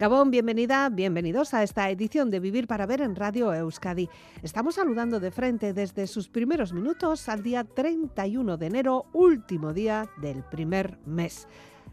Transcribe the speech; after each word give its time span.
Gabón, 0.00 0.30
bienvenida, 0.30 0.88
bienvenidos 0.88 1.52
a 1.52 1.62
esta 1.62 1.90
edición 1.90 2.30
de 2.30 2.40
Vivir 2.40 2.66
para 2.66 2.86
Ver 2.86 3.02
en 3.02 3.14
Radio 3.14 3.52
Euskadi. 3.52 4.08
Estamos 4.42 4.76
saludando 4.76 5.20
de 5.20 5.30
frente 5.30 5.74
desde 5.74 6.06
sus 6.06 6.30
primeros 6.30 6.72
minutos 6.72 7.28
al 7.28 7.42
día 7.42 7.64
31 7.64 8.56
de 8.56 8.66
enero, 8.66 9.04
último 9.12 9.74
día 9.74 10.08
del 10.16 10.42
primer 10.42 10.98
mes. 11.04 11.48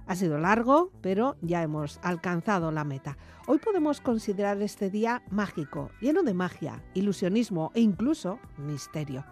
Ha 0.05 0.15
sido 0.15 0.37
largo, 0.37 0.89
pero 1.01 1.35
ya 1.41 1.61
hemos 1.61 1.99
alcanzado 2.01 2.71
la 2.71 2.85
meta. 2.85 3.17
Hoy 3.45 3.57
podemos 3.57 3.99
considerar 3.99 4.61
este 4.61 4.89
día 4.89 5.21
mágico, 5.29 5.91
lleno 5.99 6.23
de 6.23 6.33
magia, 6.33 6.81
ilusionismo 6.93 7.73
e 7.75 7.81
incluso 7.81 8.39
misterio. 8.57 9.25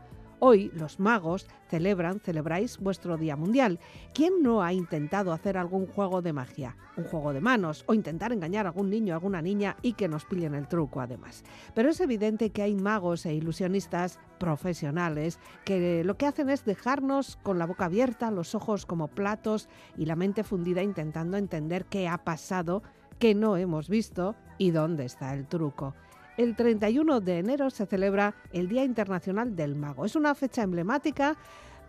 Hoy 0.47 0.69
los 0.75 0.99
magos 0.99 1.47
celebran, 1.71 2.19
celebráis 2.19 2.77
vuestro 2.77 3.17
Día 3.17 3.35
Mundial. 3.35 3.79
¿Quién 4.13 4.43
no 4.43 4.61
ha 4.61 4.73
intentado 4.73 5.33
hacer 5.33 5.57
algún 5.57 5.87
juego 5.87 6.21
de 6.21 6.33
magia? 6.33 6.77
Un 6.97 7.03
juego 7.05 7.33
de 7.33 7.41
manos 7.41 7.83
o 7.87 7.95
intentar 7.95 8.31
engañar 8.31 8.67
a 8.67 8.69
algún 8.69 8.91
niño 8.91 9.13
o 9.13 9.17
alguna 9.17 9.41
niña 9.41 9.75
y 9.81 9.93
que 9.93 10.07
nos 10.07 10.25
pillen 10.25 10.53
el 10.53 10.67
truco 10.67 11.01
además. 11.01 11.43
Pero 11.73 11.89
es 11.89 11.99
evidente 11.99 12.51
que 12.51 12.61
hay 12.61 12.75
magos 12.75 13.25
e 13.25 13.33
ilusionistas 13.33 14.19
profesionales 14.37 15.39
que 15.63 16.03
lo 16.03 16.15
que 16.15 16.27
hacen 16.27 16.51
es 16.51 16.63
dejarnos 16.63 17.37
con 17.37 17.57
la 17.57 17.65
boca 17.65 17.85
abierta, 17.85 18.29
los 18.29 18.53
ojos 18.53 18.85
como 18.85 19.07
platos 19.07 19.67
y 19.97 20.05
la 20.05 20.15
mente 20.15 20.43
fundida 20.43 20.83
intentando 20.83 21.37
entender 21.37 21.85
qué 21.85 22.07
ha 22.07 22.19
pasado, 22.19 22.83
qué 23.17 23.33
no 23.33 23.57
hemos 23.57 23.89
visto 23.89 24.35
y 24.59 24.69
dónde 24.69 25.05
está 25.05 25.33
el 25.33 25.47
truco. 25.47 25.95
El 26.37 26.55
31 26.55 27.21
de 27.21 27.39
enero 27.39 27.69
se 27.69 27.85
celebra 27.85 28.35
el 28.51 28.67
Día 28.67 28.83
Internacional 28.83 29.55
del 29.55 29.75
Mago. 29.75 30.05
Es 30.05 30.17
una 30.17 30.35
fecha 30.35 30.63
emblemática 30.63 31.37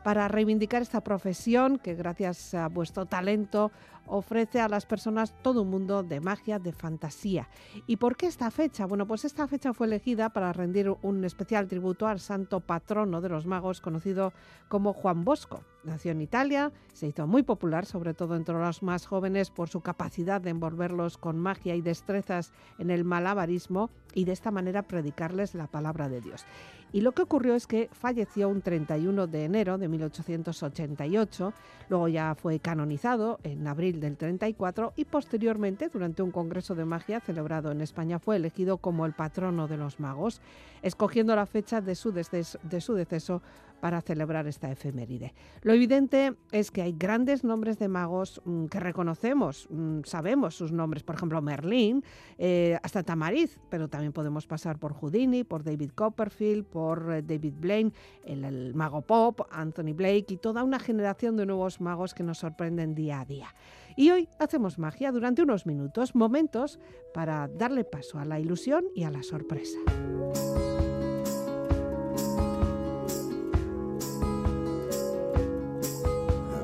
para 0.04 0.28
reivindicar 0.28 0.82
esta 0.82 1.00
profesión 1.00 1.78
que 1.78 1.94
gracias 1.94 2.54
a 2.54 2.68
vuestro 2.68 3.06
talento 3.06 3.72
ofrece 4.06 4.60
a 4.60 4.68
las 4.68 4.86
personas 4.86 5.34
todo 5.42 5.62
un 5.62 5.70
mundo 5.70 6.02
de 6.02 6.20
magia, 6.20 6.58
de 6.58 6.72
fantasía. 6.72 7.48
¿Y 7.86 7.96
por 7.96 8.16
qué 8.16 8.26
esta 8.26 8.50
fecha? 8.50 8.86
Bueno, 8.86 9.06
pues 9.06 9.24
esta 9.24 9.46
fecha 9.46 9.72
fue 9.72 9.86
elegida 9.86 10.30
para 10.30 10.52
rendir 10.52 10.94
un 11.02 11.24
especial 11.24 11.68
tributo 11.68 12.06
al 12.06 12.20
santo 12.20 12.60
patrono 12.60 13.20
de 13.20 13.28
los 13.28 13.46
magos 13.46 13.80
conocido 13.80 14.32
como 14.68 14.92
Juan 14.92 15.24
Bosco. 15.24 15.62
Nació 15.84 16.10
en 16.12 16.20
Italia, 16.20 16.72
se 16.92 17.06
hizo 17.06 17.26
muy 17.26 17.44
popular, 17.44 17.86
sobre 17.86 18.12
todo 18.12 18.34
entre 18.34 18.56
los 18.56 18.82
más 18.82 19.06
jóvenes, 19.06 19.50
por 19.50 19.68
su 19.68 19.80
capacidad 19.82 20.40
de 20.40 20.50
envolverlos 20.50 21.16
con 21.16 21.38
magia 21.38 21.76
y 21.76 21.80
destrezas 21.80 22.52
en 22.78 22.90
el 22.90 23.04
malabarismo 23.04 23.90
y 24.12 24.24
de 24.24 24.32
esta 24.32 24.50
manera 24.50 24.82
predicarles 24.82 25.54
la 25.54 25.68
palabra 25.68 26.08
de 26.08 26.20
Dios. 26.20 26.44
Y 26.92 27.02
lo 27.02 27.12
que 27.12 27.22
ocurrió 27.22 27.54
es 27.54 27.66
que 27.66 27.88
falleció 27.92 28.48
un 28.48 28.62
31 28.62 29.26
de 29.26 29.44
enero 29.44 29.76
de 29.78 29.88
1888, 29.88 31.52
luego 31.88 32.08
ya 32.08 32.34
fue 32.34 32.58
canonizado 32.58 33.38
en 33.42 33.66
abril 33.66 33.95
del 34.00 34.16
34 34.16 34.92
y 34.96 35.04
posteriormente, 35.04 35.88
durante 35.88 36.22
un 36.22 36.30
congreso 36.30 36.74
de 36.74 36.84
magia 36.84 37.20
celebrado 37.20 37.70
en 37.70 37.80
España, 37.80 38.18
fue 38.18 38.36
elegido 38.36 38.78
como 38.78 39.06
el 39.06 39.12
patrono 39.12 39.68
de 39.68 39.76
los 39.76 40.00
magos, 40.00 40.40
escogiendo 40.82 41.34
la 41.36 41.46
fecha 41.46 41.80
de 41.80 41.94
su, 41.94 42.12
de 42.12 42.80
su 42.80 42.94
deceso 42.94 43.42
para 43.80 44.00
celebrar 44.00 44.46
esta 44.46 44.70
efeméride. 44.70 45.34
Lo 45.62 45.72
evidente 45.72 46.34
es 46.52 46.70
que 46.70 46.82
hay 46.82 46.92
grandes 46.92 47.44
nombres 47.44 47.78
de 47.78 47.88
magos 47.88 48.40
mm, 48.44 48.66
que 48.66 48.80
reconocemos, 48.80 49.68
mm, 49.70 50.00
sabemos 50.04 50.56
sus 50.56 50.72
nombres, 50.72 51.02
por 51.02 51.16
ejemplo 51.16 51.40
Merlín, 51.42 52.02
eh, 52.38 52.78
hasta 52.82 53.02
Tamariz, 53.02 53.58
pero 53.68 53.88
también 53.88 54.12
podemos 54.12 54.46
pasar 54.46 54.78
por 54.78 54.92
Houdini, 54.92 55.44
por 55.44 55.62
David 55.62 55.90
Copperfield, 55.94 56.64
por 56.64 57.12
eh, 57.12 57.22
David 57.22 57.54
Blaine, 57.58 57.92
el 58.24 58.74
mago 58.74 59.02
pop, 59.02 59.42
Anthony 59.50 59.94
Blake 59.94 60.26
y 60.28 60.36
toda 60.36 60.64
una 60.64 60.78
generación 60.78 61.36
de 61.36 61.46
nuevos 61.46 61.80
magos 61.80 62.14
que 62.14 62.22
nos 62.22 62.38
sorprenden 62.38 62.94
día 62.94 63.20
a 63.20 63.24
día. 63.24 63.54
Y 63.96 64.10
hoy 64.10 64.28
hacemos 64.38 64.78
magia 64.78 65.10
durante 65.10 65.42
unos 65.42 65.64
minutos, 65.64 66.14
momentos 66.14 66.78
para 67.14 67.48
darle 67.48 67.84
paso 67.84 68.18
a 68.18 68.26
la 68.26 68.38
ilusión 68.38 68.84
y 68.94 69.04
a 69.04 69.10
la 69.10 69.22
sorpresa. 69.22 69.78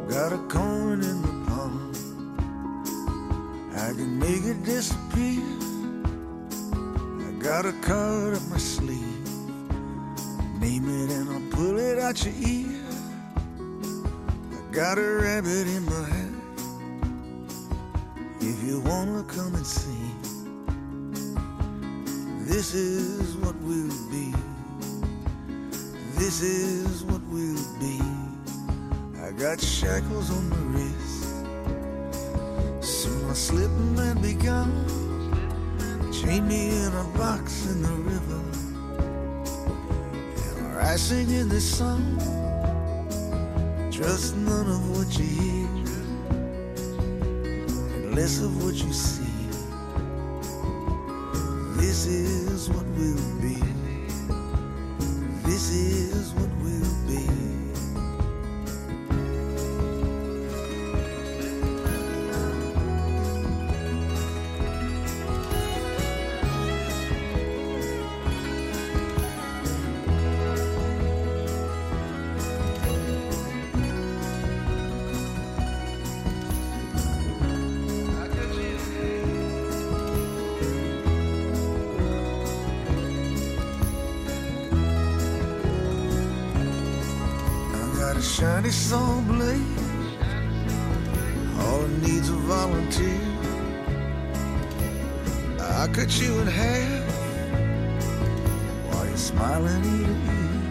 Got 0.09 0.34
a 0.34 0.38
coin 0.48 1.03
in 1.03 1.22
the 1.22 1.50
palm. 1.50 1.91
I 3.75 3.94
can 3.94 4.19
make 4.19 4.44
it 4.44 4.62
disappear. 4.62 5.43
I 6.75 7.32
got 7.43 7.64
a 7.64 7.72
card 7.81 8.34
up 8.34 8.43
my 8.50 8.59
sleeve. 8.59 9.00
Name 10.60 10.84
it 10.84 11.10
and 11.10 11.31
I'll 11.31 11.50
pull 11.50 11.78
it 11.78 11.99
out 11.99 12.22
your 12.26 12.34
ear. 12.47 12.84
I 14.53 14.70
got 14.70 14.99
a 14.99 15.16
rabbit 15.22 15.66
in 15.66 15.87
my 15.87 16.09
hat. 16.10 16.31
If 18.44 18.60
you 18.64 18.80
wanna 18.80 19.22
come 19.22 19.54
and 19.54 19.64
see, 19.64 20.10
this 22.41 22.75
is 22.75 23.36
what 23.36 23.54
we'll 23.60 24.10
be. 24.10 24.34
This 26.16 26.42
is 26.42 27.04
what 27.04 27.22
we'll 27.31 27.64
be. 27.78 28.00
I 29.22 29.31
got 29.31 29.60
shackles 29.60 30.31
on 30.32 30.48
my 30.50 30.56
wrist. 30.75 31.22
Soon 32.81 33.28
my 33.28 33.34
slipping 33.34 33.94
might 33.94 34.20
be 34.20 34.34
gone. 34.34 34.75
Chain 36.12 36.48
me 36.48 36.70
in 36.70 36.92
a 36.94 37.04
box 37.16 37.66
in 37.66 37.81
the 37.81 37.97
river. 38.10 38.42
And 40.58 40.78
I 40.78 40.97
singing 40.97 41.48
this 41.48 41.78
song. 41.78 42.19
Trust 43.92 44.34
none 44.36 44.69
of 44.69 44.98
what 44.98 45.16
you 45.16 45.26
hear, 45.26 45.62
less 48.15 48.43
of 48.43 48.62
what 48.62 48.75
you 48.75 48.93
see. 48.93 49.25
This 51.81 52.06
is 52.06 52.69
what 52.69 52.84
we'll 52.97 53.22
shiny 88.42 88.70
saw 88.70 89.20
blade. 89.20 89.78
All 91.60 91.84
it 91.84 91.97
needs 92.03 92.28
a 92.28 92.38
volunteer. 92.54 93.20
I 95.60 95.86
cut 95.92 96.10
you 96.20 96.41
in 96.41 96.48
half 96.48 97.04
while 98.88 99.06
you're 99.06 99.16
smiling 99.16 99.84
ear 99.97 100.06
to 100.08 100.16
ear. 100.38 100.62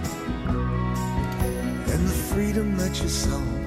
And 1.94 2.02
the 2.10 2.18
freedom 2.32 2.76
that 2.76 3.02
you 3.02 3.08
saw 3.08 3.61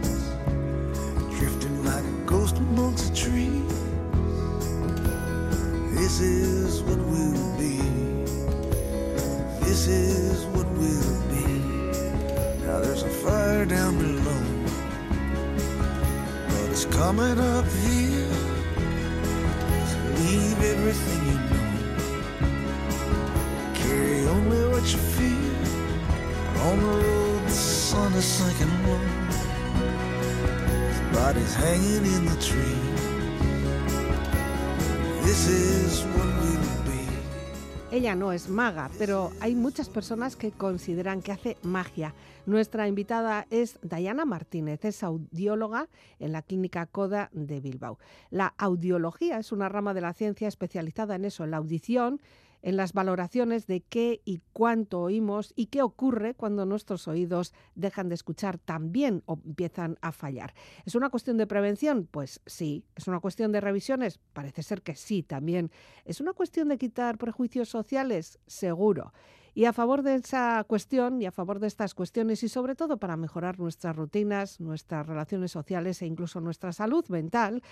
Ella 37.95 38.17
no 38.17 38.33
es 38.33 38.49
maga, 38.49 38.91
pero 38.99 39.31
hay 39.41 39.55
muchas 39.55 39.89
personas 39.89 40.35
que 40.35 40.51
consideran 40.51 41.23
que 41.23 41.31
hace 41.31 41.57
magia. 41.63 42.13
Nuestra 42.45 42.89
invitada 42.89 43.47
es 43.51 43.79
Dayana 43.83 44.25
Martínez, 44.25 44.85
es 44.85 45.05
audióloga 45.05 45.89
en 46.19 46.33
la 46.33 46.43
Clínica 46.43 46.87
CODA 46.87 47.31
de 47.33 47.61
Bilbao. 47.61 48.01
La 48.31 48.53
audiología 48.59 49.39
es 49.39 49.53
una 49.53 49.69
rama 49.69 49.95
de 49.95 50.01
la 50.01 50.13
ciencia 50.13 50.49
especializada 50.49 51.15
en 51.15 51.25
eso, 51.25 51.45
en 51.45 51.53
la 51.53 51.59
audición 51.59 52.21
en 52.65 52.79
las 52.79 52.95
valoraciones 52.95 53.67
de 53.67 53.83
qué 53.83 54.23
y 54.25 54.41
cuánto 54.55 55.03
oímos 55.03 55.53
y 55.55 55.67
qué 55.67 55.83
ocurre 55.83 56.35
cuando 56.35 56.65
nuestros 56.65 57.07
oídos 57.07 57.53
dejan 57.75 58.09
de 58.09 58.15
escuchar 58.15 58.59
también 58.59 59.23
o 59.27 59.39
empiezan 59.45 59.99
a 60.01 60.13
fallar. 60.13 60.55
¿Es 60.87 60.95
una 60.95 61.11
cuestión 61.11 61.37
de 61.37 61.47
prevención? 61.47 62.09
Pues 62.11 62.41
sí. 62.47 62.87
¿Es 62.97 63.07
una 63.07 63.21
cuestión 63.21 63.53
de 63.53 63.61
revisiones? 63.61 64.19
Parece 64.33 64.63
ser 64.63 64.81
que 64.81 64.97
sí 64.97 65.23
también. 65.23 65.71
¿Es 66.07 66.23
una 66.23 66.33
cuestión 66.33 66.69
de 66.69 66.79
quitar 66.79 67.19
prejuicios 67.19 67.69
sociales? 67.69 68.39
Seguro. 68.47 69.13
Y 69.57 69.67
a 69.67 69.73
favor 69.73 70.03
de 70.03 70.17
esa 70.17 70.65
cuestión 70.65 71.23
y 71.23 71.27
a 71.27 71.31
favor 71.31 71.61
de 71.61 71.69
estas 71.69 71.95
cuestiones 71.95 72.43
y 72.43 72.49
sobre 72.49 72.75
todo 72.75 72.97
para 72.97 73.17
mejorar 73.17 73.61
nuestras 73.61 73.95
rutinas, 73.95 74.59
nuestras 74.59 75.07
relaciones 75.07 75.53
sociales 75.53 76.03
e 76.03 76.07
incluso 76.07 76.41
nuestra 76.41 76.73
salud 76.73 77.05
mental, 77.09 77.63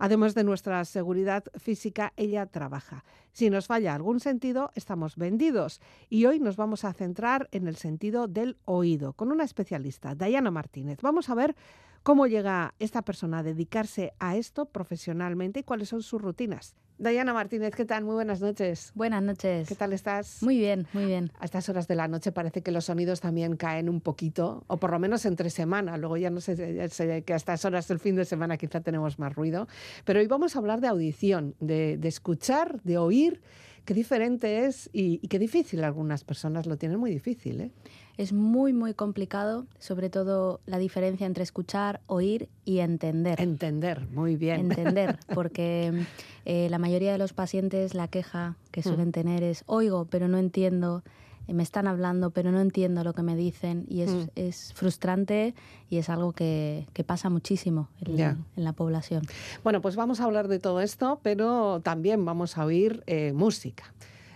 además 0.00 0.34
de 0.34 0.42
nuestra 0.42 0.84
seguridad 0.84 1.44
física, 1.56 2.12
ella 2.16 2.46
trabaja. 2.46 3.04
Si 3.30 3.50
nos 3.50 3.68
falla 3.68 3.94
algún 3.94 4.18
sentido, 4.18 4.72
estamos 4.74 5.14
vendidos. 5.14 5.80
Y 6.08 6.26
hoy 6.26 6.40
nos 6.40 6.56
vamos 6.56 6.84
a 6.84 6.92
centrar 6.92 7.48
en 7.52 7.68
el 7.68 7.76
sentido 7.76 8.26
del 8.26 8.56
oído 8.64 9.12
con 9.12 9.30
una 9.30 9.44
especialista, 9.44 10.16
Dayana 10.16 10.50
Martínez. 10.50 10.98
Vamos 11.02 11.28
a 11.30 11.36
ver 11.36 11.54
cómo 12.02 12.26
llega 12.26 12.74
esta 12.80 13.02
persona 13.02 13.38
a 13.38 13.42
dedicarse 13.44 14.12
a 14.18 14.36
esto 14.36 14.66
profesionalmente 14.66 15.60
y 15.60 15.62
cuáles 15.62 15.90
son 15.90 16.02
sus 16.02 16.20
rutinas. 16.20 16.74
Dayana 16.98 17.32
Martínez, 17.32 17.76
¿qué 17.76 17.84
tal? 17.84 18.02
Muy 18.02 18.14
buenas 18.14 18.40
noches. 18.40 18.90
Buenas 18.96 19.22
noches. 19.22 19.68
¿Qué 19.68 19.76
tal 19.76 19.92
estás? 19.92 20.42
Muy 20.42 20.58
bien, 20.58 20.88
muy 20.92 21.06
bien. 21.06 21.30
A 21.38 21.44
estas 21.44 21.68
horas 21.68 21.86
de 21.86 21.94
la 21.94 22.08
noche 22.08 22.32
parece 22.32 22.60
que 22.60 22.72
los 22.72 22.86
sonidos 22.86 23.20
también 23.20 23.56
caen 23.56 23.88
un 23.88 24.00
poquito, 24.00 24.64
o 24.66 24.78
por 24.78 24.90
lo 24.90 24.98
menos 24.98 25.24
entre 25.24 25.48
semana. 25.48 25.96
Luego 25.96 26.16
ya 26.16 26.28
no 26.30 26.40
sé, 26.40 27.22
que 27.24 27.32
a 27.32 27.36
estas 27.36 27.64
horas 27.64 27.86
del 27.86 28.00
fin 28.00 28.16
de 28.16 28.24
semana 28.24 28.56
quizá 28.56 28.80
tenemos 28.80 29.20
más 29.20 29.32
ruido. 29.32 29.68
Pero 30.04 30.18
hoy 30.18 30.26
vamos 30.26 30.56
a 30.56 30.58
hablar 30.58 30.80
de 30.80 30.88
audición, 30.88 31.54
de, 31.60 31.98
de 31.98 32.08
escuchar, 32.08 32.82
de 32.82 32.98
oír 32.98 33.40
qué 33.88 33.94
diferente 33.94 34.66
es 34.66 34.90
y, 34.92 35.26
qué 35.28 35.38
difícil. 35.38 35.82
Algunas 35.82 36.22
personas 36.22 36.66
lo 36.66 36.76
tienen 36.76 37.00
muy 37.00 37.10
difícil. 37.10 37.58
¿eh? 37.62 37.70
Es 38.18 38.34
muy, 38.34 38.74
muy 38.74 38.92
complicado, 38.92 39.66
sobre 39.78 40.10
todo 40.10 40.60
la 40.66 40.76
diferencia 40.76 41.26
entre 41.26 41.42
escuchar, 41.42 42.02
oír 42.06 42.50
y 42.66 42.80
entender. 42.80 43.40
Entender, 43.40 44.06
muy 44.10 44.36
bien. 44.36 44.60
Entender, 44.70 45.18
porque 45.34 46.04
eh, 46.44 46.68
la 46.68 46.76
mayoría 46.76 47.12
de 47.12 47.16
los 47.16 47.32
pacientes 47.32 47.94
la 47.94 48.08
queja 48.08 48.56
que 48.72 48.82
suelen 48.82 49.08
mm. 49.08 49.12
tener 49.12 49.42
es, 49.42 49.64
oigo, 49.64 50.04
pero 50.04 50.28
no 50.28 50.36
entiendo 50.36 51.02
me 51.48 51.62
están 51.62 51.86
hablando, 51.86 52.30
pero 52.30 52.52
no 52.52 52.60
entiendo 52.60 53.04
lo 53.04 53.14
que 53.14 53.22
me 53.22 53.36
dicen 53.36 53.84
y 53.88 54.02
es, 54.02 54.10
mm. 54.10 54.28
es 54.34 54.72
frustrante 54.74 55.54
y 55.90 55.98
es 55.98 56.08
algo 56.08 56.32
que, 56.32 56.86
que 56.92 57.04
pasa 57.04 57.30
muchísimo 57.30 57.88
en, 58.00 58.20
en, 58.20 58.64
la 58.64 58.72
población. 58.72 59.22
Bueno, 59.64 59.80
pues 59.80 59.96
vamos 59.96 60.20
a 60.20 60.24
hablar 60.24 60.48
de 60.48 60.58
todo 60.58 60.80
esto, 60.80 61.20
pero 61.22 61.80
también 61.82 62.24
vamos 62.24 62.58
a 62.58 62.64
oír 62.64 63.02
eh, 63.06 63.32
música 63.32 63.84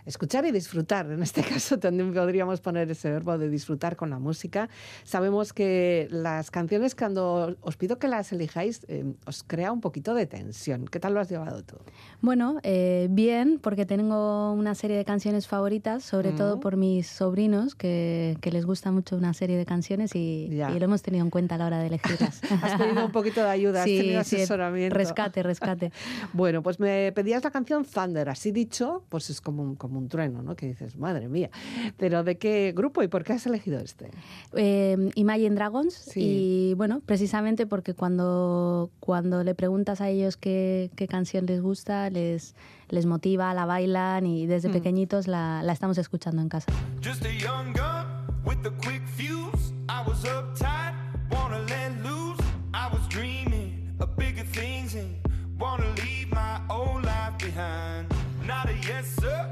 escuchar 0.07 0.45
y 0.45 0.53
disfrutar. 0.53 1.11
En 1.11 1.23
este 1.23 1.43
caso 1.53 1.79
también 1.79 2.13
podríamos 2.13 2.61
poner 2.61 2.91
ese 2.91 3.11
verbo 3.11 3.39
de 3.39 3.49
disfrutar 3.49 3.97
con 3.97 4.11
la 4.11 4.19
música. 4.19 4.69
Sabemos 5.05 5.53
que 5.53 6.09
las 6.11 6.51
canciones, 6.51 6.95
cuando 6.95 7.57
os 7.61 7.77
pido 7.77 7.99
que 7.99 8.09
las 8.09 8.33
elijáis, 8.33 8.85
eh, 8.89 9.05
os 9.27 9.43
crea 9.43 9.73
un 9.73 9.81
poquito 9.81 10.15
de 10.15 10.27
tensión. 10.27 10.87
¿Qué 10.87 11.01
tal 11.01 11.15
lo 11.15 11.21
has 11.21 11.29
llevado 11.29 11.63
tú? 11.63 11.77
Bueno, 12.21 12.59
eh, 12.63 13.09
bien, 13.11 13.59
porque 13.63 13.87
tengo 13.87 14.53
una 14.53 14.75
serie 14.75 14.97
de 14.97 15.05
canciones 15.05 15.47
favoritas, 15.47 16.05
sobre 16.05 16.33
todo 16.33 16.61
por 16.61 16.77
mis 16.77 17.07
sobrinos, 17.07 17.75
que, 17.75 18.37
que, 18.41 18.53
les 18.53 18.67
gusta 18.67 18.93
mucho 18.93 19.17
una 19.17 19.33
serie 19.35 19.57
de 19.57 19.65
canciones 19.65 20.15
y, 20.15 20.49
y, 20.51 20.79
lo 20.79 20.85
hemos 20.85 21.03
tenido 21.03 21.25
en 21.25 21.31
cuenta 21.31 21.55
a 21.55 21.59
la 21.59 21.67
hora 21.67 21.79
de 21.79 21.87
elegirlas. 21.87 22.41
has 22.63 22.81
pedido 22.81 23.07
un 23.07 23.13
poquito 23.13 23.43
de 23.43 23.49
ayuda, 23.49 23.81
has 23.81 23.87
tenido 23.87 24.21
asesoramiento. 24.21 24.97
rescate, 24.97 25.43
rescate. 25.43 25.93
bueno, 26.33 26.63
pues 26.63 26.79
me 26.81 27.13
pedías 27.13 27.43
la 27.45 27.51
canción 27.51 27.85
Thunder, 27.85 28.29
así 28.29 28.53
dicho, 28.53 29.05
pues 29.09 29.31
es 29.31 29.41
como 29.41 29.63
un, 29.63 29.77
como 29.77 29.92
un 29.99 30.09
trueno, 30.09 30.43
¿no? 30.43 30.57
Que 30.57 30.67
dices, 30.67 30.97
madre 30.97 31.29
mía. 31.29 31.51
Pero 31.97 32.25
¿de 32.25 32.39
qué 32.39 32.73
grupo 32.75 33.03
y 33.03 33.09
por 33.09 33.25
qué 33.25 33.35
has 33.35 33.47
elegido 33.47 33.81
este? 33.81 34.11
Eh, 34.55 35.11
Imagine 35.15 35.55
Dragons. 35.55 36.17
Y 36.17 36.75
bueno, 36.75 37.01
precisamente 37.05 37.67
porque 37.67 37.95
cuando, 37.95 38.91
cuando 39.01 39.45
le 39.45 39.55
preguntas 39.55 40.01
a 40.01 40.09
ellos 40.09 40.37
qué, 40.37 40.91
qué 40.97 41.09
canción 41.09 41.47
les 41.47 41.61
gusta, 41.61 42.11
les, 42.11 42.55
les 42.89 43.07
motiva, 43.07 43.53
la 43.55 43.67
bailan 43.67 44.27
y 44.27 44.47
desde 44.47 44.69
mm. 44.69 44.73
pequeñitos 44.73 45.27
la, 45.27 45.63
la, 45.63 45.73
estamos 45.73 45.99
escuchando 45.99 46.43
en 46.43 46.49
casa. 46.49 46.73
Just 47.03 47.25
a 47.25 47.33
young 47.33 47.73
gun 47.73 48.07
with 48.45 48.67
a 48.67 48.71
quick 48.83 49.03
fuse. 49.17 49.73
I 49.89 50.03
was 50.07 50.25
uptight, 50.25 50.95
wanna 51.31 51.61
let 51.61 51.93
loose. 52.03 52.41
I 52.75 52.89
was 52.93 53.07
dreaming 53.09 53.97
of 54.01 54.17
bigger 54.17 54.45
things 54.45 54.95
and 54.95 55.17
wanna 55.59 55.93
leave 55.97 56.31
my 56.31 56.61
old 56.69 57.05
life 57.05 57.39
behind. 57.39 58.07
Not 58.47 58.69
a 58.69 58.75
yes, 58.75 59.07
sir. 59.21 59.52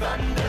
thunder. 0.00 0.39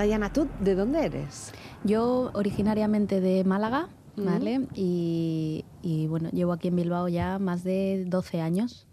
Dayana, 0.00 0.32
¿tú 0.32 0.48
de 0.60 0.74
dónde 0.74 1.04
eres? 1.04 1.52
Yo 1.84 2.30
originariamente 2.32 3.20
de 3.20 3.44
Málaga, 3.44 3.88
¿vale? 4.16 4.66
y, 4.74 5.62
y, 5.82 6.06
bueno, 6.06 6.30
llevo 6.30 6.52
aquí 6.52 6.68
en 6.68 6.76
Bilbao 6.76 7.08
ya 7.08 7.38
más 7.38 7.64
de 7.64 8.04
12 8.06 8.40
años, 8.40 8.86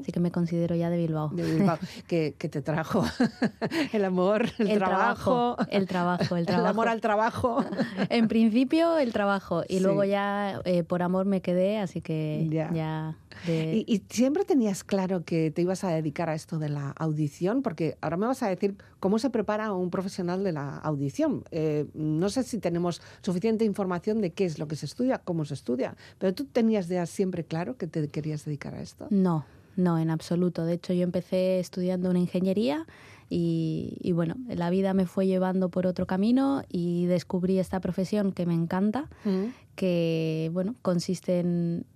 así 0.00 0.12
que 0.12 0.20
me 0.20 0.30
considero 0.30 0.74
ya 0.74 0.90
de 0.90 0.96
Bilbao. 0.96 1.28
De 1.28 1.42
Bilbao. 1.42 1.78
¿Qué, 2.06 2.32
te 2.32 2.62
trajo? 2.62 3.04
el 3.92 4.04
amor, 4.04 4.46
el, 4.58 4.78
trabajo, 4.78 5.56
El 5.70 5.86
trabajo, 5.86 6.36
el 6.36 6.46
trabajo. 6.46 6.62
El 6.62 6.66
amor 6.66 6.88
al 6.88 7.00
trabajo. 7.00 7.64
en 8.08 8.28
principio 8.28 8.98
el 8.98 9.12
trabajo 9.12 9.62
y 9.68 9.80
luego 9.80 10.04
ya 10.04 10.60
eh, 10.64 10.82
por 10.82 11.02
amor 11.02 11.26
me 11.26 11.40
quedé, 11.40 11.78
así 11.78 12.00
que 12.00 12.48
ya... 12.50 13.16
¿Y, 13.46 14.02
siempre 14.08 14.44
tenías 14.44 14.84
claro 14.84 15.24
que 15.24 15.50
te 15.50 15.62
ibas 15.62 15.84
a 15.84 15.90
dedicar 15.90 16.28
a 16.28 16.34
esto 16.34 16.58
de 16.58 16.68
la 16.68 16.90
audición? 16.90 17.62
Porque 17.62 17.96
ahora 18.00 18.16
me 18.16 18.26
vas 18.26 18.42
a 18.42 18.48
decir 18.48 18.76
cómo 19.00 19.18
se 19.18 19.30
prepara 19.30 19.72
un 19.72 19.90
profesional 19.90 20.44
de 20.44 20.52
la 20.52 20.78
audición. 20.78 21.44
Eh, 21.50 21.86
no 21.94 22.28
sé 22.28 22.42
si 22.44 22.58
tenemos 22.58 23.02
suficiente 23.20 23.64
información 23.64 24.20
de 24.20 24.32
qué 24.32 24.44
es 24.44 24.58
lo 24.58 24.68
que 24.68 24.76
se 24.76 24.86
estudia, 24.86 25.18
cómo 25.18 25.44
se 25.44 25.54
estudia, 25.54 25.96
pero 26.18 26.31
tú 26.32 26.44
tenías 26.44 26.88
ya 26.88 27.06
siempre 27.06 27.44
claro 27.44 27.76
que 27.76 27.86
te 27.86 28.08
querías 28.08 28.44
dedicar 28.44 28.74
a 28.74 28.82
esto. 28.82 29.06
No, 29.10 29.44
no, 29.76 29.98
en 29.98 30.10
absoluto. 30.10 30.64
De 30.64 30.74
hecho, 30.74 30.92
yo 30.92 31.02
empecé 31.02 31.58
estudiando 31.58 32.10
una 32.10 32.18
ingeniería 32.18 32.86
y, 33.34 34.12
bueno, 34.12 34.34
la 34.46 34.68
vida 34.68 34.92
me 34.92 35.06
fue 35.06 35.26
llevando 35.26 35.70
por 35.70 35.86
otro 35.86 36.06
camino 36.06 36.64
y 36.68 37.06
descubrí 37.06 37.58
esta 37.58 37.80
profesión 37.80 38.32
que 38.32 38.44
me 38.44 38.52
encanta, 38.52 39.08
mm. 39.24 39.44
que 39.74 40.50
bueno, 40.52 40.74
consiste 40.82 41.40
en, 41.40 41.86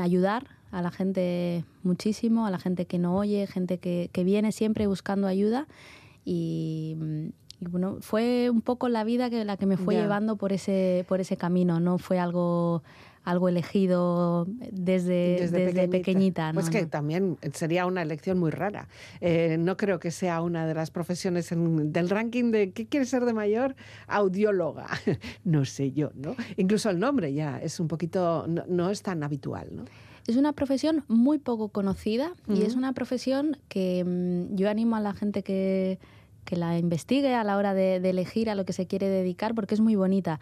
ayudar 0.00 0.48
a 0.70 0.82
la 0.82 0.90
gente 0.90 1.64
muchísimo, 1.82 2.44
a 2.44 2.50
la 2.50 2.58
gente 2.58 2.84
que 2.84 2.98
no 2.98 3.16
oye, 3.16 3.46
gente 3.46 3.78
que, 3.78 4.10
viene 4.22 4.52
siempre 4.52 4.86
buscando 4.86 5.28
ayuda 5.28 5.66
y, 6.26 6.98
bueno, 7.60 7.96
fue 8.00 8.50
un 8.50 8.60
poco 8.60 8.90
la 8.90 9.02
vida 9.02 9.30
que 9.30 9.46
la 9.46 9.56
que 9.56 9.64
me 9.64 9.78
fue 9.78 9.94
llevando 9.94 10.36
por 10.36 10.52
ese, 10.52 11.06
por 11.08 11.22
ese 11.22 11.38
camino, 11.38 11.80
no 11.80 11.96
fue 11.96 12.18
algo 12.18 12.82
algo 13.24 13.48
elegido 13.48 14.46
desde, 14.48 15.48
desde, 15.48 15.88
pequeñita. 15.88 16.50
pues 16.52 16.70
que 16.70 16.86
también 16.86 17.38
sería 17.52 17.86
una 17.86 18.02
elección 18.02 18.38
muy 18.38 18.50
rara. 18.50 18.88
Eh, 19.20 19.56
no 19.58 19.76
creo 19.76 20.00
que 20.00 20.10
sea 20.10 20.42
una 20.42 20.66
de 20.66 20.74
las 20.74 20.90
profesiones 20.90 21.48
del 21.50 22.10
ranking 22.10 22.50
de 22.50 22.72
¿qué 22.72 22.86
quieres 22.86 23.08
ser 23.08 23.24
de 23.24 23.32
mayor? 23.32 23.76
Audióloga. 24.08 24.86
no 25.44 25.64
sé 25.64 25.92
yo, 25.92 26.10
¿no? 26.14 26.34
Incluso 26.56 26.90
el 26.90 26.98
nombre 26.98 27.32
ya 27.32 27.58
es 27.58 27.78
un 27.78 27.88
poquito, 27.88 28.46
no, 28.46 28.90
es 28.90 29.02
tan 29.02 29.22
habitual, 29.22 29.68
¿no? 29.70 29.84
Es 30.26 30.36
una 30.36 30.52
profesión 30.52 31.04
muy 31.08 31.38
poco 31.38 31.68
conocida 31.68 32.32
y 32.48 32.62
es 32.62 32.76
una 32.76 32.92
profesión 32.92 33.56
que 33.68 34.04
mm, 34.04 34.54
yo 34.54 34.70
animo 34.70 34.94
a 34.94 35.00
la 35.00 35.14
gente 35.14 35.42
que, 35.42 35.98
que 36.44 36.54
la 36.54 36.78
investigue 36.78 37.34
a 37.34 37.42
la 37.42 37.56
hora 37.56 37.74
de, 37.74 37.98
de, 37.98 38.10
elegir 38.10 38.48
a 38.48 38.54
lo 38.54 38.64
que 38.64 38.72
se 38.72 38.86
quiere 38.86 39.08
dedicar 39.08 39.54
porque 39.56 39.74
es 39.74 39.80
muy 39.80 39.96
bonita. 39.96 40.38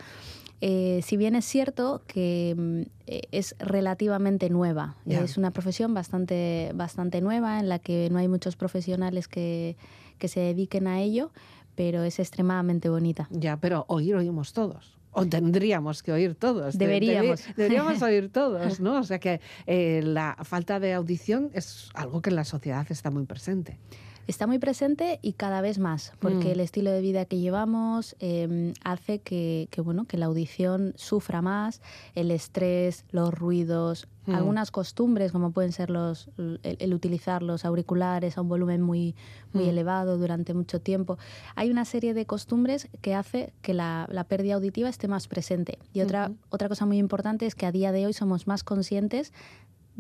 Eh, 0.61 1.01
si 1.03 1.17
bien 1.17 1.35
es 1.35 1.47
cierto 1.47 2.03
que 2.07 2.55
mm, 2.57 2.81
eh, 3.07 3.23
es 3.33 3.57
relativamente 3.59 4.51
nueva, 4.51 4.97
es 5.07 5.39
una 5.39 5.53
profesión 5.53 5.95
bastante, 5.95 6.73
bastante 6.75 7.21
nueva 7.21 7.61
en 7.61 7.69
la 7.69 7.79
que 7.79 8.09
no 8.11 8.19
hay 8.19 8.29
muchos 8.29 8.57
profesionales 8.57 9.27
que, 9.27 9.77
que 10.19 10.29
se 10.29 10.41
dediquen 10.41 10.87
a 10.87 11.01
ello, 11.01 11.31
pero 11.75 12.05
es 12.05 12.19
extremadamente 12.19 12.89
bonita. 12.89 13.27
Ya, 13.31 13.57
pero 13.57 13.87
oír 13.89 14.15
oímos 14.17 14.53
todos. 14.53 14.99
O 15.13 15.27
tendríamos 15.27 16.03
que 16.03 16.13
oír 16.13 16.35
todos. 16.35 16.79
Deberíamos. 16.79 17.43
deberíamos 17.57 18.01
oír 18.03 18.31
todos, 18.31 18.81
¿no? 18.81 18.99
O 18.99 19.03
sea 19.03 19.19
que 19.19 19.41
eh, 19.67 20.03
la 20.05 20.37
falta 20.45 20.79
de 20.79 20.93
audición 20.93 21.51
es 21.53 21.89
algo 21.95 22.23
que 22.23 22.31
en 22.31 22.37
la 22.37 22.45
sociedad 22.45 22.87
está 22.91 23.11
muy 23.11 23.25
presente 23.25 23.79
está 24.27 24.47
muy 24.47 24.59
presente 24.59 25.19
y 25.23 25.33
cada 25.33 25.61
vez 25.61 25.79
más, 25.79 26.13
porque 26.21 26.49
mm. 26.49 26.53
el 26.53 26.61
estilo 26.61 26.91
de 26.91 27.01
vida 27.01 27.25
que 27.25 27.39
llevamos 27.39 28.17
em, 28.21 28.75
hace 28.85 29.19
que, 29.21 29.69
bueno, 29.83 30.05
que 30.05 30.17
la 30.17 30.27
audición 30.27 30.93
sufra 30.97 31.43
más, 31.43 31.81
el 32.15 32.31
estrés, 32.31 33.05
los 33.11 33.35
ruidos, 33.35 34.09
mm. 34.27 34.35
algunas 34.35 34.71
costumbres, 34.71 35.33
como 35.33 35.51
pueden 35.51 35.73
ser 35.73 35.91
los, 35.91 36.31
el, 36.63 36.95
utilizar 36.95 37.43
los 37.43 37.65
auriculares 37.65 38.39
a 38.39 38.43
un 38.43 38.49
volumen 38.49 38.83
muy, 38.83 39.15
muy 39.53 39.65
mm. 39.65 39.69
elevado 39.69 40.19
durante 40.19 40.55
mucho 40.55 40.81
tiempo. 40.81 41.19
Hay 41.57 41.71
una 41.71 41.85
serie 41.85 42.15
de 42.15 42.27
costumbres 42.27 42.89
que 43.01 43.15
hace 43.15 43.53
que 43.63 43.75
la, 43.75 44.07
la 44.11 44.25
pérdida 44.25 44.55
auditiva 44.55 44.89
esté 44.89 45.09
más 45.09 45.29
presente. 45.29 45.79
Y 45.93 46.03
otra, 46.03 46.31
otra 46.51 46.69
cosa 46.69 46.87
muy 46.87 46.99
importante 46.99 47.47
es 47.47 47.55
que 47.55 47.67
a 47.67 47.73
día 47.73 47.93
de 47.93 48.07
hoy 48.07 48.13
somos 48.13 48.47
más 48.47 48.63
conscientes 48.63 49.33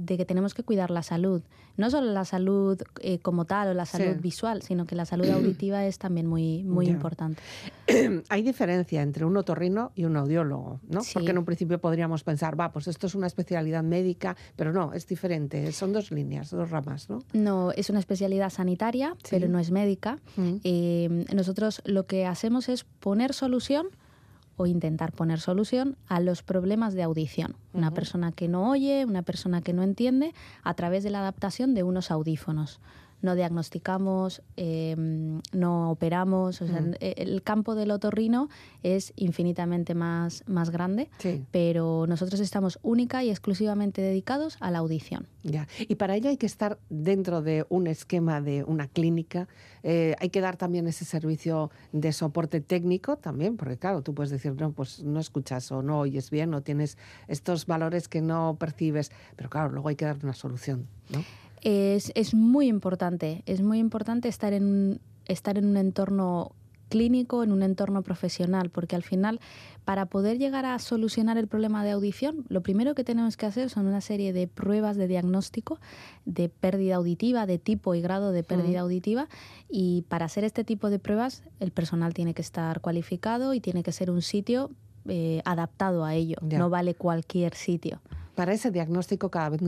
de 0.04 0.16
que 0.16 0.24
tenemos 0.24 0.54
que 0.54 0.62
cuidar 0.62 0.90
la 0.90 1.02
salud. 1.02 1.42
No 1.76 1.90
solo 1.90 2.12
la 2.12 2.24
salud 2.24 2.80
eh, 3.00 3.18
como 3.20 3.44
tal 3.44 3.68
o 3.68 3.74
la 3.74 3.86
salud 3.86 4.16
visual, 4.20 4.62
sino 4.62 4.86
que 4.86 4.94
la 4.94 5.06
salud 5.06 5.28
auditiva 5.28 5.86
es 5.86 5.98
también 5.98 6.26
muy, 6.26 6.62
muy 6.64 6.88
importante. 6.88 7.40
Hay 8.28 8.42
diferencia 8.42 9.02
entre 9.02 9.24
un 9.24 9.36
otorrino 9.36 9.92
y 9.94 10.04
un 10.04 10.16
audiólogo, 10.16 10.80
¿no? 10.88 11.00
Porque 11.12 11.30
en 11.30 11.38
un 11.38 11.44
principio 11.44 11.80
podríamos 11.80 12.22
pensar, 12.22 12.58
va, 12.58 12.72
pues 12.72 12.88
esto 12.88 13.06
es 13.06 13.14
una 13.14 13.26
especialidad 13.26 13.82
médica, 13.82 14.36
pero 14.56 14.72
no, 14.72 14.92
es 14.92 15.06
diferente. 15.06 15.72
Son 15.72 15.92
dos 15.92 16.10
líneas, 16.10 16.50
dos 16.50 16.70
ramas, 16.70 17.08
¿no? 17.08 17.20
No, 17.32 17.72
es 17.72 17.90
una 17.90 17.98
especialidad 17.98 18.50
sanitaria, 18.50 19.16
pero 19.30 19.48
no 19.48 19.58
es 19.58 19.70
médica. 19.70 20.18
Mm. 20.36 20.54
Eh, 20.64 21.26
nosotros 21.34 21.82
lo 21.84 22.06
que 22.06 22.26
hacemos 22.26 22.68
es 22.68 22.84
poner 22.84 23.32
solución 23.32 23.88
o 24.60 24.66
intentar 24.66 25.12
poner 25.12 25.40
solución 25.40 25.96
a 26.06 26.20
los 26.20 26.42
problemas 26.42 26.92
de 26.92 27.02
audición. 27.02 27.56
Una 27.72 27.92
persona 27.92 28.30
que 28.30 28.46
no 28.46 28.68
oye, 28.68 29.06
una 29.06 29.22
persona 29.22 29.62
que 29.62 29.72
no 29.72 29.82
entiende, 29.82 30.34
a 30.62 30.74
través 30.74 31.02
de 31.02 31.08
la 31.08 31.20
adaptación 31.20 31.74
de 31.74 31.82
unos 31.82 32.10
audífonos 32.10 32.78
no 33.22 33.34
diagnosticamos, 33.34 34.42
em, 34.56 35.40
no 35.52 35.90
operamos. 35.90 36.60
Mm. 36.60 36.94
E, 37.00 37.14
el 37.18 37.42
campo 37.42 37.74
del 37.74 37.90
otorrino 37.90 38.48
es 38.82 39.12
infinitamente 39.16 39.94
más, 39.94 40.44
más 40.46 40.70
grande, 40.70 41.10
pero 41.50 42.06
nosotros 42.06 42.40
estamos 42.40 42.78
única 42.82 43.22
y 43.24 43.30
exclusivamente 43.30 44.02
dedicados 44.02 44.56
a 44.60 44.70
la 44.70 44.78
audición. 44.78 45.26
Ya. 45.42 45.68
Y 45.78 45.94
para 45.94 46.16
ello 46.16 46.28
hay 46.28 46.36
que 46.36 46.46
estar 46.46 46.78
dentro 46.90 47.42
de 47.42 47.64
un 47.68 47.86
esquema 47.86 48.40
de 48.40 48.64
una 48.64 48.88
clínica. 48.88 49.48
Eh, 49.82 50.14
hay 50.18 50.28
que 50.28 50.40
dar 50.40 50.56
también 50.56 50.86
ese 50.86 51.04
servicio 51.04 51.70
de 51.92 52.12
soporte 52.12 52.60
técnico 52.60 53.16
también, 53.16 53.56
porque 53.56 53.78
claro, 53.78 54.02
tú 54.02 54.14
puedes 54.14 54.30
decir, 54.30 54.54
no, 54.54 54.72
pues 54.72 55.02
no 55.02 55.20
escuchas 55.20 55.70
o 55.72 55.82
no 55.82 56.00
oyes 56.00 56.30
bien, 56.30 56.52
o 56.54 56.62
tienes 56.62 56.98
estos 57.28 57.66
valores 57.66 58.08
que 58.08 58.20
no 58.20 58.56
percibes, 58.58 59.10
pero 59.36 59.48
claro, 59.48 59.70
luego 59.70 59.88
hay 59.88 59.96
que 59.96 60.04
dar 60.04 60.18
una 60.22 60.34
solución, 60.34 60.86
¿no? 61.10 61.24
Es, 61.62 62.12
es 62.14 62.34
muy 62.34 62.68
importante, 62.68 63.42
es 63.46 63.62
muy 63.62 63.78
importante 63.78 64.28
estar 64.28 64.52
en, 64.52 64.64
un, 64.64 65.00
estar 65.26 65.58
en 65.58 65.66
un 65.66 65.76
entorno 65.76 66.52
clínico, 66.90 67.42
en 67.42 67.52
un 67.52 67.62
entorno 67.62 68.02
profesional, 68.02 68.68
porque 68.68 68.96
al 68.96 69.02
final, 69.02 69.40
para 69.84 70.06
poder 70.06 70.38
llegar 70.38 70.66
a 70.66 70.78
solucionar 70.78 71.38
el 71.38 71.46
problema 71.46 71.84
de 71.84 71.92
audición, 71.92 72.44
lo 72.48 72.62
primero 72.62 72.94
que 72.94 73.04
tenemos 73.04 73.38
que 73.38 73.46
hacer 73.46 73.70
son 73.70 73.86
una 73.86 74.02
serie 74.02 74.34
de 74.34 74.46
pruebas 74.46 74.96
de 74.96 75.06
diagnóstico 75.06 75.78
de 76.26 76.48
pérdida 76.50 76.96
auditiva, 76.96 77.46
de 77.46 77.58
tipo 77.58 77.94
y 77.94 78.02
grado 78.02 78.32
de 78.32 78.42
pérdida 78.42 78.80
auditiva, 78.80 79.28
y 79.70 80.02
para 80.08 80.26
hacer 80.26 80.44
este 80.44 80.64
tipo 80.64 80.90
de 80.90 80.98
pruebas, 80.98 81.44
el 81.60 81.70
personal 81.70 82.12
tiene 82.12 82.34
que 82.34 82.42
estar 82.42 82.80
cualificado 82.80 83.54
y 83.54 83.60
tiene 83.60 83.82
que 83.82 83.92
ser 83.92 84.10
un 84.10 84.20
sitio 84.20 84.70
eh, 85.06 85.40
adaptado 85.46 86.04
a 86.04 86.14
ello, 86.14 86.36
no 86.42 86.68
vale 86.68 86.94
cualquier 86.94 87.54
sitio 87.54 88.00
para 88.40 88.54
ese 88.54 88.70
diagnóstico 88.70 89.30
cada 89.30 89.50
vez 89.50 89.60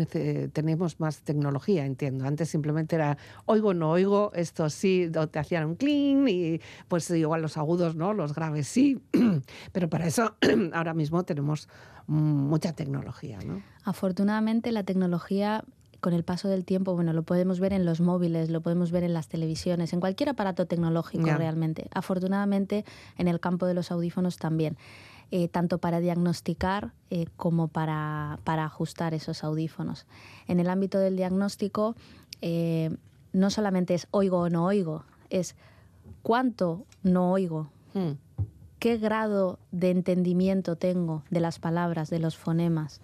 tenemos 0.55 0.99
más 0.99 1.21
tecnología, 1.21 1.85
entiendo. 1.85 2.25
Antes 2.25 2.49
simplemente 2.49 2.97
era 2.97 3.19
oigo, 3.45 3.75
no 3.75 3.91
oigo, 3.91 4.33
esto 4.35 4.71
sí, 4.71 5.11
te 5.31 5.39
hacían 5.39 5.67
un 5.67 5.75
clean 5.75 6.27
y 6.27 6.59
pues 6.89 7.11
igual 7.11 7.43
los 7.43 7.59
agudos, 7.59 7.97
¿no? 7.97 8.15
Los 8.15 8.35
graves 8.35 8.67
sí. 8.67 8.99
Pero 9.73 9.91
para 9.91 10.07
eso 10.07 10.37
ahora 10.73 10.95
mismo 10.95 11.23
tenemos 11.25 11.69
mucha 12.07 12.73
tecnología, 12.73 13.41
¿no? 13.45 13.63
Afortunadamente 13.85 14.73
la 14.73 14.85
tecnología 14.85 15.65
con 16.01 16.15
el 16.15 16.25
paso 16.25 16.49
del 16.49 16.65
tiempo, 16.65 16.95
bueno, 16.95 17.13
lo 17.13 17.25
podemos 17.25 17.61
ver 17.61 17.75
en 17.75 17.85
los 17.85 18.01
móviles, 18.01 18.49
lo 18.49 18.63
podemos 18.63 18.91
ver 18.91 19.05
en 19.05 19.13
las 19.13 19.29
televisiones, 19.29 19.93
en 19.93 20.01
cualquier 20.01 20.31
aparato 20.31 20.65
tecnológico 20.65 21.27
realmente. 21.27 21.89
Afortunadamente, 21.93 22.87
en 23.19 23.29
el 23.29 23.39
campo 23.39 23.67
de 23.67 23.75
los 23.75 23.93
audífonos 23.93 24.39
también. 24.39 24.79
Eh, 25.31 25.49
tanto 25.49 25.79
para 25.79 26.01
diagnosticar 26.01 26.93
eh, 27.09 27.27
como 27.37 27.69
para, 27.69 28.39
ajustar 28.45 29.15
esos 29.15 29.45
audífonos. 29.45 30.07
En 30.47 30.61
el 30.61 30.69
ámbito 30.69 30.99
del 30.99 31.17
diagnóstico, 31.17 31.97
eh, 32.43 32.95
no 33.33 33.49
solamente 33.49 33.95
es 33.95 34.09
oigo 34.11 34.41
o 34.41 34.51
no 34.51 34.67
oigo, 34.67 35.05
es 35.31 35.57
cuánto 36.23 36.85
no 37.03 37.33
oigo, 37.33 37.71
hmm. 37.95 38.13
qué 38.79 38.99
grado 38.99 39.59
de 39.71 39.91
entendimiento 39.91 40.77
tengo 40.77 41.23
de 41.31 41.41
las 41.41 41.59
palabras, 41.59 42.11
de 42.11 42.19
los 42.19 42.37
fonemas. 42.37 43.01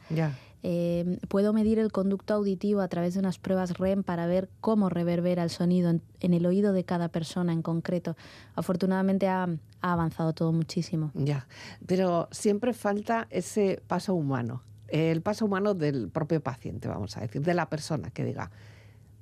Eh, 0.62 1.19
puedo 1.29 1.53
medir 1.53 1.79
el 1.79 1.93
conducto 1.93 2.35
auditivo 2.35 2.81
a 2.81 2.88
través 2.88 3.15
de 3.15 3.21
unas 3.21 3.38
pruebas 3.38 3.79
REM 3.79 4.03
para 4.03 4.27
ver 4.27 4.49
cómo 4.61 4.88
reverbera 4.88 5.45
el 5.45 5.50
sonido 5.50 5.91
en, 5.91 6.35
el 6.35 6.47
oído 6.47 6.73
de 6.73 6.85
cada 6.85 7.09
persona 7.09 7.53
en 7.53 7.62
concreto. 7.62 8.17
Afortunadamente 8.55 9.29
ha, 9.29 9.49
avanzado 9.81 10.33
todo 10.33 10.53
muchísimo. 10.53 11.12
Ya, 11.15 11.47
pero 11.87 12.29
siempre 12.33 12.73
falta 12.73 13.29
ese 13.31 13.81
paso 13.87 14.15
humano, 14.15 14.62
el 14.88 15.23
paso 15.23 15.45
humano 15.45 15.75
del 15.75 16.09
propio 16.09 16.41
paciente, 16.41 16.88
vamos 16.88 17.17
a 17.17 17.21
decir, 17.21 17.43
de 17.43 17.55
la 17.55 17.69
persona 17.69 18.11
que 18.11 18.25
diga, 18.25 18.50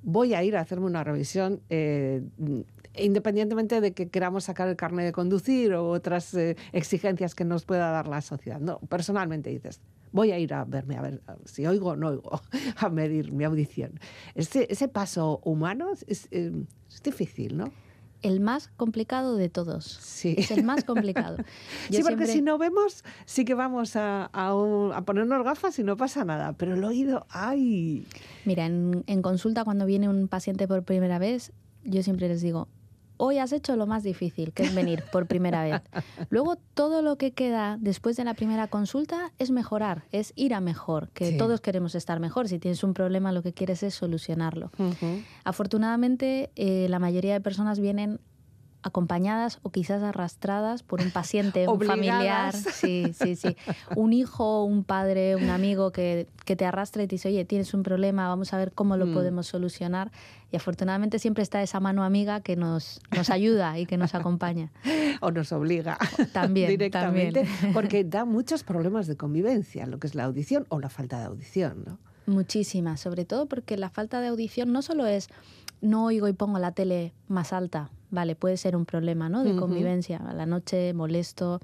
voy 0.01 0.33
a 0.33 0.43
ir 0.43 0.57
a 0.57 0.61
hacerme 0.61 0.85
una 0.85 1.03
revisión 1.03 1.61
eh, 1.69 2.23
independientemente 2.95 3.81
de 3.81 3.93
que 3.93 4.09
queramos 4.09 4.45
sacar 4.45 4.67
el 4.67 4.75
carnet 4.75 5.05
de 5.05 5.11
conducir 5.11 5.73
o 5.73 5.89
otras 5.89 6.33
eh, 6.33 6.55
exigencias 6.71 7.35
que 7.35 7.45
nos 7.45 7.65
pueda 7.65 7.91
dar 7.91 8.07
la 8.07 8.21
sociedad. 8.21 8.59
No, 8.59 8.79
personalmente 8.79 9.49
dices, 9.49 9.81
voy 10.11 10.31
a 10.31 10.39
ir 10.39 10.53
a 10.53 10.65
verme, 10.65 10.97
a 10.97 11.01
ver 11.01 11.21
si 11.45 11.65
oigo 11.65 11.89
o 11.89 11.95
no 11.95 12.09
oigo, 12.09 12.41
a 12.77 12.89
medir 12.89 13.31
mi 13.31 13.43
audición. 13.43 13.99
Ese, 14.35 14.67
ese 14.69 14.87
paso 14.87 15.41
humano 15.43 15.91
es, 16.07 16.27
es 16.31 17.03
difícil, 17.03 17.57
¿no? 17.57 17.71
el 18.21 18.39
más 18.39 18.69
complicado 18.69 19.35
de 19.35 19.49
todos. 19.49 19.85
Sí. 19.85 20.35
Es 20.37 20.51
el 20.51 20.63
más 20.63 20.83
complicado. 20.83 21.37
sí, 21.91 22.01
porque 22.03 22.27
si 22.27 22.41
no 22.41 22.57
vemos, 22.57 23.03
sí 23.25 23.45
que 23.45 23.53
vamos 23.53 23.95
a, 23.95 24.29
a, 24.33 25.01
ponernos 25.05 25.43
gafas 25.43 25.77
y 25.79 25.83
no 25.83 25.97
pasa 25.97 26.25
nada. 26.25 26.53
Pero 26.53 26.75
el 26.75 26.83
oído, 26.83 27.25
¡ay! 27.29 28.05
Mira, 28.45 28.65
en, 28.65 29.03
en 29.07 29.21
consulta 29.21 29.63
cuando 29.63 29.85
viene 29.85 30.09
un 30.09 30.27
paciente 30.27 30.67
por 30.67 30.83
primera 30.83 31.19
vez, 31.19 31.51
yo 31.83 32.03
siempre 32.03 32.27
les 32.27 32.41
digo, 32.41 32.67
hoy 33.17 33.39
has 33.39 33.51
hecho 33.51 33.75
lo 33.75 33.87
más 33.87 34.03
difícil, 34.03 34.53
que 34.53 34.63
es 34.63 34.73
venir 34.73 35.03
por 35.11 35.27
primera 35.27 35.63
vez. 35.63 35.81
Luego 36.29 36.57
todo 36.73 37.01
lo 37.01 37.17
que 37.17 37.31
queda 37.31 37.77
después 37.79 38.15
de 38.17 38.23
la 38.23 38.33
primera 38.33 38.67
consulta 38.67 39.31
es 39.39 39.51
mejorar, 39.51 40.05
es 40.11 40.33
ir 40.35 40.53
a 40.53 40.61
mejor, 40.61 41.09
que 41.09 41.33
todos 41.33 41.61
queremos 41.61 41.95
estar 41.95 42.19
mejor. 42.19 42.47
Si 42.47 42.59
tienes 42.59 42.83
un 42.83 42.93
problema 42.93 43.31
lo 43.31 43.43
que 43.43 43.53
quieres 43.53 43.83
es 43.83 43.93
solucionarlo. 43.93 44.71
Afortunadamente 45.43 46.51
eh, 46.55 46.87
la 46.89 46.99
mayoría 46.99 47.33
de 47.33 47.41
personas 47.41 47.79
vienen 47.79 48.19
acompañadas 48.83 49.59
o 49.63 49.71
quizás 49.71 50.03
arrastradas 50.03 50.83
por 50.83 51.01
un 51.01 51.11
paciente, 51.11 51.67
un 51.67 51.81
familiar, 51.81 52.53
sí, 52.53 53.13
sí, 53.13 53.35
sí, 53.35 53.55
un 53.95 54.13
hijo, 54.13 54.63
un 54.63 54.83
padre, 54.83 55.35
un 55.35 55.49
amigo 55.49 55.91
que, 55.91 56.27
que, 56.45 56.55
te 56.55 56.65
arrastra 56.65 57.03
y 57.03 57.07
te 57.07 57.15
dice, 57.15 57.29
oye, 57.29 57.43
tienes 57.45 57.73
un 57.73 57.83
problema, 57.83 58.27
vamos 58.27 58.53
a 58.53 58.57
ver 58.57 58.71
cómo 58.71 58.97
lo 58.97 59.07
mm. 59.07 59.13
podemos 59.13 59.47
solucionar. 59.47 60.11
Y 60.51 60.55
afortunadamente 60.55 61.19
siempre 61.19 61.43
está 61.43 61.61
esa 61.61 61.79
mano 61.79 62.03
amiga 62.03 62.39
que 62.41 62.55
nos, 62.55 63.01
nos 63.15 63.29
ayuda 63.29 63.77
y 63.79 63.85
que 63.85 63.97
nos 63.97 64.15
acompaña. 64.15 64.71
o 65.21 65.31
nos 65.31 65.51
obliga. 65.51 65.97
También, 66.31 66.69
directamente, 66.69 67.45
porque 67.73 68.03
da 68.03 68.25
muchos 68.25 68.63
problemas 68.63 69.07
de 69.07 69.17
convivencia, 69.17 69.85
lo 69.85 69.99
que 69.99 70.07
es 70.07 70.15
la 70.15 70.23
audición 70.23 70.65
o 70.69 70.79
la 70.79 70.89
falta 70.89 71.19
de 71.19 71.25
audición, 71.25 71.83
¿no? 71.85 71.99
Muchísimas, 72.27 72.99
sobre 72.99 73.23
todo 73.23 73.45
porque 73.45 73.77
la 73.77 73.89
falta 73.89 74.19
de 74.19 74.27
audición 74.27 74.73
no 74.73 74.81
solo 74.81 75.05
es 75.05 75.29
no 75.81 76.05
oigo 76.05 76.27
y 76.27 76.33
pongo 76.33 76.59
la 76.59 76.71
tele 76.71 77.13
más 77.27 77.53
alta, 77.53 77.89
vale, 78.09 78.35
puede 78.35 78.57
ser 78.57 78.75
un 78.75 78.85
problema, 78.85 79.29
¿no? 79.29 79.43
De 79.43 79.55
convivencia, 79.55 80.17
a 80.17 80.33
la 80.33 80.45
noche 80.45 80.93
molesto. 80.93 81.59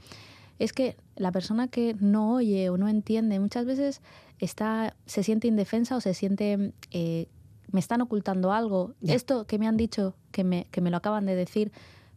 Es 0.60 0.74
que 0.74 0.98
la 1.15 1.32
persona 1.32 1.67
que 1.67 1.96
no 2.00 2.34
oye 2.34 2.70
o 2.70 2.77
no 2.77 2.88
entiende 2.88 3.39
muchas 3.39 3.65
veces 3.65 4.01
está, 4.39 4.96
se 5.05 5.24
siente 5.24 5.48
indefensa 5.48 5.96
o 5.96 6.01
se 6.01 6.13
siente, 6.13 6.74
eh, 6.91 7.27
me 7.72 7.79
están 7.79 8.01
ocultando 8.01 8.51
algo. 8.51 8.93
Esto 9.01 9.46
que 9.46 9.58
me 9.58 9.67
han 9.67 9.77
dicho, 9.77 10.15
que 10.32 10.43
me, 10.43 10.67
que 10.72 10.82
me 10.82 10.91
lo 10.91 10.98
acaban 10.98 11.25
de 11.25 11.36
decir, 11.36 11.72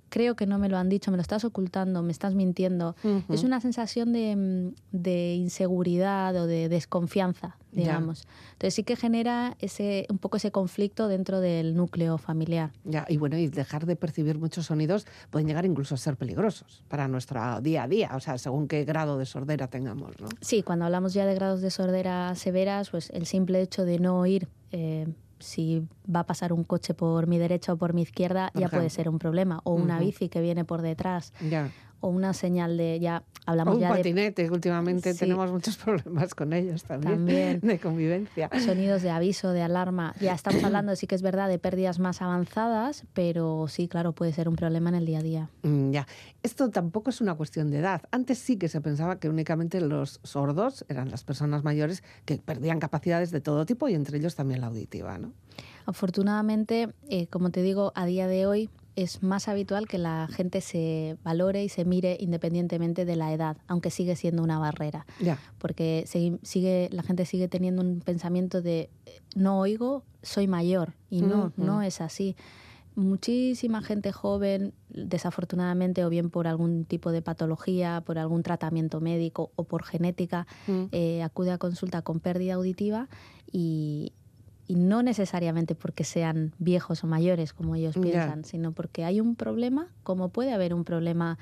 creo 0.08 0.36
que 0.36 0.46
no 0.46 0.58
me 0.58 0.68
lo 0.68 0.78
han 0.78 0.88
dicho, 0.88 1.10
me 1.10 1.16
lo 1.16 1.20
estás 1.20 1.44
ocultando, 1.44 2.02
me 2.02 2.12
estás 2.12 2.34
mintiendo. 2.34 2.96
Es 3.28 3.44
una 3.44 3.60
sensación 3.60 4.12
de, 4.12 4.72
de, 4.92 5.34
inseguridad 5.34 6.34
o 6.36 6.46
de 6.46 6.68
desconfianza, 6.68 7.56
digamos. 7.72 8.26
Entonces 8.52 8.74
sí 8.74 8.82
que 8.82 8.96
genera 8.96 9.56
ese, 9.60 10.06
un 10.08 10.18
poco 10.18 10.36
ese 10.36 10.50
conflicto 10.50 11.08
dentro 11.08 11.40
del 11.40 11.74
núcleo 11.74 12.18
familiar. 12.18 12.70
Ya, 12.84 13.06
y 13.08 13.16
bueno, 13.16 13.36
y 13.36 13.48
dejar 13.48 13.86
de 13.86 13.96
percibir 13.96 14.38
muchos 14.38 14.66
sonidos 14.66 15.06
pueden 15.30 15.48
llegar 15.48 15.64
incluso 15.64 15.94
a 15.94 15.98
ser 15.98 16.16
peligrosos 16.16 16.82
para 16.88 17.08
nuestro 17.08 17.60
día 17.60 17.84
a 17.84 17.88
día, 17.88 18.12
o 18.14 18.20
sea, 18.20 18.38
según 18.38 18.68
qué 18.68 18.84
grado 18.84 19.18
de 19.18 19.26
sordera 19.26 19.68
tengamos, 19.68 20.18
¿no? 20.20 20.28
Sí, 20.40 20.62
cuando 20.62 20.84
hablamos 20.84 21.14
ya 21.14 21.26
de 21.26 21.34
grados 21.34 21.60
de 21.60 21.70
sordera 21.70 22.34
severas, 22.34 22.90
pues 22.90 23.10
el 23.10 23.26
simple 23.26 23.60
hecho 23.60 23.84
de 23.84 23.98
no 23.98 24.18
oír 24.18 24.48
eh, 24.72 25.06
si 25.38 25.86
va 26.12 26.20
a 26.20 26.26
pasar 26.26 26.52
un 26.52 26.64
coche 26.64 26.94
por 26.94 27.26
mi 27.26 27.38
derecha 27.38 27.72
o 27.72 27.76
por 27.76 27.92
mi 27.92 28.02
izquierda, 28.02 28.50
ya 28.54 28.68
puede 28.68 28.90
ser 28.90 29.08
un 29.08 29.18
problema. 29.18 29.60
O 29.64 29.72
una 29.72 29.98
bici 29.98 30.28
que 30.28 30.40
viene 30.40 30.64
por 30.64 30.82
detrás. 30.82 31.32
O 32.00 32.08
una 32.08 32.32
señal 32.34 32.76
de 32.76 33.00
ya 33.00 33.22
hablamos 33.46 33.76
un 33.76 33.80
ya 33.80 33.90
patinete, 33.90 34.50
últimamente 34.50 35.14
tenemos 35.14 35.50
muchos 35.50 35.76
problemas 35.84 36.34
con 36.34 36.52
ellos 36.52 36.84
también, 36.84 37.60
de 37.60 37.78
convivencia. 37.78 38.50
Sonidos 38.64 39.02
de 39.02 39.10
aviso, 39.10 39.52
de 39.52 39.62
alarma. 39.62 40.14
Ya 40.20 40.34
estamos 40.34 40.62
hablando, 40.64 40.94
sí 40.96 41.06
que 41.06 41.14
es 41.14 41.22
verdad, 41.22 41.48
de 41.48 41.58
pérdidas 41.58 41.98
más 41.98 42.22
avanzadas, 42.22 43.04
pero 43.14 43.66
sí, 43.68 43.88
claro, 43.88 44.12
puede 44.12 44.32
ser 44.32 44.48
un 44.48 44.56
problema 44.56 44.90
en 44.90 44.96
el 44.96 45.06
día 45.06 45.20
a 45.20 45.22
día. 45.22 45.50
Mm, 45.62 45.90
ya. 45.90 46.06
Esto 46.42 46.70
tampoco 46.70 47.10
es 47.10 47.20
una 47.20 47.34
cuestión 47.34 47.70
de 47.70 47.78
edad. 47.78 48.02
Antes 48.10 48.38
sí 48.38 48.56
que 48.56 48.68
se 48.68 48.80
pensaba 48.80 49.18
que 49.18 49.28
únicamente 49.28 49.80
los 49.80 50.20
sordos 50.22 50.84
eran 50.88 51.10
las 51.10 51.24
personas 51.24 51.64
mayores 51.64 52.02
que 52.24 52.38
perdían 52.38 52.78
capacidades 52.78 53.30
de 53.30 53.40
todo 53.40 53.66
tipo 53.66 53.88
y 53.88 53.94
entre 53.94 54.18
ellos 54.18 54.34
también 54.34 54.60
la 54.60 54.66
auditiva, 54.66 55.18
¿no? 55.18 55.32
Afortunadamente, 55.86 56.88
eh, 57.08 57.28
como 57.28 57.50
te 57.50 57.62
digo, 57.62 57.92
a 57.94 58.06
día 58.06 58.26
de 58.26 58.46
hoy 58.46 58.70
es 58.96 59.22
más 59.22 59.46
habitual 59.46 59.86
que 59.86 59.98
la 59.98 60.26
gente 60.30 60.62
se 60.62 61.18
valore 61.22 61.62
y 61.62 61.68
se 61.68 61.84
mire 61.84 62.16
independientemente 62.18 63.04
de 63.04 63.14
la 63.14 63.32
edad, 63.32 63.58
aunque 63.68 63.90
sigue 63.90 64.16
siendo 64.16 64.42
una 64.42 64.58
barrera. 64.58 65.06
Porque 65.58 66.04
sigue, 66.42 66.88
la 66.90 67.02
gente 67.02 67.26
sigue 67.26 67.46
teniendo 67.46 67.82
un 67.82 68.00
pensamiento 68.00 68.62
de 68.62 68.88
no 69.34 69.60
oigo, 69.60 70.02
soy 70.22 70.48
mayor. 70.48 70.94
Y 71.10 71.20
no, 71.20 71.52
no 71.56 71.82
es 71.82 72.00
así. 72.00 72.36
Muchísima 72.94 73.82
gente 73.82 74.10
joven, 74.10 74.72
desafortunadamente, 74.88 76.02
o 76.02 76.08
bien 76.08 76.30
por 76.30 76.46
algún 76.46 76.86
tipo 76.86 77.12
de 77.12 77.20
patología, 77.20 78.02
por 78.06 78.18
algún 78.18 78.42
tratamiento 78.42 79.02
médico 79.02 79.50
o 79.56 79.64
por 79.64 79.84
genética, 79.84 80.46
mm. 80.66 80.84
eh, 80.92 81.22
acude 81.22 81.52
a 81.52 81.58
consulta 81.58 82.00
con 82.00 82.20
pérdida 82.20 82.54
auditiva 82.54 83.08
y, 83.52 84.14
y 84.66 84.74
no 84.74 85.02
necesariamente 85.02 85.74
porque 85.74 86.04
sean 86.04 86.52
viejos 86.58 87.04
o 87.04 87.06
mayores 87.06 87.52
como 87.52 87.74
ellos 87.74 87.96
piensan, 87.96 88.44
sino 88.44 88.72
porque 88.72 89.04
hay 89.04 89.20
un 89.20 89.36
problema, 89.36 89.88
como 90.02 90.30
puede 90.30 90.52
haber 90.52 90.74
un 90.74 90.84
problema 90.84 91.38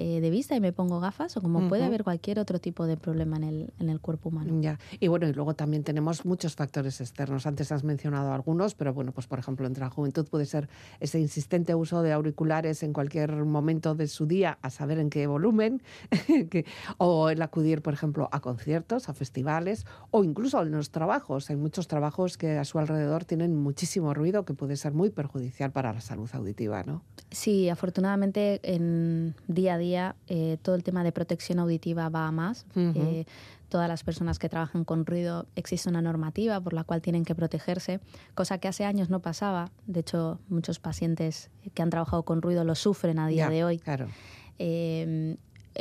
eh, 0.00 0.20
de 0.20 0.30
vista 0.30 0.54
y 0.54 0.60
me 0.60 0.72
pongo 0.72 1.00
gafas 1.00 1.36
o 1.36 1.42
como 1.42 1.68
puede 1.68 1.82
haber 1.82 2.04
cualquier 2.04 2.38
otro 2.38 2.60
tipo 2.60 2.86
de 2.86 2.96
problema 2.96 3.36
en 3.36 3.42
el, 3.42 3.72
en 3.80 3.90
el 3.90 3.98
cuerpo 3.98 4.28
humano. 4.28 4.60
Ya. 4.60 4.78
Y 5.00 5.08
bueno, 5.08 5.26
y 5.26 5.32
luego 5.32 5.54
también 5.54 5.82
tenemos 5.82 6.24
muchos 6.24 6.54
factores 6.54 7.00
externos. 7.00 7.46
Antes 7.46 7.72
has 7.72 7.82
mencionado 7.82 8.32
algunos, 8.32 8.76
pero 8.76 8.94
bueno, 8.94 9.10
pues 9.10 9.26
por 9.26 9.40
ejemplo, 9.40 9.66
entre 9.66 9.82
la 9.82 9.90
juventud 9.90 10.24
puede 10.28 10.46
ser 10.46 10.68
ese 11.00 11.18
insistente 11.18 11.74
uso 11.74 12.02
de 12.02 12.12
auriculares 12.12 12.84
en 12.84 12.92
cualquier 12.92 13.32
momento 13.44 13.96
de 13.96 14.06
su 14.06 14.26
día, 14.26 14.58
a 14.62 14.70
saber 14.70 15.00
en 15.00 15.10
qué 15.10 15.26
volumen, 15.26 15.82
o 16.98 17.30
el 17.30 17.42
acudir, 17.42 17.82
por 17.82 17.92
ejemplo, 17.92 18.28
a 18.30 18.38
conciertos, 18.38 19.08
a 19.08 19.14
festivales, 19.14 19.84
o 20.12 20.22
incluso 20.22 20.62
en 20.62 20.70
los 20.70 20.90
trabajos. 20.92 21.50
Hay 21.50 21.56
muchos 21.56 21.88
trabajos 21.88 22.38
que 22.38 22.56
a 22.56 22.64
su 22.64 22.78
alrededor 22.78 23.24
tienen 23.24 23.56
muchísimo 23.56 24.14
ruido 24.14 24.44
que 24.44 24.54
puede 24.54 24.76
ser 24.76 24.92
muy 24.92 25.10
perjudicial 25.10 25.72
para 25.72 25.92
la 25.92 26.00
salud 26.00 26.30
auditiva, 26.34 26.84
¿no? 26.84 27.02
Sí, 27.32 27.68
afortunadamente 27.68 28.60
en 28.62 29.34
día 29.48 29.74
a 29.74 29.78
día 29.78 29.87
eh, 29.94 30.58
todo 30.62 30.74
el 30.74 30.82
tema 30.82 31.04
de 31.04 31.12
protección 31.12 31.58
auditiva 31.58 32.08
va 32.08 32.26
a 32.26 32.32
más. 32.32 32.66
Eh, 32.76 33.24
todas 33.68 33.88
las 33.88 34.02
personas 34.02 34.38
que 34.38 34.48
trabajan 34.48 34.84
con 34.84 35.06
ruido 35.06 35.46
existe 35.56 35.88
una 35.88 36.02
normativa 36.02 36.60
por 36.60 36.72
la 36.72 36.84
cual 36.84 37.02
tienen 37.02 37.24
que 37.24 37.34
protegerse, 37.34 38.00
cosa 38.34 38.58
que 38.58 38.68
hace 38.68 38.84
años 38.84 39.10
no 39.10 39.20
pasaba. 39.20 39.70
De 39.86 40.00
hecho, 40.00 40.38
muchos 40.48 40.78
pacientes 40.78 41.50
que 41.74 41.82
han 41.82 41.90
trabajado 41.90 42.22
con 42.22 42.42
ruido 42.42 42.64
lo 42.64 42.74
sufren 42.74 43.18
a 43.18 43.28
día 43.28 43.48
de 43.48 43.64
hoy. 43.64 43.78
Claro. 43.78 44.08
Eh, 44.58 45.36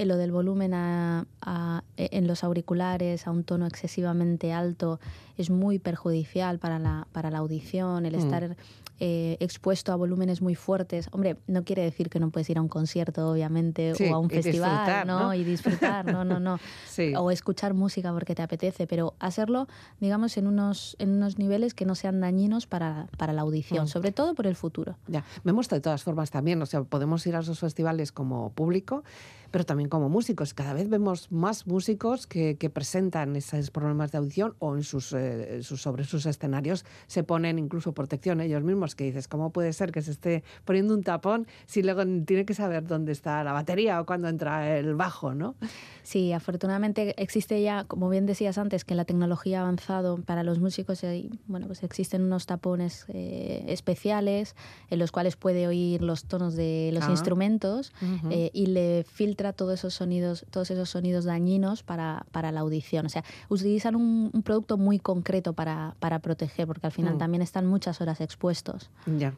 lo 0.06 0.18
del 0.18 0.32
volumen 0.32 0.74
en 0.74 2.28
los 2.28 2.44
auriculares 2.44 3.26
a 3.26 3.32
un 3.32 3.44
tono 3.44 3.66
excesivamente 3.66 4.54
alto 4.54 5.00
es 5.38 5.50
muy 5.50 5.80
perjudicial 5.80 6.60
para 6.60 6.80
la, 6.80 7.08
para 7.12 7.32
la 7.32 7.40
audición, 7.40 8.06
el 8.06 8.16
mm. 8.16 8.20
estar 8.20 8.58
eh, 9.00 9.38
expuesto 9.40 9.92
a 9.92 9.96
volúmenes 9.96 10.42
muy 10.42 10.56
fuertes. 10.56 11.08
Hombre, 11.12 11.38
no 11.46 11.64
quiere 11.64 11.84
decir 11.84 12.10
que 12.10 12.20
no 12.20 12.32
puedes 12.32 12.50
ir 12.50 12.58
a 12.58 12.62
un 12.64 12.68
concierto, 12.68 13.30
obviamente, 13.30 13.94
o 13.94 14.16
a 14.16 14.18
un 14.18 14.28
festival, 14.28 15.06
¿no? 15.06 15.36
Y 15.36 15.44
disfrutar, 15.44 16.06
no, 16.06 16.26
no, 16.26 16.40
no. 16.40 16.60
O 17.18 17.30
escuchar 17.30 17.76
música 17.76 18.12
porque 18.12 18.34
te 18.34 18.42
apetece, 18.42 18.88
pero 18.88 19.14
hacerlo, 19.20 19.68
digamos, 20.00 20.36
en 20.38 20.48
unos, 20.48 20.96
en 20.98 21.12
unos 21.12 21.38
niveles 21.38 21.76
que 21.76 21.86
no 21.86 21.94
sean 21.94 22.20
dañinos 22.20 22.66
para, 22.66 23.08
para 23.18 23.34
la 23.34 23.42
audición, 23.44 23.86
mm. 23.86 23.88
sobre 23.88 24.12
todo 24.12 24.34
por 24.34 24.48
el 24.48 24.56
futuro. 24.56 24.98
Ya, 25.08 25.24
vemos 25.44 25.70
de 25.70 25.80
todas 25.80 26.04
formas 26.04 26.32
también, 26.32 26.60
o 26.62 26.66
sea, 26.66 26.84
podemos 26.84 27.26
ir 27.28 27.36
a 27.36 27.40
esos 27.42 27.60
festivales 27.60 28.12
como 28.12 28.52
público, 28.54 29.04
pero 29.52 29.64
también 29.64 29.90
como 29.90 30.10
músicos. 30.10 30.56
Cada 30.56 30.74
vez 30.74 30.90
vemos 30.90 31.32
más 31.32 31.68
músicos 31.68 32.26
que, 32.26 32.58
que 32.58 32.70
presentan 32.70 33.36
esos 33.36 33.70
problemas 33.70 34.12
de 34.12 34.18
audición 34.18 34.56
o 34.60 34.76
en 34.76 34.84
sus, 34.84 35.14
eh, 35.14 35.27
sus, 35.62 35.82
sobre 35.82 36.04
sus 36.04 36.26
escenarios 36.26 36.86
se 37.08 37.24
ponen 37.24 37.60
incluso 37.60 37.94
protección 37.94 38.42
ellos 38.42 38.64
mismos 38.64 38.96
que 38.96 39.06
dices, 39.06 39.28
¿cómo 39.28 39.52
puede 39.52 39.74
ser 39.74 39.92
que 39.92 40.02
se 40.02 40.12
esté 40.12 40.44
poniendo 40.66 40.94
un 40.94 41.04
tapón 41.04 41.48
si 41.66 41.84
luego 41.84 42.04
tiene 42.26 42.46
que 42.46 42.54
saber 42.54 42.86
dónde 42.86 43.12
está 43.12 43.44
la 43.44 43.54
batería 43.54 44.02
o 44.02 44.06
cuándo 44.06 44.28
entra 44.28 44.78
el 44.78 44.96
bajo, 44.96 45.34
¿no? 45.34 45.56
Sí, 46.04 46.32
afortunadamente 46.32 47.22
existe 47.22 47.62
ya, 47.62 47.84
como 47.84 48.10
bien 48.10 48.26
decías 48.26 48.58
antes, 48.58 48.86
que 48.86 48.96
la 48.96 49.06
tecnología 49.06 49.60
ha 49.60 49.62
avanzado 49.64 50.18
para 50.18 50.44
los 50.44 50.60
músicos, 50.60 51.04
y, 51.04 51.30
bueno, 51.48 51.68
pues 51.68 51.84
existen 51.84 52.22
unos 52.24 52.46
tapones 52.46 53.06
eh, 53.10 53.66
especiales 53.68 54.56
en 54.90 55.00
los 55.00 55.12
cuales 55.12 55.36
puede 55.36 55.68
oír 55.68 56.02
los 56.02 56.26
tonos 56.26 56.56
de 56.56 56.92
los 56.94 57.04
ah. 57.06 57.12
instrumentos 57.12 57.92
eh, 58.30 58.50
y 58.54 58.68
le 58.68 59.04
filtra 59.04 59.54
todos 59.54 59.80
esos 59.80 59.94
sonidos, 59.94 60.46
todos 60.50 60.72
esos 60.72 60.90
sonidos 60.90 61.26
dañinos 61.26 61.84
para, 61.84 62.26
para 62.32 62.52
la 62.52 62.62
audición. 62.62 63.06
O 63.06 63.10
sea, 63.10 63.24
utilizan 63.50 63.96
un, 63.96 64.32
producto 64.44 64.78
muy 64.78 65.00
concreto 65.00 65.17
para, 65.54 65.96
para 66.00 66.20
proteger, 66.20 66.68
porque 66.68 66.88
al 66.88 66.94
final 66.94 67.16
mm. 67.16 67.18
también 67.18 67.42
están 67.42 67.66
muchas 67.66 68.02
horas 68.02 68.22
expuestos. 68.22 68.90
Ya. 69.06 69.34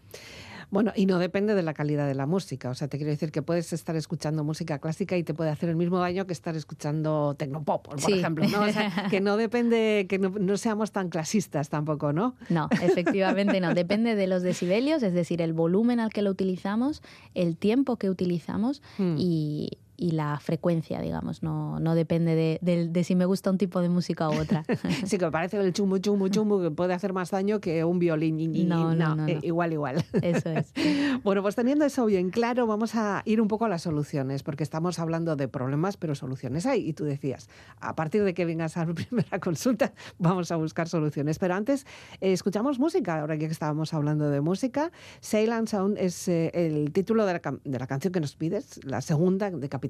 Bueno, 0.72 0.92
y 0.96 1.08
no 1.08 1.18
depende 1.18 1.56
de 1.56 1.64
la 1.64 1.74
calidad 1.74 2.08
de 2.08 2.14
la 2.14 2.28
música. 2.28 2.70
O 2.70 2.76
sea, 2.76 2.88
te 2.88 2.98
quiero 2.98 3.10
decir 3.10 3.32
que 3.32 3.42
puedes 3.42 3.74
estar 3.74 3.96
escuchando 3.96 4.44
música 4.44 4.78
clásica 4.78 5.18
y 5.18 5.24
te 5.24 5.34
puede 5.34 5.50
hacer 5.50 5.70
el 5.70 5.76
mismo 5.76 5.98
daño 5.98 6.28
que 6.28 6.34
estar 6.34 6.56
escuchando 6.56 7.34
tecnopop, 7.36 7.88
por 7.88 8.00
ejemplo. 8.00 8.48
¿no? 8.48 8.62
O 8.62 8.72
sea, 8.72 9.08
que 9.10 9.20
no 9.20 9.36
depende, 9.36 10.06
que 10.08 10.20
no, 10.20 10.58
seamos 10.58 10.92
tan 10.92 11.10
clasistas 11.10 11.70
tampoco, 11.70 12.14
¿no? 12.14 12.36
No, 12.50 12.70
efectivamente 12.84 13.60
no. 13.62 13.74
Depende 13.74 14.16
de 14.16 14.28
los 14.28 14.44
decibelios, 14.44 15.02
es 15.02 15.14
decir, 15.14 15.42
el 15.42 15.54
volumen 15.54 16.00
al 16.00 16.12
que 16.12 16.22
lo 16.22 16.30
utilizamos, 16.30 17.02
el 17.34 17.58
tiempo 17.58 17.98
que 17.98 18.10
utilizamos 18.10 18.84
hmm. 19.00 19.16
y 19.18 19.80
y 20.00 20.12
la 20.12 20.40
frecuencia, 20.40 21.02
digamos, 21.02 21.44
no, 21.44 21.80
no 21.80 21.94
depende 21.94 22.60
de, 22.62 23.04
si 23.04 23.16
me 23.16 23.26
gusta 23.26 23.50
un 23.50 23.58
tipo 23.58 23.82
de 23.82 23.90
música 23.90 24.30
u 24.30 24.34
otra. 24.40 24.64
sí, 25.06 25.18
que 25.18 25.26
me 25.26 25.32
parece 25.32 25.58
el 25.58 25.74
chumbo, 25.74 25.98
chumbo, 25.98 26.30
chumbo 26.30 26.62
que 26.62 26.72
puede 26.72 26.94
hacer 26.94 27.12
más 27.12 27.32
daño 27.32 27.60
que 27.60 27.84
un 27.84 28.00
violín. 28.00 28.40
No, 28.68 28.96
no, 28.96 29.16
no, 29.16 29.28
eh, 29.28 29.40
igual, 29.42 29.74
igual. 29.74 30.06
Eso 30.22 30.50
es. 30.52 30.74
bueno, 31.24 31.42
pues 31.42 31.56
teniendo 31.56 31.86
eso 31.86 32.06
bien 32.06 32.30
claro, 32.30 32.66
vamos 32.66 32.96
a 32.96 33.22
ir 33.26 33.42
un 33.42 33.50
poco 33.50 33.66
a 33.66 33.70
las 33.70 33.82
soluciones, 33.82 34.44
porque 34.44 34.64
estamos 34.64 35.00
hablando 35.00 35.36
de 35.36 35.48
problemas, 35.50 35.98
pero 35.98 36.16
soluciones 36.16 36.66
hay. 36.66 36.88
Y 36.88 36.94
tú 36.94 37.04
decías, 37.04 37.50
a 37.82 37.96
partir 37.96 38.24
de 38.24 38.34
que 38.34 38.46
vengas 38.46 38.78
a 38.78 38.86
la 38.86 38.94
primera 38.94 39.40
consulta, 39.40 39.94
vamos 40.18 40.52
a 40.52 40.56
buscar 40.56 40.88
soluciones. 40.88 41.40
Pero 41.40 41.56
antes, 41.56 41.86
eh, 42.22 42.32
escuchamos 42.32 42.80
música, 42.80 43.20
ahora 43.20 43.38
que 43.38 43.46
estábamos 43.46 43.94
hablando 43.94 44.30
de 44.30 44.40
música. 44.40 44.92
Sail 45.20 45.52
and 45.52 45.68
Sound 45.68 45.98
es 45.98 46.28
eh, 46.30 46.52
el 46.54 46.94
título 46.94 47.26
de 47.26 47.34
la, 47.34 47.42
de 47.64 47.80
la 47.80 47.88
canción 47.88 48.14
que 48.14 48.22
nos 48.22 48.36
pides, 48.36 48.80
la 48.86 49.02
segunda 49.02 49.52
de 49.52 49.68
Capital 49.70 49.89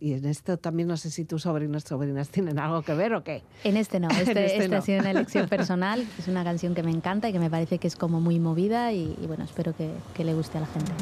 y 0.00 0.12
en 0.12 0.24
esto 0.26 0.56
también 0.58 0.88
no 0.88 0.96
sé 0.96 1.10
si 1.10 1.24
tus 1.24 1.42
sobrinos 1.42 1.84
sobrinas 1.84 2.28
tienen 2.28 2.58
algo 2.58 2.82
que 2.82 2.94
ver 2.94 3.14
o 3.14 3.24
qué. 3.24 3.42
En 3.64 3.76
este 3.76 4.00
no, 4.00 4.08
este, 4.20 4.46
este 4.46 4.64
esta 4.64 4.78
ha 4.78 4.82
sido 4.82 5.00
una 5.00 5.10
elección 5.10 5.48
personal. 5.50 6.06
Es 6.18 6.28
una 6.28 6.44
canción 6.44 6.74
que 6.74 6.82
me 6.82 6.90
encanta 6.90 7.28
y 7.28 7.32
que 7.32 7.38
me 7.38 7.50
parece 7.50 7.78
que 7.78 7.88
es 7.88 7.96
como 7.96 8.20
muy 8.20 8.38
movida 8.38 8.92
y, 8.92 9.14
bueno, 9.26 9.44
espero 9.44 9.74
que, 9.74 9.90
que 10.14 10.24
le 10.24 10.34
guste 10.34 10.58
a 10.58 10.62
la 10.62 10.66
gente. 10.66 10.92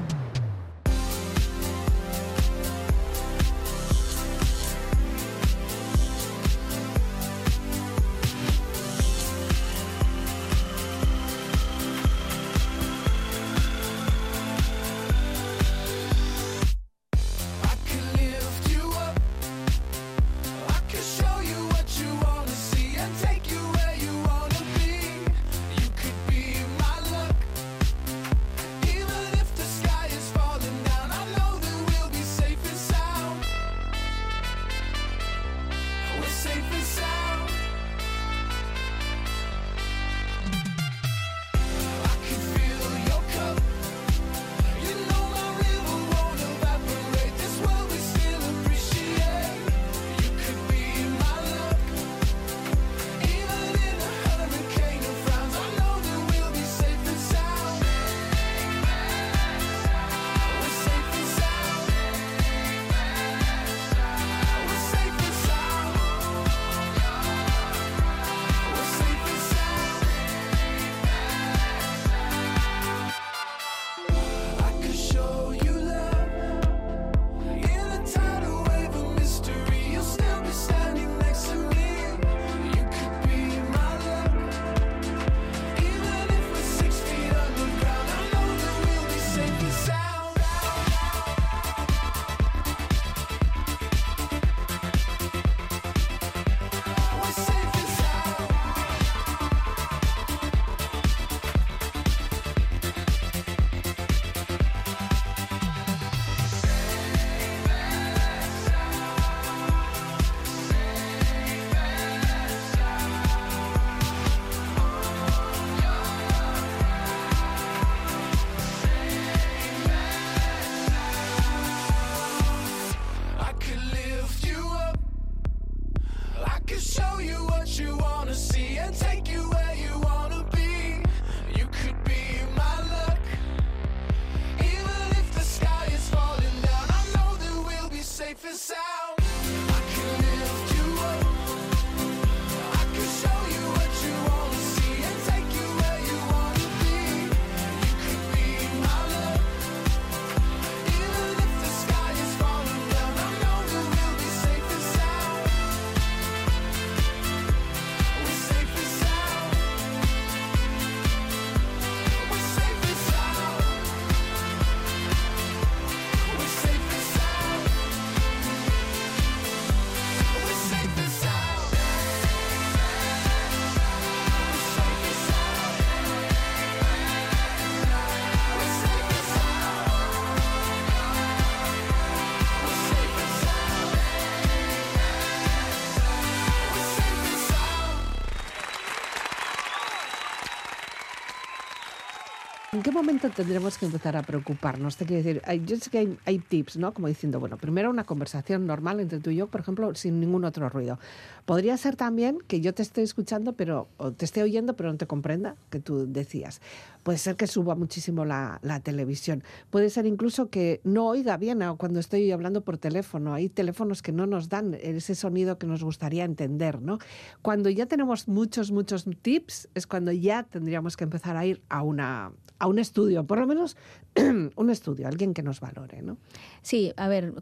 Momento 192.96 193.30
tendremos 193.30 193.78
que 193.78 193.86
empezar 193.86 194.16
a 194.16 194.22
preocuparnos? 194.22 194.96
Te 194.96 195.04
quiero 195.04 195.22
decir, 195.22 195.42
yo 195.66 195.76
sé 195.76 195.90
que 195.90 196.16
hay, 196.24 196.38
tips, 196.38 196.76
¿no? 196.78 196.92
Como 196.94 197.08
diciendo, 197.08 197.38
bueno, 197.38 197.56
primero 197.58 197.90
una 197.90 198.04
conversación 198.04 198.66
normal 198.66 199.00
entre 199.00 199.20
tú 199.20 199.30
y 199.30 199.36
yo, 199.36 199.46
por 199.46 199.60
ejemplo, 199.60 199.94
sin 199.94 200.18
ningún 200.18 200.44
otro 200.44 200.68
ruido. 200.68 200.98
Podría 201.44 201.76
ser 201.76 201.94
también 201.94 202.38
que 202.48 202.60
yo 202.60 202.74
te 202.74 202.82
esté 202.82 203.02
escuchando, 203.02 203.52
pero 203.52 203.88
o 203.98 204.12
te 204.12 204.24
esté 204.24 204.42
oyendo, 204.42 204.74
pero 204.74 204.90
no 204.90 204.98
te 204.98 205.06
comprenda, 205.06 205.56
que 205.70 205.78
tú 205.78 206.10
decías. 206.10 206.60
puede 207.02 207.18
ser 207.18 207.36
que 207.36 207.46
suba 207.46 207.74
muchísimo 207.74 208.24
la, 208.24 208.60
televisión. 208.82 209.44
Puede 209.70 209.90
ser 209.90 210.06
incluso 210.06 210.50
que 210.50 210.80
no 210.82 211.06
oiga 211.06 211.36
bien 211.36 211.60
cuando 211.76 212.00
estoy 212.00 212.30
hablando 212.32 212.62
por 212.62 212.78
teléfono. 212.78 213.34
Hay 213.34 213.48
teléfonos 213.48 214.02
que 214.02 214.12
no 214.12 214.26
nos 214.26 214.48
dan 214.48 214.74
ese 214.74 215.14
sonido 215.14 215.58
que 215.58 215.66
nos 215.66 215.84
gustaría 215.84 216.24
entender, 216.24 216.80
¿no? 216.82 216.98
Cuando 217.42 217.70
ya 217.70 217.86
tenemos 217.86 218.26
muchos, 218.26 218.72
muchos 218.72 219.06
tips, 219.22 219.68
es 219.74 219.86
cuando 219.86 220.12
ya 220.12 220.42
tendríamos 220.42 220.96
que 220.96 221.04
empezar 221.04 221.36
a 221.36 221.46
ir 221.46 221.62
a, 221.68 221.82
una, 221.82 222.32
a 222.58 222.66
un 222.66 222.78
estudio, 222.78 223.24
por 223.24 223.38
lo 223.38 223.46
menos 223.46 223.76
un 224.56 224.70
estudio, 224.70 225.08
alguien 225.08 225.34
que 225.34 225.42
nos 225.42 225.60
valore, 225.60 226.02
¿no? 226.02 226.16
Sí, 226.62 226.92
a 226.96 227.08
ver, 227.08 227.34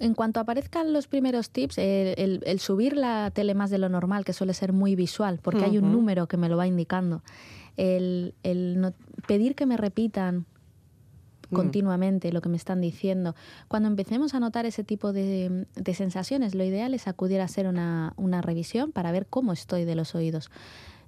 en 0.00 0.14
cuanto 0.14 0.40
aparezcan 0.40 0.92
los 0.92 1.08
primeros 1.08 1.50
tips, 1.50 1.78
el, 1.78 2.60
subir 2.60 2.96
la 2.96 3.30
tele 3.32 3.54
más 3.54 3.70
de 3.70 3.78
lo 3.78 3.88
normal, 3.88 4.24
que 4.24 4.32
suele 4.32 4.54
ser 4.54 4.72
muy 4.72 4.94
visual, 4.94 5.40
porque 5.42 5.64
hay 5.64 5.78
un 5.78 5.92
número 5.92 6.28
que 6.28 6.36
me 6.36 6.48
lo 6.48 6.56
va 6.56 6.66
indicando, 6.66 7.22
el, 7.76 8.34
pedir 9.26 9.54
que 9.54 9.66
me 9.66 9.76
repitan 9.76 10.46
mm. 11.50 11.54
continuamente 11.54 12.32
lo 12.32 12.40
que 12.40 12.48
me 12.48 12.56
están 12.56 12.80
diciendo. 12.80 13.34
Cuando 13.66 13.88
empecemos 13.88 14.34
a 14.34 14.40
notar 14.40 14.66
ese 14.66 14.84
tipo 14.84 15.12
de, 15.12 15.66
sensaciones, 15.94 16.54
lo 16.54 16.64
ideal 16.64 16.94
es 16.94 17.08
acudir 17.08 17.40
a 17.40 17.44
hacer 17.44 17.66
una, 17.66 18.14
revisión 18.42 18.92
para 18.92 19.10
ver 19.10 19.26
cómo 19.26 19.52
estoy 19.52 19.84
de 19.84 19.96
los 19.96 20.14
oídos. 20.14 20.50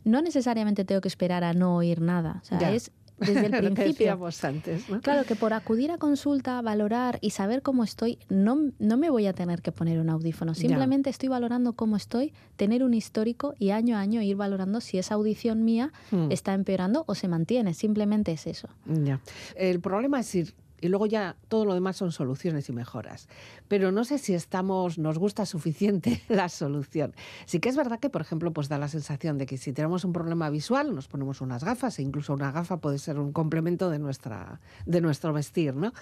No 0.02 0.22
necesariamente 0.22 0.84
tengo 0.84 1.00
que 1.00 1.08
esperar 1.08 1.44
a 1.44 1.52
no 1.52 1.76
oír 1.76 2.00
nada. 2.00 2.40
O 2.42 2.44
sea, 2.46 2.72
es 2.72 2.90
desde 3.20 3.46
el 3.46 3.50
principio. 3.72 4.18
antes, 4.42 4.84
Claro, 5.02 5.24
que 5.24 5.36
por 5.36 5.52
acudir 5.52 5.90
a 5.90 5.98
consulta, 5.98 6.60
valorar 6.62 7.18
y 7.20 7.30
saber 7.30 7.62
cómo 7.62 7.84
estoy, 7.84 8.18
no, 8.28 8.72
no 8.78 8.96
me 8.96 9.10
voy 9.10 9.26
a 9.26 9.32
tener 9.32 9.62
que 9.62 9.72
poner 9.72 10.00
un 10.00 10.10
audífono. 10.10 10.54
Simplemente 10.54 11.10
estoy 11.10 11.28
valorando 11.28 11.74
cómo 11.74 11.96
estoy, 11.96 12.32
tener 12.56 12.82
un 12.82 12.94
histórico 12.94 13.54
y 13.58 13.70
año 13.70 13.96
a 13.96 14.00
año 14.00 14.22
ir 14.22 14.36
valorando 14.36 14.80
si 14.80 14.98
esa 14.98 15.14
audición 15.14 15.64
mía 15.64 15.92
hmm. 16.10 16.30
está 16.30 16.54
empeorando 16.54 17.04
o 17.06 17.14
se 17.14 17.28
mantiene. 17.28 17.74
Simplemente 17.74 18.32
es 18.32 18.46
eso. 18.46 18.68
Ya. 18.86 19.20
El 19.54 19.80
problema 19.80 20.20
es 20.20 20.34
ir 20.34 20.54
y 20.80 20.88
luego 20.88 21.06
ya 21.06 21.36
todo 21.48 21.64
lo 21.64 21.74
demás 21.74 21.96
son 21.96 22.12
soluciones 22.12 22.68
y 22.68 22.72
mejoras. 22.72 23.28
Pero 23.68 23.92
no 23.92 24.04
sé 24.04 24.18
si 24.18 24.34
estamos, 24.34 24.98
nos 24.98 25.18
gusta 25.18 25.46
suficiente 25.46 26.22
la 26.28 26.48
solución. 26.48 27.14
Sí 27.46 27.60
que 27.60 27.68
es 27.68 27.76
verdad 27.76 28.00
que, 28.00 28.10
por 28.10 28.20
ejemplo, 28.20 28.52
pues 28.52 28.68
da 28.68 28.78
la 28.78 28.88
sensación 28.88 29.38
de 29.38 29.46
que 29.46 29.58
si 29.58 29.72
tenemos 29.72 30.04
un 30.04 30.12
problema 30.12 30.50
visual, 30.50 30.94
nos 30.94 31.08
ponemos 31.08 31.40
unas 31.40 31.64
gafas, 31.64 31.98
e 31.98 32.02
incluso 32.02 32.32
una 32.34 32.52
gafa 32.52 32.78
puede 32.78 32.98
ser 32.98 33.18
un 33.18 33.32
complemento 33.32 33.90
de, 33.90 33.98
nuestra, 33.98 34.60
de 34.86 35.00
nuestro 35.00 35.32
vestir, 35.32 35.74
¿no? 35.74 35.92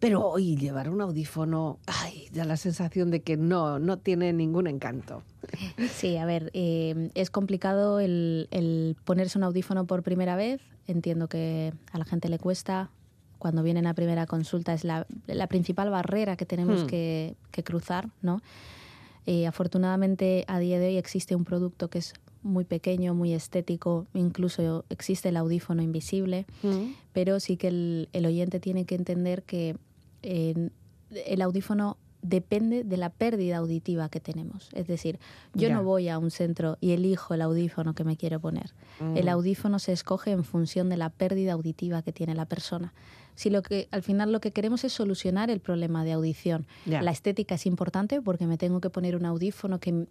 Pero 0.00 0.26
hoy 0.26 0.56
llevar 0.56 0.88
un 0.88 1.02
audífono, 1.02 1.78
ay, 1.86 2.28
da 2.32 2.46
la 2.46 2.56
sensación 2.56 3.10
de 3.10 3.20
que 3.20 3.36
no, 3.36 3.78
no 3.78 3.98
tiene 3.98 4.32
ningún 4.32 4.66
encanto. 4.66 5.22
Sí, 5.92 6.16
a 6.16 6.24
ver, 6.24 6.50
eh, 6.54 7.10
es 7.14 7.30
complicado 7.30 8.00
el, 8.00 8.48
el, 8.50 8.96
ponerse 9.04 9.36
un 9.36 9.44
audífono 9.44 9.84
por 9.84 10.02
primera 10.02 10.36
vez. 10.36 10.62
Entiendo 10.86 11.28
que 11.28 11.74
a 11.92 11.98
la 11.98 12.06
gente 12.06 12.30
le 12.30 12.38
cuesta, 12.38 12.90
cuando 13.40 13.64
vienen 13.64 13.88
a 13.88 13.94
primera 13.94 14.26
consulta 14.26 14.72
es 14.74 14.84
la, 14.84 15.06
principal 15.48 15.90
barrera 15.90 16.36
que 16.36 16.46
tenemos 16.46 16.84
hmm. 16.84 16.86
que, 16.86 17.36
cruzar, 17.64 18.08
¿no? 18.22 18.40
Eh, 19.26 19.46
afortunadamente 19.46 20.44
a 20.46 20.58
día 20.60 20.78
de 20.78 20.88
hoy 20.88 20.96
existe 20.96 21.34
un 21.34 21.44
producto 21.44 21.88
que 21.88 21.98
es 21.98 22.14
muy 22.42 22.64
pequeño, 22.64 23.14
muy 23.14 23.32
estético, 23.32 24.06
incluso 24.14 24.84
existe 24.88 25.30
el 25.30 25.36
audífono 25.36 25.82
invisible, 25.82 26.46
hmm. 26.62 26.92
pero 27.12 27.40
sí 27.40 27.56
que 27.56 27.68
el, 27.68 28.26
oyente 28.26 28.60
tiene 28.60 28.84
que 28.84 28.94
entender 28.94 29.42
que 29.42 29.76
el 30.22 31.42
audífono 31.42 31.96
depende 32.22 32.84
de 32.84 32.96
la 32.96 33.10
pérdida 33.10 33.58
auditiva 33.58 34.08
que 34.08 34.20
tenemos. 34.20 34.68
Es 34.72 34.86
decir, 34.86 35.18
yo 35.54 35.70
no 35.70 35.82
voy 35.82 36.08
a 36.08 36.18
un 36.18 36.30
centro 36.30 36.76
y 36.80 36.92
elijo 36.92 37.34
el 37.34 37.42
audífono 37.42 37.94
que 37.94 38.04
me 38.04 38.16
quiero 38.16 38.40
poner. 38.40 38.72
El 39.00 39.26
mm. 39.26 39.28
audífono 39.28 39.78
se 39.78 39.92
escoge 39.92 40.32
en 40.32 40.44
función 40.44 40.88
de 40.88 40.96
la 40.96 41.10
pérdida 41.10 41.52
auditiva 41.52 42.02
que 42.02 42.12
tiene 42.12 42.34
la 42.34 42.46
persona. 42.46 42.92
Si 43.40 43.48
lo 43.48 43.62
que 43.62 43.88
al 43.90 44.02
final 44.02 44.32
lo 44.32 44.40
que 44.42 44.50
queremos 44.50 44.84
es 44.84 44.92
solucionar 44.92 45.48
el 45.48 45.60
problema 45.60 46.04
de 46.04 46.12
audición. 46.12 46.66
La 46.84 47.10
estética 47.10 47.54
es 47.54 47.64
importante 47.64 48.20
porque 48.20 48.46
me 48.46 48.58
tengo 48.58 48.82
que 48.82 48.90
poner 48.90 49.16
un 49.16 49.24
audífono 49.24 49.80
que, 49.80 50.04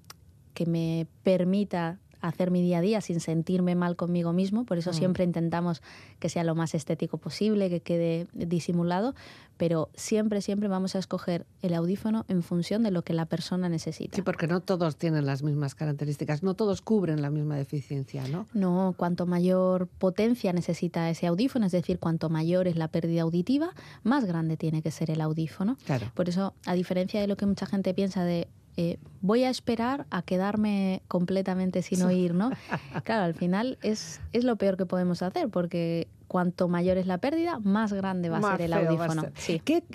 que 0.56 0.66
me 0.66 1.06
permita 1.22 2.00
hacer 2.22 2.52
mi 2.52 2.62
día 2.62 2.80
a 2.80 2.82
día 2.82 3.02
sin 3.02 3.20
sentirme 3.20 3.76
mal 3.76 3.96
conmigo 3.96 4.34
mismo, 4.34 4.66
por 4.66 4.78
eso 4.78 4.92
mm. 4.92 4.94
siempre 4.94 5.24
intentamos 5.24 5.82
que 6.20 6.30
sea 6.30 6.44
lo 6.44 6.56
más 6.56 6.76
estético 6.76 7.18
posible, 7.18 7.70
que 7.70 7.82
quede 7.82 8.28
disimulado, 8.34 9.16
pero 9.58 9.90
siempre, 9.94 10.42
siempre 10.42 10.70
vamos 10.70 10.96
a 10.96 11.00
escoger 11.00 11.46
el 11.62 11.74
audífono 11.74 12.26
en 12.30 12.44
función 12.44 12.82
de 12.84 12.92
lo 12.92 13.04
que 13.04 13.14
la 13.14 13.26
persona 13.26 13.68
necesita. 13.68 14.16
Sí, 14.16 14.22
porque 14.22 14.48
no 14.48 14.62
todos 14.62 14.96
tienen 14.96 15.26
las 15.26 15.44
mismas 15.44 15.76
características, 15.76 16.44
no 16.44 16.54
todos 16.54 16.82
cubren 16.82 17.22
la 17.22 17.30
misma 17.30 17.58
deficiencia, 17.58 18.28
¿no? 18.28 18.48
No, 18.54 18.94
cuanto 18.96 19.26
mayor 19.26 19.88
potencia 19.88 20.54
necesita 20.54 21.10
ese 21.10 21.28
audífono, 21.28 21.66
es 21.66 21.72
decir, 21.72 22.00
cuanto 22.00 22.30
mayor 22.30 22.68
es 22.68 22.78
la 22.78 22.88
pérdida 22.88 23.24
auditiva, 23.24 23.74
más 24.04 24.26
grande 24.26 24.58
tiene 24.58 24.82
que 24.82 24.92
ser 24.92 25.12
el 25.12 25.22
audífono. 25.22 25.78
Claro. 25.86 26.12
Por 26.16 26.30
eso, 26.30 26.54
a 26.66 26.74
diferencia 26.74 27.20
de 27.20 27.28
lo 27.28 27.36
que 27.36 27.46
mucha 27.46 27.66
gente 27.66 27.94
piensa 27.94 28.24
de 28.24 28.48
eh, 28.78 28.98
voy 29.22 29.44
a 29.44 29.50
esperar 29.50 30.06
a 30.10 30.22
quedarme 30.22 31.02
completamente 31.08 31.82
sin 31.82 32.02
oír, 32.04 32.34
¿no? 32.34 32.52
Claro, 33.04 33.24
al 33.24 33.34
final 33.34 33.78
es, 33.82 34.22
es 34.34 34.44
lo 34.44 34.56
peor 34.56 34.78
que 34.78 34.86
podemos 34.86 35.22
hacer, 35.22 35.50
porque 35.50 36.08
cuanto 36.28 36.68
mayor 36.68 36.98
es 36.98 37.08
la 37.08 37.18
pérdida, 37.18 37.60
más 37.60 37.92
grande 37.92 38.30
va 38.30 38.38
a 38.38 38.52
ser 38.58 38.62
el 38.62 38.74
audífono. 38.74 39.26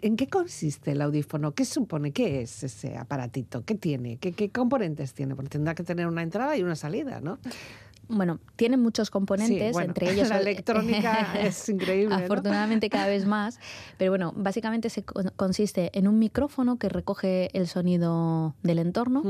¿En 0.02 0.16
qué 0.16 0.26
consiste 0.28 0.90
el 0.90 1.00
audífono? 1.00 1.52
¿Qué 1.52 1.64
supone? 1.64 2.12
¿Qué 2.12 2.42
es 2.42 2.64
ese 2.64 2.98
aparatito? 2.98 3.64
¿Qué 3.64 3.76
tiene? 3.76 4.16
¿Qué, 4.18 4.32
qué 4.32 4.50
componentes 4.50 5.14
tiene? 5.14 5.34
Porque 5.37 5.50
tendrá 5.50 5.74
que 5.74 5.84
tener 5.84 6.06
una 6.06 6.22
entrada 6.22 6.56
y 6.56 6.62
una 6.62 6.76
salida, 6.76 7.20
¿no? 7.20 7.38
Bueno, 8.08 8.40
tiene 8.56 8.76
muchos 8.76 9.10
componentes, 9.10 9.76
entre 9.76 10.10
ellos 10.12 10.28
la 10.28 10.40
electrónica 10.40 11.34
es 11.40 11.68
increíble. 11.68 12.14
Afortunadamente 12.14 12.90
cada 12.90 13.06
vez 13.06 13.26
más, 13.26 13.58
pero 13.98 14.10
bueno, 14.10 14.32
básicamente 14.36 14.90
se 14.90 15.04
consiste 15.04 15.90
en 15.98 16.08
un 16.08 16.18
micrófono 16.18 16.78
que 16.78 16.88
recoge 16.88 17.50
el 17.56 17.66
sonido 17.68 18.54
del 18.62 18.78
entorno, 18.78 19.22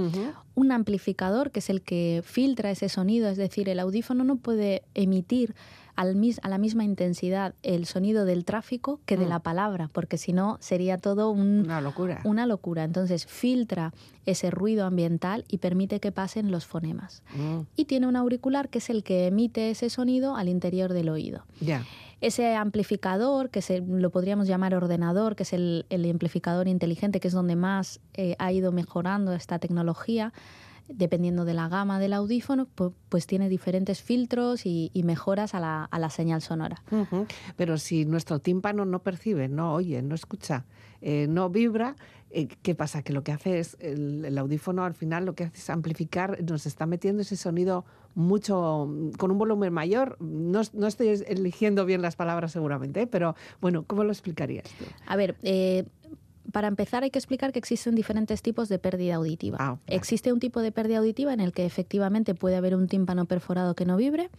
un 0.54 0.72
amplificador 0.72 1.50
que 1.50 1.60
es 1.60 1.70
el 1.70 1.82
que 1.82 2.22
filtra 2.24 2.70
ese 2.70 2.88
sonido, 2.88 3.28
es 3.28 3.36
decir, 3.36 3.68
el 3.68 3.80
audífono 3.80 4.24
no 4.24 4.36
puede 4.36 4.82
emitir 4.94 5.54
al 5.96 6.14
a 6.42 6.48
la 6.48 6.58
misma 6.58 6.84
intensidad 6.84 7.54
el 7.62 7.86
sonido 7.86 8.24
del 8.24 8.44
tráfico 8.44 9.00
que 9.06 9.16
de 9.16 9.26
mm. 9.26 9.28
la 9.28 9.38
palabra, 9.40 9.90
porque 9.92 10.18
si 10.18 10.32
no 10.32 10.56
sería 10.60 10.98
todo 10.98 11.30
una 11.30 11.80
locura. 11.80 12.20
Una 12.24 12.46
locura. 12.46 12.84
Entonces 12.84 13.26
filtra 13.26 13.92
ese 14.26 14.50
ruido 14.50 14.86
ambiental 14.86 15.44
y 15.48 15.58
permite 15.58 16.00
que 16.00 16.12
pasen 16.12 16.50
los 16.50 16.66
fonemas. 16.66 17.22
Mm. 17.34 17.60
Y 17.76 17.84
tiene 17.84 18.06
un 18.06 18.16
auricular 18.16 18.68
que 18.68 18.78
es 18.78 18.90
el 18.90 19.02
que 19.02 19.26
emite 19.26 19.70
ese 19.70 19.90
sonido 19.90 20.36
al 20.36 20.48
interior 20.48 20.92
del 20.92 21.08
oído. 21.08 21.44
Ya. 21.60 21.84
Ese 22.20 22.54
amplificador, 22.54 23.50
que 23.50 23.60
se, 23.60 23.80
lo 23.80 24.10
podríamos 24.10 24.46
llamar 24.46 24.74
ordenador, 24.74 25.36
que 25.36 25.42
es 25.42 25.52
el, 25.52 25.84
amplificador 25.90 26.68
inteligente, 26.68 27.20
que 27.20 27.28
es 27.28 27.34
donde 27.34 27.54
más 27.54 28.00
eh, 28.14 28.34
ha 28.38 28.50
ido 28.50 28.72
mejorando 28.72 29.34
esta 29.34 29.58
tecnología, 29.58 30.32
dependiendo 30.88 31.44
de 31.44 31.54
la 31.54 31.68
gama 31.68 31.98
del 31.98 32.12
audífono, 32.12 32.68
pues, 33.08 33.26
tiene 33.26 33.48
diferentes 33.48 34.02
filtros 34.02 34.66
y, 34.66 34.90
mejoras 35.04 35.54
a 35.54 35.60
la, 35.60 36.10
señal 36.10 36.42
sonora. 36.42 36.82
Pero 37.56 37.78
si 37.78 38.04
nuestro 38.04 38.38
tímpano 38.38 38.84
no 38.84 39.02
percibe, 39.02 39.48
no 39.48 39.74
oye, 39.74 40.02
no 40.02 40.14
escucha, 40.14 40.64
eh, 41.00 41.26
no 41.28 41.50
vibra, 41.50 41.96
eh, 42.30 42.48
¿qué 42.62 42.74
pasa? 42.74 43.02
Que 43.02 43.12
lo 43.12 43.22
que 43.22 43.32
hace 43.32 43.60
es, 43.60 43.76
el, 43.80 44.36
audífono 44.36 44.84
al 44.84 44.94
final 44.94 45.24
lo 45.24 45.34
que 45.34 45.44
hace 45.44 45.58
es 45.58 45.70
amplificar, 45.70 46.42
nos 46.42 46.66
está 46.66 46.86
metiendo 46.86 47.22
ese 47.22 47.36
sonido 47.36 47.84
mucho, 48.14 48.90
con 49.18 49.30
un 49.30 49.38
volumen 49.38 49.72
mayor. 49.72 50.16
No, 50.20 50.60
estoy 50.60 51.08
eligiendo 51.26 51.84
bien 51.84 52.02
las 52.02 52.16
palabras 52.16 52.52
seguramente, 52.52 53.02
¿eh? 53.02 53.06
pero 53.06 53.36
bueno, 53.60 53.84
¿cómo 53.86 54.04
lo 54.04 54.10
explicarías 54.10 54.64
tú? 54.64 54.84
A 55.06 55.16
ver, 55.16 55.36
para 56.54 56.68
empezar 56.68 57.02
hay 57.02 57.10
que 57.10 57.18
explicar 57.18 57.50
que 57.52 57.58
existen 57.58 57.96
diferentes 57.96 58.40
tipos 58.40 58.68
de 58.68 58.78
pérdida 58.78 59.16
auditiva. 59.16 59.56
Ah, 59.60 59.76
Existe 59.88 60.32
un 60.32 60.38
tipo 60.38 60.60
de 60.60 60.70
pérdida 60.70 60.98
auditiva 60.98 61.32
en 61.32 61.40
el 61.40 61.52
que 61.52 61.66
efectivamente 61.66 62.36
puede 62.36 62.54
haber 62.54 62.76
un 62.76 62.86
tímpano 62.86 63.24
perforado 63.24 63.74
que 63.74 63.84
no 63.84 63.96
vibre, 63.96 64.30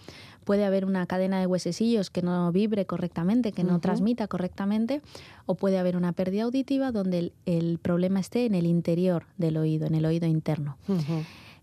puede 0.45 0.63
haber 0.63 0.85
una 0.85 1.05
cadena 1.07 1.41
de 1.41 1.45
huesecillos 1.45 2.09
que 2.09 2.21
no 2.21 2.53
vibre 2.53 2.85
correctamente, 2.85 3.51
que 3.51 3.65
no 3.65 3.81
transmita 3.81 4.29
correctamente, 4.29 5.01
o 5.45 5.55
puede 5.55 5.77
haber 5.77 5.97
una 5.97 6.13
pérdida 6.13 6.43
auditiva 6.43 6.93
donde 6.93 7.33
el, 7.45 7.79
problema 7.79 8.21
esté 8.21 8.45
en 8.45 8.55
el 8.55 8.65
interior 8.65 9.25
del 9.37 9.57
oído, 9.57 9.85
en 9.85 9.95
el 9.95 10.05
oído 10.05 10.25
interno. 10.25 10.77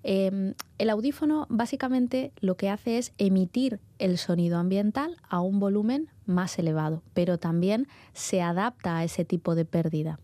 Em, 0.03 0.53
el 0.77 0.91
audífono 0.91 1.47
básicamente 1.49 2.31
lo 2.41 2.59
que 2.59 2.69
hace 2.69 2.99
es 2.99 3.15
emitir 3.17 3.81
el 3.99 4.19
sonido 4.19 4.59
ambiental 4.59 5.17
a 5.31 5.41
un 5.41 5.61
volumen 5.61 6.11
más 6.27 6.59
elevado, 6.59 7.03
pero 7.15 7.39
también 7.39 7.89
se 8.13 8.43
adapta 8.43 8.99
a 8.99 9.05
ese 9.05 9.25
tipo 9.25 9.55
de 9.55 9.65
pérdida. 9.65 10.19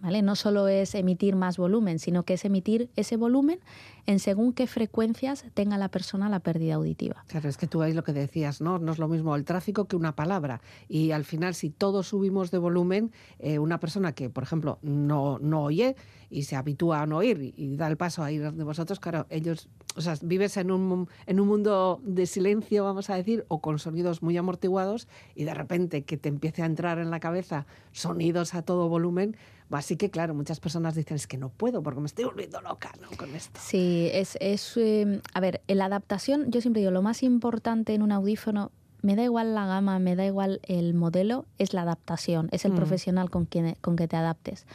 ¿Vale? 0.00 0.20
No 0.20 0.36
solo 0.36 0.68
es 0.68 0.94
emitir 0.94 1.36
más 1.36 1.56
volumen, 1.56 1.98
sino 1.98 2.22
que 2.24 2.34
es 2.34 2.44
emitir 2.44 2.90
ese 2.96 3.16
volumen 3.16 3.60
en 4.06 4.18
según 4.18 4.52
qué 4.52 4.66
frecuencias 4.66 5.44
tenga 5.54 5.78
la 5.78 5.88
persona 5.88 6.28
la 6.28 6.40
pérdida 6.40 6.74
auditiva. 6.74 7.24
Claro, 7.28 7.48
es 7.48 7.56
que 7.56 7.66
tú 7.66 7.82
ahí 7.82 7.92
lo 7.92 8.04
que 8.04 8.12
decías, 8.12 8.60
¿no? 8.60 8.78
No 8.78 8.92
es 8.92 8.98
lo 8.98 9.08
mismo 9.08 9.34
el 9.36 9.44
tráfico 9.44 9.86
que 9.86 9.96
una 9.96 10.14
palabra. 10.14 10.60
Y 10.88 11.12
al 11.12 11.24
final, 11.24 11.54
si 11.54 11.70
todos 11.70 12.08
subimos 12.08 12.50
de 12.50 12.58
volumen, 12.58 13.12
eh, 13.38 13.58
una 13.58 13.80
persona 13.80 14.12
que, 14.12 14.30
por 14.30 14.42
ejemplo, 14.42 14.78
no, 14.82 15.38
no 15.38 15.62
oye 15.62 15.96
y 16.30 16.44
se 16.44 16.56
habitúa 16.56 17.02
a 17.02 17.06
no 17.06 17.18
oír 17.18 17.54
y, 17.56 17.76
da 17.76 17.86
el 17.86 17.96
paso 17.96 18.22
a 18.22 18.32
ir 18.32 18.50
de 18.52 18.64
vosotros, 18.64 18.98
claro, 18.98 19.26
ellos, 19.30 19.68
o 19.94 20.00
sea, 20.00 20.14
vives 20.22 20.56
en 20.56 20.70
un, 20.70 21.08
en 21.26 21.40
un 21.40 21.46
mundo 21.46 22.00
de 22.04 22.26
silencio, 22.26 22.84
vamos 22.84 23.08
a 23.10 23.14
decir, 23.14 23.44
o 23.48 23.60
con 23.60 23.78
sonidos 23.78 24.22
muy 24.22 24.36
amortiguados 24.36 25.06
y 25.34 25.44
de 25.44 25.54
repente 25.54 26.02
que 26.02 26.16
te 26.16 26.28
empiece 26.28 26.62
a 26.62 26.66
entrar 26.66 26.98
en 26.98 27.10
la 27.10 27.20
cabeza 27.20 27.66
sonidos 27.92 28.54
a 28.54 28.62
todo 28.62 28.88
volumen, 28.88 29.36
Así 29.76 29.96
que, 29.96 30.10
claro, 30.10 30.34
muchas 30.34 30.60
personas 30.60 30.94
dicen, 30.94 31.16
es 31.16 31.26
que 31.26 31.38
no 31.38 31.48
puedo 31.48 31.82
porque 31.82 32.00
me 32.00 32.06
estoy 32.06 32.24
volviendo 32.24 32.60
loca 32.60 32.92
¿no? 33.00 33.16
con 33.16 33.34
esto. 33.34 33.60
Sí, 33.62 34.08
es, 34.12 34.36
es 34.40 34.76
em, 34.76 35.20
a 35.32 35.40
ver, 35.40 35.62
en 35.68 35.78
la 35.78 35.86
adaptación, 35.86 36.50
yo 36.50 36.60
siempre 36.60 36.80
digo, 36.80 36.90
lo 36.90 37.02
más 37.02 37.22
importante 37.22 37.94
en 37.94 38.02
un 38.02 38.12
audífono, 38.12 38.70
me 39.02 39.16
da 39.16 39.22
igual 39.22 39.54
la 39.54 39.66
gama, 39.66 39.98
me 39.98 40.16
da 40.16 40.24
igual 40.24 40.60
el 40.62 40.94
modelo, 40.94 41.44
es 41.58 41.74
la 41.74 41.82
adaptación, 41.82 42.48
es 42.52 42.64
el 42.64 42.72
mm. 42.72 42.76
profesional 42.76 43.30
con 43.30 43.44
quien 43.44 43.76
con 43.80 43.96
que 43.96 44.08
te 44.08 44.16
adaptes. 44.16 44.66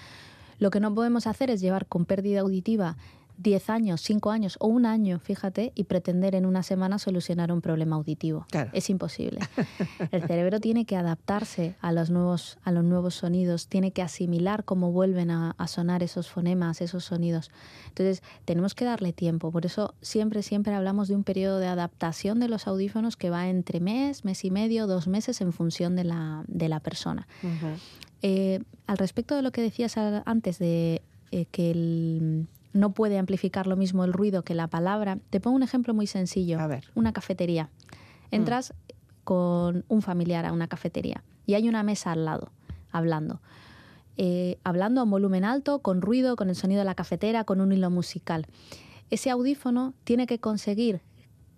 Lo 0.59 0.69
que 0.69 0.79
no 0.79 0.93
podemos 0.93 1.25
hacer 1.25 1.49
es 1.49 1.61
llevar 1.61 1.87
con 1.87 2.05
pérdida 2.05 2.41
auditiva 2.41 2.97
10 3.39 3.69
años, 3.69 4.01
5 4.01 4.31
años 4.31 4.57
o 4.59 4.67
un 4.67 4.85
año, 4.85 5.19
fíjate, 5.19 5.71
y 5.73 5.85
pretender 5.85 6.35
en 6.35 6.45
una 6.45 6.61
semana 6.61 6.99
solucionar 6.99 7.53
un 7.53 7.61
problema 7.61 7.95
auditivo. 7.95 8.45
Es 8.73 8.89
imposible. 8.89 9.39
El 10.11 10.23
cerebro 10.23 10.59
tiene 10.59 10.85
que 10.85 10.97
adaptarse 10.97 11.75
a 11.79 11.93
los 11.93 12.09
nuevos, 12.09 12.57
a 12.63 12.73
los 12.73 12.83
nuevos 12.83 13.15
sonidos, 13.15 13.67
tiene 13.67 13.91
que 13.91 14.01
asimilar 14.01 14.65
cómo 14.65 14.91
vuelven 14.91 15.31
a, 15.31 15.55
sonar 15.67 16.03
esos 16.03 16.29
fonemas, 16.29 16.81
esos 16.81 17.05
sonidos. 17.05 17.49
Entonces, 17.87 18.23
tenemos 18.43 18.75
que 18.75 18.83
darle 18.83 19.13
tiempo. 19.13 19.51
Por 19.51 19.65
eso 19.65 19.93
siempre, 20.01 20.43
siempre 20.43 20.73
hablamos 20.73 21.07
de 21.07 21.15
un 21.15 21.23
periodo 21.23 21.59
de 21.59 21.67
adaptación 21.67 22.39
de 22.39 22.49
los 22.49 22.67
audífonos 22.67 23.15
que 23.15 23.29
va 23.29 23.47
entre 23.47 23.79
mes, 23.79 24.25
mes 24.25 24.43
y 24.43 24.51
medio, 24.51 24.85
dos 24.85 25.07
meses 25.07 25.39
en 25.39 25.53
función 25.53 25.95
de 25.95 26.03
la, 26.03 26.43
de 26.47 26.67
la 26.67 26.81
persona. 26.81 27.27
Eh, 28.21 28.59
al 28.85 28.97
respecto 28.97 29.35
de 29.35 29.43
lo 29.43 29.51
que 29.51 29.61
decías 29.61 29.95
antes 29.97 30.59
de 30.59 31.01
eh, 31.31 31.45
que 31.45 31.71
el 31.71 32.47
no 32.73 32.93
puede 32.93 33.17
amplificar 33.17 33.67
lo 33.67 33.75
mismo 33.75 34.03
el 34.03 34.13
ruido 34.13 34.43
que 34.43 34.53
la 34.53 34.67
palabra. 34.67 35.17
Te 35.29 35.39
pongo 35.39 35.55
un 35.55 35.63
ejemplo 35.63 35.93
muy 35.93 36.07
sencillo. 36.07 36.59
A 36.59 36.67
ver. 36.67 36.85
Una 36.95 37.13
cafetería. 37.13 37.69
Entras 38.31 38.73
con 39.23 39.85
un 39.87 40.01
familiar 40.01 40.45
a 40.45 40.53
una 40.53 40.67
cafetería 40.67 41.23
y 41.45 41.55
hay 41.55 41.67
una 41.67 41.83
mesa 41.83 42.11
al 42.11 42.25
lado, 42.25 42.51
hablando. 42.91 43.41
Eh, 44.17 44.59
hablando 44.63 45.01
a 45.01 45.03
un 45.03 45.11
volumen 45.11 45.45
alto, 45.45 45.79
con 45.79 46.01
ruido, 46.01 46.35
con 46.35 46.49
el 46.49 46.55
sonido 46.55 46.79
de 46.79 46.85
la 46.85 46.95
cafetera, 46.95 47.43
con 47.43 47.61
un 47.61 47.71
hilo 47.71 47.89
musical. 47.89 48.47
Ese 49.09 49.29
audífono 49.29 49.93
tiene 50.03 50.27
que 50.27 50.39
conseguir 50.39 51.01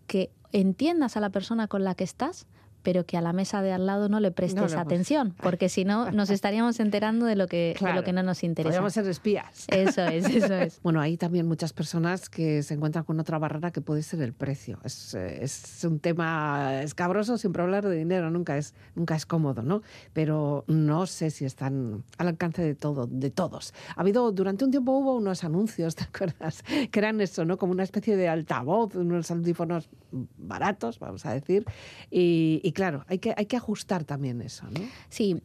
que 0.08 0.32
entiendas 0.52 1.18
a 1.18 1.20
la 1.22 1.30
persona 1.30 1.68
con 1.68 1.84
la 1.84 1.96
que 1.96 2.04
estás, 2.04 2.46
pero 2.84 3.06
que 3.06 3.18
a 3.18 3.22
la 3.22 3.34
mesa 3.34 3.62
de 3.62 3.72
al 3.72 3.86
lado 3.86 4.10
no 4.10 4.20
le 4.20 4.32
prestes 4.32 4.74
atención, 4.74 5.34
porque 5.42 5.70
si 5.70 5.86
no 5.86 6.12
nos 6.12 6.30
estaríamos 6.30 6.80
enterando 6.80 7.26
de 7.26 7.36
lo 7.36 7.48
que, 7.48 7.76
lo 7.96 8.04
que 8.04 8.14
no 8.14 8.24
nos 8.24 8.44
interesa. 8.44 8.70
Podríamos 8.70 8.94
ser 8.94 9.08
espías. 9.08 9.66
Eso 9.68 10.06
es, 10.06 10.26
eso 10.26 10.54
es. 10.56 10.80
bueno, 10.84 11.02
hay 11.02 11.18
también 11.18 11.48
muchas 11.48 11.74
personas 11.74 12.30
que 12.30 12.64
se 12.64 12.74
encuentran 12.74 13.04
con 13.04 13.20
otra 13.20 13.38
barrera 13.38 13.72
que 13.72 13.82
puede 13.82 14.04
ser 14.04 14.22
el 14.22 14.34
precio. 14.34 14.80
Es, 14.84 15.14
es 15.14 15.84
un 15.84 16.00
tema 16.00 16.82
escabroso, 16.82 17.38
siempre 17.38 17.62
hablar 17.62 17.88
de 17.88 17.96
dinero, 17.96 18.32
nunca 18.32 18.58
es, 18.58 18.74
nunca 18.96 19.16
es 19.16 19.26
cómodo, 19.26 19.62
¿no? 19.62 19.82
Pero 20.14 20.64
no 20.68 21.06
sé 21.06 21.30
si 21.30 21.46
están 21.46 22.04
al 22.18 22.28
alcance 22.28 22.62
de 22.62 22.76
todo, 22.76 23.08
de 23.08 23.30
todos. 23.30 23.74
Ha 23.96 24.02
habido, 24.02 24.32
durante 24.32 24.66
un 24.66 24.72
tiempo 24.72 24.94
hubo 24.94 25.16
unos 25.16 25.44
anuncios, 25.44 25.96
¿te 26.02 26.04
acuerdas? 26.04 26.64
Que 26.92 27.00
eran 27.00 27.22
eso, 27.22 27.46
¿no? 27.46 27.58
Como 27.58 27.74
una 27.74 27.84
especie 27.84 28.16
de 28.16 28.28
altavoz, 28.28 28.96
unos 28.96 29.30
audífonos 29.30 29.90
baratos, 30.38 31.00
vamos 31.00 31.26
a 31.26 31.34
decir, 31.34 31.66
y 32.10 32.62
y 32.64 32.71
claro, 32.72 33.06
hay 33.08 33.20
que, 33.20 33.34
hay 33.38 33.46
que 33.46 33.58
ajustar 33.58 34.04
también 34.04 34.42
eso, 34.42 34.66
¿no? 34.70 34.80
Sí, 35.10 35.42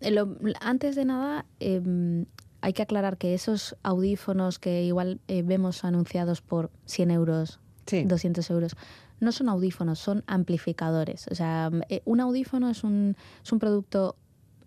antes 0.61 0.97
de 0.97 1.05
nada, 1.05 1.47
em, 1.61 2.27
hay 2.61 2.73
que 2.73 2.83
aclarar 2.83 3.17
que 3.17 3.35
esos 3.35 3.77
audífonos 3.83 4.59
que 4.59 4.85
igual 4.85 5.21
eh, 5.29 5.43
vemos 5.43 5.85
anunciados 5.85 6.41
por 6.43 6.71
100 6.87 7.11
euros, 7.11 7.61
200 7.87 8.51
euros, 8.51 8.77
no 9.21 9.33
son 9.33 9.49
audífonos, 9.49 9.99
son 9.99 10.25
amplificadores. 10.27 11.29
O 11.31 11.35
sea, 11.35 11.71
eh, 11.89 12.03
un 12.05 12.21
audífono 12.21 12.69
es 12.69 12.85
un, 12.85 13.17
es 13.43 13.53
un 13.53 13.59
producto 13.59 14.17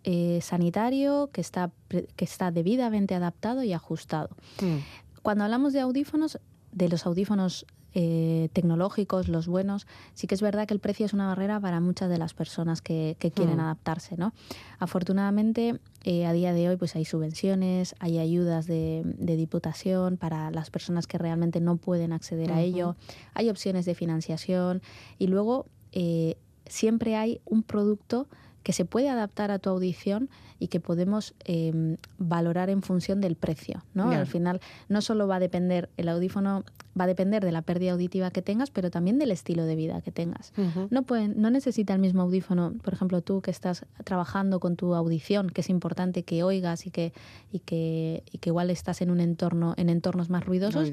eh, 0.03 0.39
sanitario 0.41 1.29
que 1.33 1.41
está, 1.41 1.71
que 1.89 2.25
está 2.25 2.51
debidamente 2.51 3.15
adaptado 3.15 3.63
y 3.63 3.73
ajustado. 3.73 4.29
Mm. 4.61 4.77
Cuando 5.21 5.43
hablamos 5.43 5.73
de 5.73 5.81
audífonos, 5.81 6.39
de 6.71 6.89
los 6.89 7.05
audífonos 7.05 7.65
eh, 7.93 8.49
tecnológicos, 8.53 9.27
los 9.27 9.47
buenos, 9.47 9.87
sí 10.13 10.27
que 10.27 10.35
es 10.35 10.41
verdad 10.41 10.67
que 10.67 10.73
el 10.73 10.79
precio 10.79 11.05
es 11.05 11.13
una 11.13 11.27
barrera 11.27 11.59
para 11.59 11.79
muchas 11.79 12.09
de 12.09 12.17
las 12.17 12.33
personas 12.33 12.81
que, 12.81 13.15
quieren 13.19 13.57
mm. 13.57 13.61
adaptarse. 13.61 14.15
¿no? 14.17 14.33
Afortunadamente, 14.79 15.79
eh, 16.03 16.25
a 16.25 16.33
día 16.33 16.53
de 16.53 16.69
hoy 16.69 16.77
pues 16.77 16.95
hay 16.95 17.05
subvenciones, 17.05 17.95
hay 17.99 18.19
ayudas 18.19 18.67
de, 18.67 19.03
diputación 19.17 20.17
para 20.17 20.51
las 20.51 20.69
personas 20.69 21.07
que 21.07 21.17
realmente 21.17 21.61
no 21.61 21.77
pueden 21.77 22.13
acceder 22.13 22.51
a 22.51 22.61
ello, 22.61 22.95
hay 23.33 23.49
opciones 23.49 23.85
de 23.85 23.95
financiación 23.95 24.81
y 25.17 25.27
luego 25.27 25.65
eh, 25.91 26.37
siempre 26.65 27.15
hay 27.15 27.41
un 27.45 27.63
producto 27.63 28.27
que 28.63 28.73
se 28.73 28.85
puede 28.85 29.09
adaptar 29.09 29.51
a 29.51 29.59
tu 29.59 29.69
audición 29.69 30.29
y 30.59 30.67
que 30.67 30.79
podemos 30.79 31.33
em, 31.45 31.97
valorar 32.17 32.69
en 32.69 32.81
función 32.81 33.21
del 33.21 33.35
precio. 33.35 33.83
¿no? 33.93 34.11
Al 34.11 34.27
final 34.27 34.59
no 34.89 35.01
solo 35.01 35.27
va 35.27 35.37
a 35.37 35.39
depender, 35.39 35.89
el 35.97 36.09
audífono 36.09 36.63
va 36.99 37.05
a 37.05 37.07
depender 37.07 37.43
de 37.43 37.51
la 37.51 37.61
pérdida 37.61 37.93
auditiva 37.93 38.29
que 38.31 38.41
tengas, 38.41 38.71
pero 38.71 38.91
también 38.91 39.19
del 39.19 39.31
estilo 39.31 39.63
de 39.63 39.75
vida 39.75 40.01
que 40.01 40.11
tengas. 40.11 40.51
no, 40.89 41.03
pueden, 41.03 41.39
no 41.41 41.49
necesita 41.49 41.93
el 41.93 41.99
mismo 41.99 42.23
audífono, 42.23 42.73
por 42.83 42.93
ejemplo, 42.93 43.21
tú 43.21 43.41
que 43.41 43.51
estás 43.51 43.85
trabajando 44.03 44.59
con 44.59 44.75
tu 44.75 44.93
audición, 44.95 45.49
que 45.49 45.61
es 45.61 45.69
importante 45.69 46.23
que 46.23 46.43
oigas 46.43 46.85
y 46.85 46.91
que, 46.91 47.13
y 47.51 47.59
que, 47.59 48.23
y 48.31 48.39
que 48.39 48.49
igual 48.49 48.69
estás 48.69 49.01
en 49.01 49.11
un 49.11 49.21
entorno, 49.21 49.73
en 49.77 49.89
entornos 49.89 50.29
más 50.29 50.45
ruidosos, 50.45 50.89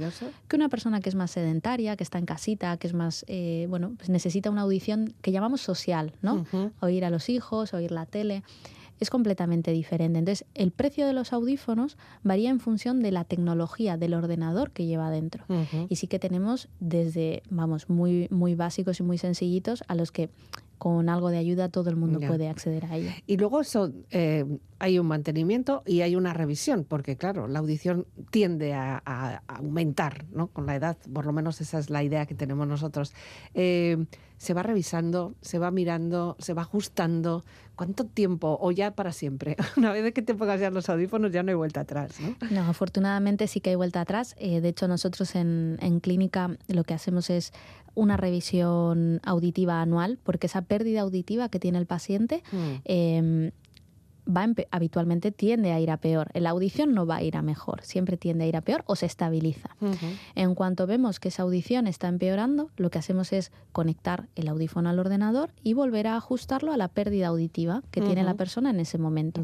que 0.48 0.56
una 0.56 0.68
persona 0.68 1.00
que 1.00 1.08
es 1.08 1.14
más 1.14 1.32
sedentaria, 1.32 1.96
que 1.96 2.04
está 2.04 2.18
en 2.18 2.26
casita, 2.26 2.76
que 2.76 2.86
es 2.86 2.94
más, 2.94 3.24
eh, 3.26 3.66
bueno, 3.68 3.94
pues 3.96 4.08
necesita 4.08 4.50
una 4.50 4.62
audición 4.62 5.14
que 5.22 5.32
llamamos 5.32 5.60
social, 5.60 6.12
¿no? 6.22 6.46
Oír 6.80 7.04
a 7.04 7.10
los 7.10 7.28
hijos, 7.28 7.74
oír 7.74 7.90
la 7.90 8.06
tele 8.06 8.44
es 9.00 9.10
completamente 9.10 9.72
diferente. 9.72 10.18
Entonces, 10.18 10.46
el 10.54 10.70
precio 10.70 11.06
de 11.06 11.12
los 11.12 11.32
audífonos 11.32 11.96
varía 12.22 12.50
en 12.50 12.60
función 12.60 13.02
de 13.02 13.12
la 13.12 13.24
tecnología 13.24 13.96
del 13.96 14.14
ordenador 14.14 14.70
que 14.70 14.86
lleva 14.86 15.10
dentro. 15.10 15.44
Y 15.88 15.96
sí 15.96 16.06
que 16.06 16.18
tenemos 16.18 16.68
desde, 16.80 17.42
vamos, 17.50 17.88
muy, 17.88 18.28
muy 18.30 18.54
básicos 18.54 19.00
y 19.00 19.02
muy 19.02 19.18
sencillitos 19.18 19.84
a 19.88 19.94
los 19.94 20.12
que 20.12 20.30
con 20.78 21.08
algo 21.08 21.30
de 21.30 21.38
ayuda 21.38 21.68
todo 21.68 21.90
el 21.90 21.96
mundo 21.96 22.20
puede 22.20 22.48
acceder 22.48 22.84
a 22.86 22.96
ello. 22.96 23.10
Y 23.26 23.36
luego 23.38 23.60
eso, 23.60 23.92
eh, 24.10 24.44
hay 24.78 24.98
un 24.98 25.06
mantenimiento 25.06 25.82
y 25.86 26.02
hay 26.02 26.16
una 26.16 26.34
revisión, 26.34 26.84
porque 26.84 27.16
claro, 27.16 27.48
la 27.48 27.60
audición 27.60 28.06
tiende 28.30 28.74
a, 28.74 29.42
aumentar 29.46 30.26
¿no? 30.32 30.48
con 30.48 30.66
la 30.66 30.76
edad, 30.76 30.96
por 31.12 31.24
lo 31.24 31.32
menos 31.32 31.60
esa 31.60 31.78
es 31.78 31.88
la 31.88 32.02
idea 32.02 32.26
que 32.26 32.34
tenemos 32.34 32.66
nosotros. 32.66 33.12
Eh, 33.54 34.04
se 34.38 34.52
va 34.52 34.62
revisando, 34.62 35.34
se 35.40 35.58
va 35.58 35.70
mirando, 35.70 36.36
se 36.38 36.52
va 36.52 36.62
ajustando. 36.62 37.44
¿Cuánto 37.74 38.04
tiempo? 38.04 38.58
O 38.60 38.70
ya 38.70 38.90
para 38.90 39.12
siempre. 39.12 39.56
Una 39.76 39.92
vez 39.92 40.12
que 40.12 40.22
te 40.22 40.34
pongas 40.34 40.60
ya 40.60 40.70
los 40.70 40.88
audífonos 40.88 41.32
ya 41.32 41.42
no 41.42 41.50
hay 41.50 41.54
vuelta 41.54 41.80
atrás. 41.80 42.20
No, 42.20 42.36
no 42.50 42.60
afortunadamente 42.62 43.46
sí 43.48 43.60
que 43.60 43.70
hay 43.70 43.76
vuelta 43.76 44.02
atrás. 44.02 44.34
Eh, 44.38 44.60
de 44.60 44.68
hecho, 44.68 44.88
nosotros 44.88 45.34
en, 45.34 45.78
en 45.80 46.00
clínica 46.00 46.56
lo 46.68 46.84
que 46.84 46.94
hacemos 46.94 47.30
es 47.30 47.52
una 47.96 48.16
revisión 48.16 49.20
auditiva 49.24 49.82
anual, 49.82 50.18
porque 50.22 50.46
esa 50.46 50.62
pérdida 50.62 51.00
auditiva 51.00 51.48
que 51.48 51.58
tiene 51.58 51.78
el 51.78 51.86
paciente 51.86 52.44
mm. 52.52 52.74
em, 52.84 53.50
va 54.28 54.46
habitualmente 54.70 55.32
tiende 55.32 55.72
a 55.72 55.80
ir 55.80 55.90
a 55.90 55.96
peor. 55.96 56.30
La 56.34 56.50
audición 56.50 56.94
no 56.94 57.06
va 57.06 57.16
a 57.16 57.22
ir 57.22 57.36
a 57.36 57.42
mejor, 57.42 57.82
siempre 57.82 58.16
tiende 58.16 58.44
a 58.44 58.46
ir 58.46 58.56
a 58.56 58.60
peor 58.60 58.82
o 58.86 58.96
se 58.96 59.06
estabiliza. 59.06 59.76
En 60.34 60.54
cuanto 60.54 60.86
vemos 60.86 61.20
que 61.20 61.28
esa 61.28 61.42
audición 61.42 61.86
está 61.86 62.08
empeorando, 62.08 62.70
lo 62.76 62.90
que 62.90 62.98
hacemos 62.98 63.32
es 63.32 63.52
conectar 63.72 64.28
el 64.34 64.48
audífono 64.48 64.88
al 64.88 64.98
ordenador 64.98 65.50
y 65.62 65.74
volver 65.74 66.06
a 66.06 66.16
ajustarlo 66.16 66.72
a 66.72 66.76
la 66.76 66.88
pérdida 66.88 67.28
auditiva 67.28 67.82
que 67.90 68.00
tiene 68.00 68.24
la 68.24 68.34
persona 68.34 68.70
en 68.70 68.80
ese 68.80 68.98
momento. 68.98 69.40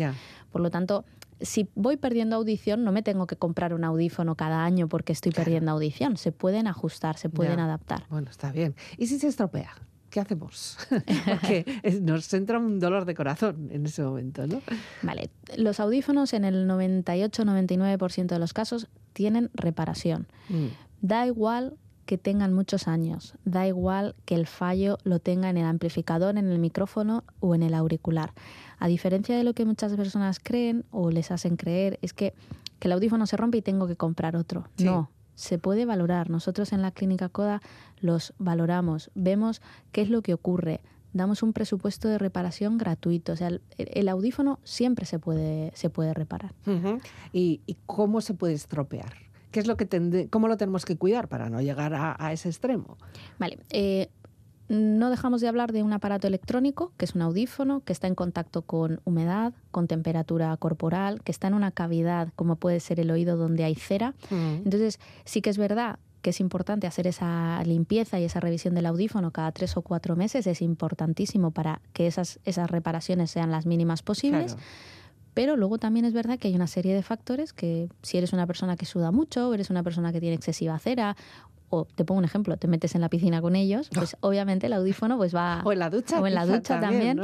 Por 0.51 0.61
lo 0.61 0.71
tanto, 0.71 1.05
si 1.42 1.68
voy 1.74 1.96
perdiendo 1.96 2.37
audición, 2.37 2.85
no 2.85 2.92
me 2.92 3.02
tengo 3.02 3.26
que 3.26 3.37
comprar 3.37 3.74
un 3.74 3.85
audífono 3.85 4.37
cada 4.37 4.64
año 4.64 4.88
porque 4.88 5.12
estoy 5.12 5.33
perdiendo 5.33 5.70
audición. 5.72 6.16
Se 6.16 6.33
pueden 6.33 6.66
ajustar, 6.66 7.16
se 7.16 7.28
pueden 7.28 7.61
adaptar. 7.61 8.05
Bueno, 8.09 8.31
está 8.31 8.52
bien. 8.52 8.74
¿Y 8.96 9.07
si 9.07 9.18
se 9.18 9.28
estropea? 9.28 9.74
¿Qué 10.11 10.20
hacemos? 10.20 10.76
Porque 11.24 11.64
nos 12.02 12.33
entra 12.35 12.59
un 12.59 12.78
dolor 12.78 13.07
de 13.07 13.14
corazón 13.14 13.70
en 13.72 13.87
ese 13.87 14.02
momento, 14.02 14.46
¿no? 14.46 14.61
Vale, 15.00 15.31
los 15.57 15.81
audífonos 15.81 16.35
en 16.35 16.44
el 16.44 16.68
98-99% 16.68 18.26
de 18.26 18.38
los 18.38 18.52
casos 18.52 18.88
tienen 19.14 19.50
reparación. 19.55 20.26
Mm. 20.50 20.66
Da 21.00 21.26
igual 21.26 21.78
que 22.13 22.19
tengan 22.19 22.53
muchos 22.53 22.89
años, 22.89 23.37
da 23.47 23.67
igual 23.67 24.15
que 24.27 24.35
el 24.35 24.47
fallo 24.47 24.99
lo 25.03 25.19
tenga 25.19 25.49
en 25.49 25.57
el 25.57 25.65
amplificador, 25.65 26.37
en 26.37 26.47
el 26.47 26.59
micrófono 26.59 27.25
o 27.41 27.55
en 27.55 27.63
el 27.63 27.73
auricular. 27.73 28.35
A 28.79 28.87
diferencia 28.87 29.35
de 29.35 29.45
lo 29.45 29.55
que 29.55 29.65
muchas 29.65 29.95
personas 29.95 30.39
creen 30.39 30.85
o 30.91 31.11
les 31.11 31.31
hacen 31.31 31.57
creer, 31.57 31.99
es 32.03 32.13
que, 32.13 32.35
el 32.83 32.93
audífono 32.93 33.27
se 33.27 33.39
rompe 33.39 33.57
y 33.57 33.63
tengo 33.63 33.87
que 33.87 33.97
comprar 33.97 34.37
otro. 34.37 34.67
No, 34.79 35.09
se 35.37 35.57
puede 35.57 35.87
valorar. 35.87 36.29
Nosotros 36.29 36.75
en 36.75 36.83
la 36.83 36.91
clínica 36.91 37.31
CODA 37.31 37.63
los 38.01 38.35
valoramos, 38.37 39.11
vemos 39.15 39.63
qué 39.91 40.03
es 40.03 40.11
lo 40.11 40.21
que 40.21 40.35
ocurre, 40.35 40.83
damos 41.15 41.43
un 41.43 41.55
presupuesto 41.55 42.09
de 42.09 42.19
reparación 42.19 42.77
gratuito. 42.77 43.33
O 43.33 43.37
sea, 43.37 43.49
el, 43.79 44.09
audífono 44.11 44.59
siempre 44.65 45.07
se 45.07 45.19
puede, 45.19 45.73
se 45.75 45.89
puede 45.89 46.13
reparar. 46.13 46.53
¿Y, 47.33 47.63
cómo 47.87 48.21
se 48.21 48.35
puede 48.35 48.53
estropear? 48.53 49.15
¿Qué 49.53 49.61
es 49.61 49.66
lo 49.66 49.76
que 49.76 49.86
¿Cómo 50.30 50.48
lo 50.48 50.57
tenemos 50.57 50.84
que 50.84 50.96
cuidar 50.96 51.28
para 51.28 51.48
no 51.50 51.61
llegar 51.61 51.94
a, 51.94 52.32
ese 52.32 52.48
extremo? 52.48 52.96
Vale. 53.38 53.59
Eh, 53.70 54.09
no 54.68 55.11
dejamos 55.11 55.42
de 55.42 55.48
hablar 55.48 55.72
de 55.72 55.82
un 55.82 55.92
aparato 55.92 56.26
electrónico, 56.26 56.92
que 56.96 57.05
es 57.05 57.14
un 57.14 57.22
audífono, 57.22 57.82
que 57.84 57.92
está 57.92 58.07
en 58.07 58.14
contacto 58.14 58.62
con 58.62 59.00
humedad, 59.05 59.53
con 59.70 59.86
temperatura 59.86 60.57
corporal, 60.57 61.22
que 61.22 61.30
está 61.30 61.48
en 61.48 61.55
una 61.55 61.70
cavidad, 61.70 62.32
como 62.34 62.57
puede 62.57 62.80
ser 62.80 62.98
el 62.98 63.11
oído 63.11 63.36
donde 63.36 63.64
hay 63.64 63.74
cera. 63.74 64.14
Mm. 64.30 64.64
Entonces, 64.64 64.98
sí 65.24 65.42
que 65.42 65.50
es 65.50 65.59
verdad 65.59 65.98
que 66.22 66.30
es 66.30 66.40
importante 66.40 66.86
hacer 66.86 67.07
esa 67.07 67.62
limpieza 67.64 68.18
y 68.20 68.24
esa 68.24 68.40
revisión 68.40 68.74
del 68.74 68.86
audífono 68.86 69.32
cada 69.32 69.53
tres 69.53 69.76
o 69.76 69.82
cuatro 69.82 70.16
meses. 70.16 70.46
Es 70.46 70.62
importantísimo 70.62 71.50
para 71.50 71.82
que 71.92 72.07
esas, 72.07 72.38
esas 72.44 72.70
reparaciones 72.70 73.30
sean 73.30 73.50
las 73.50 73.66
mínimas 73.66 74.03
posibles. 74.03 74.57
Pero 75.35 75.57
luego 75.57 75.78
también 75.78 76.05
es 76.05 76.12
verdad 76.12 76.39
que 76.39 76.49
hay 76.49 76.55
una 76.55 76.66
serie 76.66 76.95
de 76.95 77.03
factores 77.03 77.53
que 77.53 77.89
si 78.03 78.18
eres 78.18 78.33
una 78.33 78.47
persona 78.47 78.76
que 78.76 78.87
suda 78.87 79.11
mucho, 79.11 79.55
eres 79.55 79.70
una 79.70 79.83
persona 79.83 80.12
que 80.12 80.20
tiene 80.20 80.37
excesiva 80.37 80.78
cera 80.78 81.16
o 81.73 81.87
te 81.87 82.05
pongo 82.05 82.18
un 82.18 82.27
ejemplo, 82.27 82.59
te 82.59 82.68
metes 82.68 82.95
en 82.95 83.01
la 83.01 83.09
piscina 83.09 83.41
con 83.41 83.57
ellos, 83.57 83.89
pues 83.95 84.14
obviamente 84.20 84.66
el 84.66 84.75
audífono 84.75 85.16
pues 85.16 85.35
va... 85.35 85.62
O 85.64 85.73
en 85.73 85.79
la 85.79 85.89
ducha. 85.89 86.20
O 86.20 86.27
en 86.27 86.35
la 86.35 86.45
ducha 86.45 86.81
también. 86.81 87.18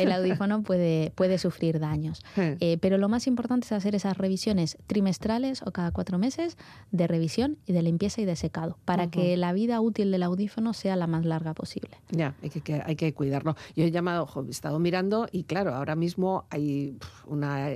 El 0.00 0.12
audífono 0.12 0.62
puede, 0.62 1.12
puede 1.14 1.38
sufrir 1.38 1.78
daños. 1.78 2.22
Eh, 2.36 2.78
pero 2.80 2.98
lo 2.98 3.08
más 3.08 3.28
importante 3.28 3.66
es 3.66 3.72
hacer 3.72 3.94
esas 3.94 4.18
revisiones 4.18 4.78
trimestrales 4.88 5.62
o 5.62 5.70
cada 5.70 5.92
cuatro 5.92 6.18
meses 6.18 6.56
de 6.90 7.06
revisión 7.06 7.56
y 7.66 7.72
de 7.72 7.82
limpieza 7.82 8.20
y 8.20 8.24
de 8.24 8.34
secado, 8.34 8.78
para 8.84 9.10
que 9.10 9.36
la 9.36 9.52
vida 9.52 9.80
útil 9.80 10.10
del 10.10 10.24
audífono 10.24 10.72
sea 10.72 10.96
la 10.96 11.06
más 11.06 11.24
larga 11.24 11.54
posible. 11.54 11.90
Ya, 12.10 12.34
hay 12.42 12.50
que, 12.50 12.82
hay 12.84 12.96
que 12.96 13.14
cuidarlo. 13.14 13.54
Yo 13.76 13.84
he 13.84 13.92
llamado, 13.92 14.28
he 14.44 14.50
estado 14.50 14.80
mirando 14.80 15.28
y 15.30 15.44
claro, 15.44 15.72
ahora 15.72 15.94
mismo 15.94 16.46
hay 16.50 16.98
una, 17.26 17.68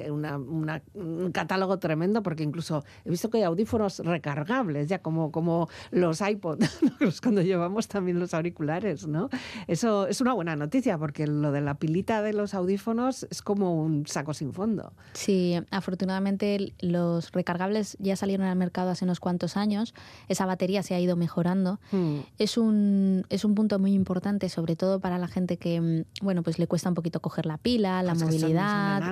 un 0.95 1.31
catálogo 1.33 1.79
tremendo 1.79 2.25
porque 2.25 2.43
incluso 2.43 2.83
he 3.05 3.11
visto 3.11 3.31
que 3.31 3.39
hay 3.39 3.45
audífonos 3.45 4.01
recargables, 4.01 4.89
ya 4.89 4.99
como, 4.99 5.31
como 5.31 5.69
los 5.93 6.23
iPods, 6.23 6.81
cuando 7.23 7.43
llevamos 7.43 7.87
también 7.87 8.19
los 8.19 8.33
auriculares, 8.35 9.07
¿no? 9.07 9.29
Eso 9.69 10.07
es 10.07 10.21
una 10.21 10.33
buena 10.33 10.57
noticia 10.57 10.97
porque 10.99 11.27
lo 11.27 11.53
de 11.53 11.61
la 11.61 11.75
pilita 11.75 12.23
de 12.23 12.33
los 12.33 12.55
audífonos 12.55 13.27
es 13.31 13.43
como 13.43 13.77
un 13.77 14.07
saco 14.07 14.33
sin 14.33 14.55
fondo. 14.55 14.95
Sí, 15.13 15.55
afortunadamente 15.71 16.73
los 16.81 17.31
recargables 17.33 17.97
ya 18.01 18.17
salieron 18.17 18.47
al 18.47 18.57
mercado 18.57 18.91
hace 18.91 19.05
unos 19.05 19.21
cuantos 19.21 19.57
años, 19.57 19.95
esa 20.29 20.47
batería 20.47 20.83
se 20.83 20.95
ha 20.95 21.01
ido 21.01 21.15
mejorando. 21.15 21.79
Hmm. 21.91 22.21
Es, 22.39 22.57
un, 22.57 23.27
es 23.29 23.45
un 23.45 23.55
punto 23.55 23.79
muy 23.79 23.93
importante, 23.93 24.49
sobre 24.49 24.77
todo 24.77 24.99
para 24.99 25.19
la 25.19 25.29
gente 25.29 25.59
que, 25.59 25.79
mm, 25.81 26.25
bueno, 26.25 26.43
pues 26.43 26.59
le 26.59 26.67
cuesta 26.67 26.89
un 26.89 26.95
poquito 26.95 27.21
coger 27.21 27.45
la 27.45 27.59
pila, 27.59 28.03
la 28.03 28.15
movilidad. 28.15 29.03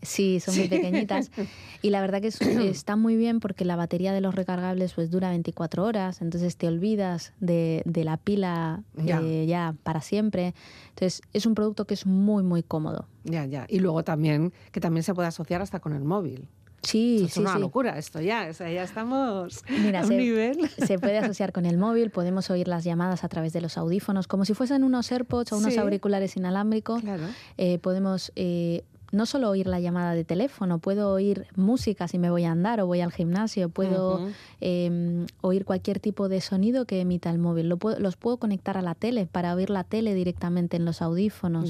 sí, 0.00 0.40
son 0.40 0.56
muy 0.56 0.68
pequeñitas. 0.68 1.30
y 1.82 1.90
la 1.90 2.00
verdad 2.00 2.22
que 2.22 2.28
está 2.28 2.96
muy 2.96 3.16
bien 3.16 3.40
porque 3.40 3.66
la 3.66 3.76
batería 3.76 4.14
de 4.14 4.22
los 4.22 4.34
recargables 4.34 4.94
pues 4.94 5.10
dura 5.10 5.28
24 5.28 5.84
horas, 5.84 6.22
entonces 6.30 6.56
te 6.56 6.68
olvidas 6.68 7.32
de, 7.40 7.82
la 7.84 8.16
pila 8.16 8.84
eh, 8.96 9.46
ya. 9.48 9.74
para 9.82 10.00
siempre. 10.00 10.54
Entonces 10.90 11.22
es 11.32 11.44
un 11.44 11.56
producto 11.56 11.86
que 11.86 11.94
es 11.94 12.06
muy, 12.06 12.44
muy 12.44 12.62
cómodo. 12.62 13.08
Ya, 13.24 13.46
ya. 13.46 13.66
Y 13.68 13.80
luego 13.80 14.04
también, 14.04 14.52
que 14.70 14.80
también 14.80 15.02
se 15.02 15.12
puede 15.12 15.26
asociar 15.26 15.60
hasta 15.60 15.80
con 15.80 15.92
el 15.92 16.04
móvil. 16.04 16.46
Sí, 16.82 17.24
es 17.26 17.36
una 17.36 17.58
locura 17.58 17.98
esto 17.98 18.22
ya, 18.22 18.46
o 18.48 18.54
sea, 18.54 18.70
ya 18.70 18.82
estamos 18.82 19.62
Mira, 19.68 20.00
a 20.00 20.02
un 20.02 20.08
se, 20.08 20.16
nivel. 20.16 20.70
Se 20.86 20.98
puede 20.98 21.18
asociar 21.18 21.52
con 21.52 21.66
el 21.66 21.76
móvil, 21.76 22.10
podemos 22.10 22.48
oír 22.48 22.68
las 22.68 22.84
llamadas 22.84 23.22
a 23.22 23.28
través 23.28 23.52
de 23.52 23.60
los 23.60 23.76
audífonos, 23.76 24.26
como 24.26 24.46
si 24.46 24.54
fuesen 24.54 24.82
unos 24.82 25.12
AirPods 25.12 25.52
o 25.52 25.58
unos 25.58 25.76
auriculares 25.76 26.36
inalámbricos. 26.36 27.02
Claro. 27.02 27.24
Eh, 27.58 27.78
podemos 27.80 28.32
eh, 28.34 28.84
no 29.12 29.26
solo 29.26 29.50
oír 29.50 29.66
la 29.66 29.80
llamada 29.80 30.14
de 30.14 30.24
teléfono, 30.24 30.78
puedo 30.78 31.10
oír 31.12 31.46
música 31.56 32.08
si 32.08 32.18
me 32.18 32.30
voy 32.30 32.44
a 32.44 32.52
andar 32.52 32.80
o 32.80 32.86
voy 32.86 33.00
al 33.00 33.12
gimnasio, 33.12 33.68
puedo 33.68 34.28
em, 34.60 35.26
oír 35.40 35.64
cualquier 35.64 36.00
tipo 36.00 36.28
de 36.28 36.40
sonido 36.40 36.84
que 36.84 37.00
emita 37.00 37.30
el 37.30 37.38
móvil. 37.38 37.68
los 37.68 38.16
puedo 38.16 38.36
conectar 38.36 38.76
a 38.76 38.82
la 38.82 38.94
tele 38.94 39.26
para 39.26 39.54
oír 39.54 39.70
la 39.70 39.84
tele 39.84 40.14
directamente 40.14 40.76
en 40.76 40.84
los 40.84 41.02
audífonos 41.02 41.64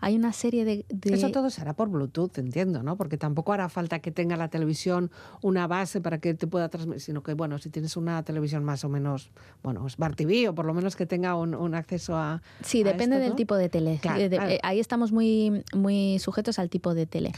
hay 0.00 0.16
una 0.16 0.32
serie 0.32 0.64
de, 0.64 0.84
Eso 1.04 1.30
todo 1.30 1.50
será 1.50 1.74
por 1.74 1.88
Bluetooth, 1.88 2.38
entiendo, 2.38 2.82
¿no? 2.82 2.96
Porque 2.96 3.18
tampoco 3.18 3.52
hará 3.52 3.68
falta 3.68 3.98
que 3.98 4.10
tenga 4.10 4.36
la 4.36 4.48
televisión 4.48 5.10
una 5.42 5.66
base 5.66 6.00
para 6.00 6.18
que 6.18 6.34
te 6.34 6.46
pueda 6.46 6.68
transmitir, 6.68 7.00
sino 7.02 7.22
que, 7.22 7.34
bueno, 7.34 7.58
si 7.58 7.70
tienes 7.70 7.96
una 7.96 8.22
televisión 8.22 8.64
más 8.64 8.84
o 8.84 8.88
menos, 8.88 9.30
bueno, 9.62 9.88
Smart 9.88 10.16
TV 10.16 10.48
o 10.48 10.54
por 10.54 10.66
lo 10.66 10.74
menos 10.74 10.96
que 10.96 11.06
tenga 11.06 11.34
un, 11.34 11.74
acceso 11.74 12.16
a... 12.16 12.42
Sí, 12.62 12.82
depende 12.82 13.18
del 13.18 13.34
tipo 13.34 13.56
de 13.56 13.68
tele. 13.68 14.00
Eh, 14.04 14.30
eh, 14.32 14.58
ahí 14.62 14.80
estamos 14.80 15.12
muy, 15.12 15.64
muy 15.74 16.18
sujetos 16.18 16.58
al 16.58 16.70
tipo 16.70 16.94
de 16.94 17.06
tele. 17.06 17.32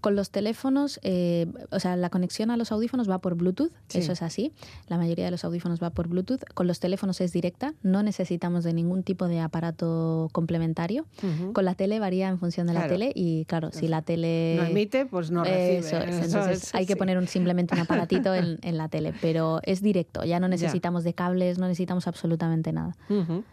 Con 0.00 0.16
los 0.16 0.30
teléfonos, 0.30 1.00
eh, 1.02 1.46
o 1.70 1.80
sea, 1.80 1.96
la 1.96 2.10
conexión 2.10 2.50
a 2.50 2.56
los 2.56 2.72
audífonos 2.72 3.08
va 3.08 3.18
por 3.18 3.36
Bluetooth, 3.36 3.72
eso 3.92 4.12
es 4.12 4.22
así. 4.22 4.52
La 4.88 4.98
mayoría 4.98 5.24
de 5.24 5.30
los 5.30 5.44
audífonos 5.44 5.82
va 5.82 5.90
por 5.90 6.08
Bluetooth. 6.08 6.44
Con 6.54 6.66
los 6.66 6.80
teléfonos 6.80 7.20
es 7.20 7.32
directa, 7.32 7.74
no 7.82 8.02
necesitamos 8.02 8.64
de 8.64 8.72
ningún 8.72 9.02
tipo 9.02 9.28
de 9.28 9.40
aparato 9.40 10.28
complementario. 10.32 11.06
Con 11.52 11.64
la 11.64 11.74
tele 11.74 11.99
varía 12.00 12.28
en 12.28 12.38
función 12.38 12.66
de 12.66 12.72
la 12.72 12.88
tele 12.88 13.12
y 13.14 13.44
claro, 13.44 13.70
si 13.72 13.86
la 13.86 14.02
tele... 14.02 14.56
No 14.56 14.64
emite, 14.64 15.06
pues 15.06 15.30
no 15.30 15.44
recibe. 15.44 16.24
entonces 16.24 16.74
hay 16.74 16.86
que 16.86 16.96
poner 16.96 17.18
un, 17.18 17.28
simplemente 17.28 17.74
un 17.74 17.80
aparatito 17.80 18.34
en, 18.34 18.58
la 18.76 18.88
tele, 18.88 19.12
pero 19.20 19.60
es 19.62 19.82
directo, 19.82 20.24
ya 20.24 20.40
no 20.40 20.48
necesitamos 20.48 21.04
de 21.04 21.14
cables, 21.14 21.58
no 21.58 21.66
necesitamos 21.66 22.06
absolutamente 22.06 22.72
nada. 22.72 22.96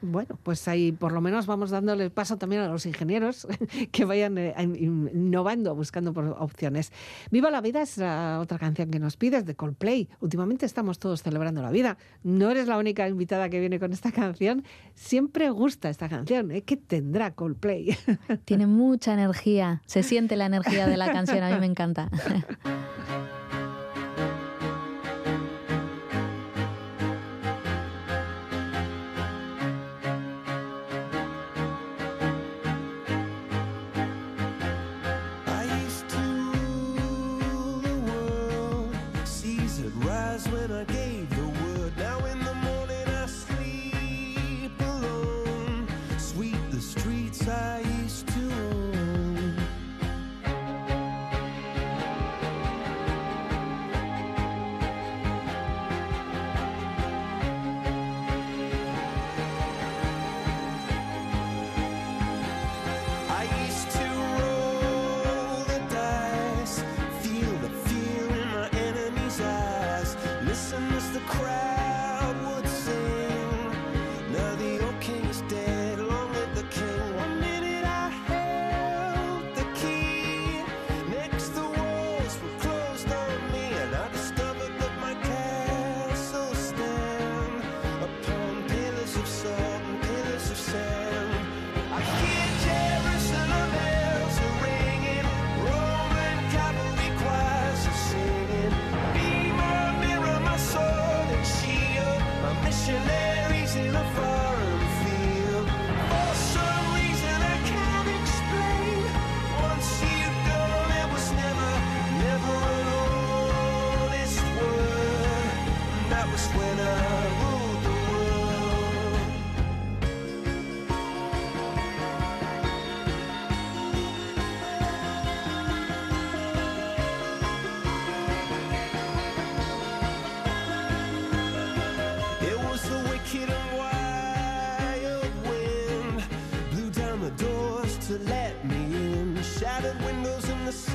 Bueno, 0.01 0.39
pues 0.43 0.67
ahí 0.67 0.91
por 0.91 1.11
lo 1.11 1.21
menos 1.21 1.45
vamos 1.45 1.69
dándole 1.69 2.09
paso 2.09 2.37
también 2.37 2.61
a 2.61 2.67
los 2.67 2.85
ingenieros 2.85 3.47
que 3.91 4.05
vayan 4.05 4.37
eh, 4.37 4.53
innovando, 4.79 5.75
buscando 5.75 6.13
por 6.13 6.25
opciones. 6.39 6.91
Viva 7.31 7.51
la 7.51 7.61
vida 7.61 7.81
es 7.81 7.97
la 7.97 8.39
otra 8.41 8.57
canción 8.57 8.89
que 8.89 8.99
nos 8.99 9.17
pides 9.17 9.45
de 9.45 9.55
Coldplay. 9.55 10.09
Últimamente 10.19 10.65
estamos 10.65 10.99
todos 10.99 11.23
celebrando 11.23 11.61
la 11.61 11.71
vida. 11.71 11.97
No 12.23 12.49
eres 12.49 12.67
la 12.67 12.77
única 12.77 13.07
invitada 13.07 13.49
que 13.49 13.59
viene 13.59 13.79
con 13.79 13.93
esta 13.93 14.11
canción. 14.11 14.63
Siempre 14.95 15.49
gusta 15.49 15.89
esta 15.89 16.09
canción. 16.09 16.51
¿eh? 16.51 16.61
¿Qué 16.63 16.77
tendrá 16.77 17.33
Coldplay? 17.33 17.97
Tiene 18.45 18.67
mucha 18.67 19.13
energía, 19.13 19.81
se 19.85 20.03
siente 20.03 20.35
la 20.35 20.45
energía 20.45 20.87
de 20.87 20.97
la 20.97 21.11
canción, 21.11 21.43
a 21.43 21.49
mí 21.49 21.59
me 21.59 21.65
encanta. 21.65 22.09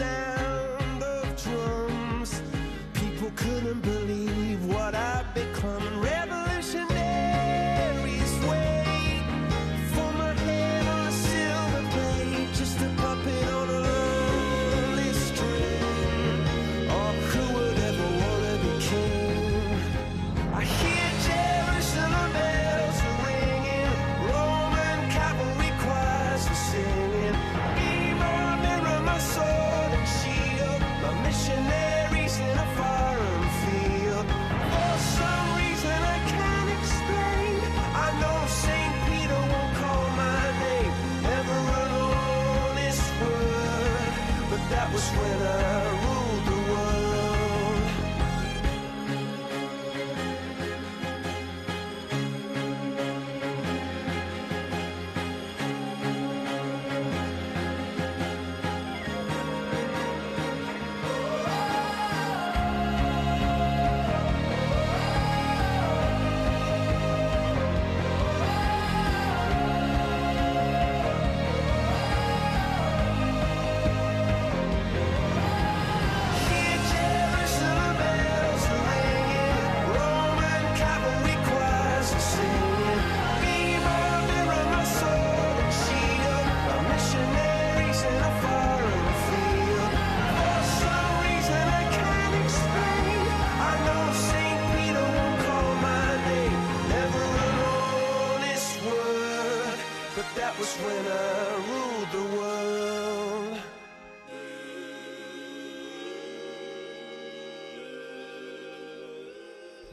down. 0.02 0.31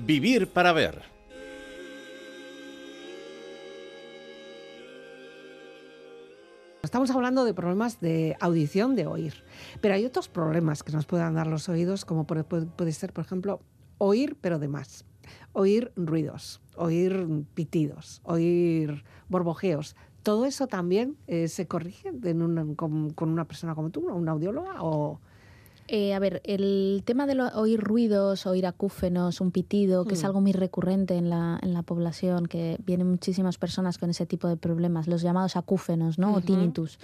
Vivir 0.10 0.48
para 0.48 0.74
ver. 0.74 1.04
Estamos 6.82 7.12
hablando 7.12 7.46
de 7.46 7.54
problemas 7.54 8.02
de 8.02 8.36
audición, 8.40 8.96
de 8.96 9.06
oír. 9.06 9.36
Pero 9.82 9.94
hay 9.94 10.06
otros 10.06 10.28
problemas 10.28 10.82
que 10.82 10.92
nos 10.94 11.06
puedan 11.06 11.36
dar 11.36 11.46
los 11.46 11.70
oídos, 11.70 12.06
como 12.06 12.26
puede, 12.26 12.92
ser, 12.92 13.14
por 13.14 13.24
ejemplo, 13.24 13.60
oír, 14.00 14.36
pero 14.42 14.58
de 14.58 14.68
más. 14.68 15.06
Oír 15.54 15.92
ruidos, 15.96 16.60
oír 16.76 17.46
pitidos, 17.54 18.22
oír 18.24 19.04
borbojeos. 19.28 19.96
¿Todo 20.24 20.46
eso 20.46 20.66
también 20.66 21.18
eh, 21.28 21.48
se 21.48 21.68
corrige 21.68 22.12
con, 22.76 23.12
con 23.12 23.30
una 23.30 23.46
persona 23.46 23.76
como 23.76 23.92
tú, 23.92 24.10
una 24.10 24.32
audióloga? 24.32 24.82
O... 24.82 25.22
Eh, 25.92 26.14
a 26.14 26.20
ver, 26.20 26.42
el 26.46 27.02
tema 27.04 27.26
de 27.26 27.34
lo- 27.34 27.48
oír 27.60 27.80
ruidos, 27.82 28.46
oír 28.46 28.68
acúfenos, 28.68 29.42
un 29.42 29.50
pitido, 29.50 30.06
que 30.06 30.14
es 30.14 30.22
Mm. 30.22 30.26
algo 30.28 30.42
muy 30.42 30.52
recurrente 30.52 31.16
en 31.16 31.32
la, 31.32 31.60
en 31.64 31.74
la 31.74 31.82
población, 31.82 32.46
que 32.46 32.78
vienen 32.86 33.10
muchísimas 33.10 33.58
personas 33.58 33.98
con 33.98 34.12
ese 34.12 34.28
tipo 34.28 34.48
de 34.48 34.56
problemas, 34.56 35.08
los 35.08 35.24
llamados 35.24 35.56
acúfenos, 35.56 36.20
¿no? 36.20 36.36
O 36.36 36.42
tinnitus. 36.42 37.00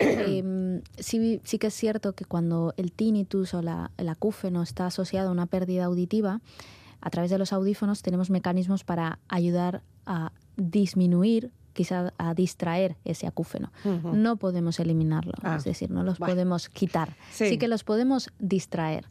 Em, 0.00 0.82
sí, 0.98 1.40
sí 1.44 1.58
que 1.58 1.68
es 1.68 1.74
cierto 1.74 2.14
que 2.14 2.24
cuando 2.24 2.74
el 2.76 2.90
tinnitus 2.90 3.54
o 3.54 3.62
la- 3.62 3.92
el 3.98 4.08
acúfeno 4.08 4.62
está 4.64 4.86
asociado 4.86 5.28
a 5.28 5.32
una 5.32 5.46
pérdida 5.46 5.84
auditiva, 5.84 6.40
a 7.00 7.10
través 7.10 7.30
de 7.30 7.38
los 7.38 7.52
audífonos 7.52 8.02
tenemos 8.02 8.30
mecanismos 8.30 8.82
para 8.82 9.20
ayudar 9.28 9.82
a 10.06 10.32
disminuir, 10.56 11.52
quizá 11.74 12.12
a 12.16 12.32
distraer 12.34 12.96
ese 13.04 13.26
acúfeno. 13.26 13.70
No 13.84 14.36
podemos 14.36 14.80
eliminarlo, 14.80 15.34
Ah, 15.42 15.56
es 15.56 15.64
decir, 15.64 15.90
no 15.90 16.02
los 16.02 16.18
bueno. 16.18 16.32
podemos 16.32 16.68
quitar. 16.70 17.16
Sí. 17.32 17.48
Sí. 17.50 17.58
que 17.58 17.68
los 17.68 17.84
podemos 17.84 18.30
distraer. 18.38 19.04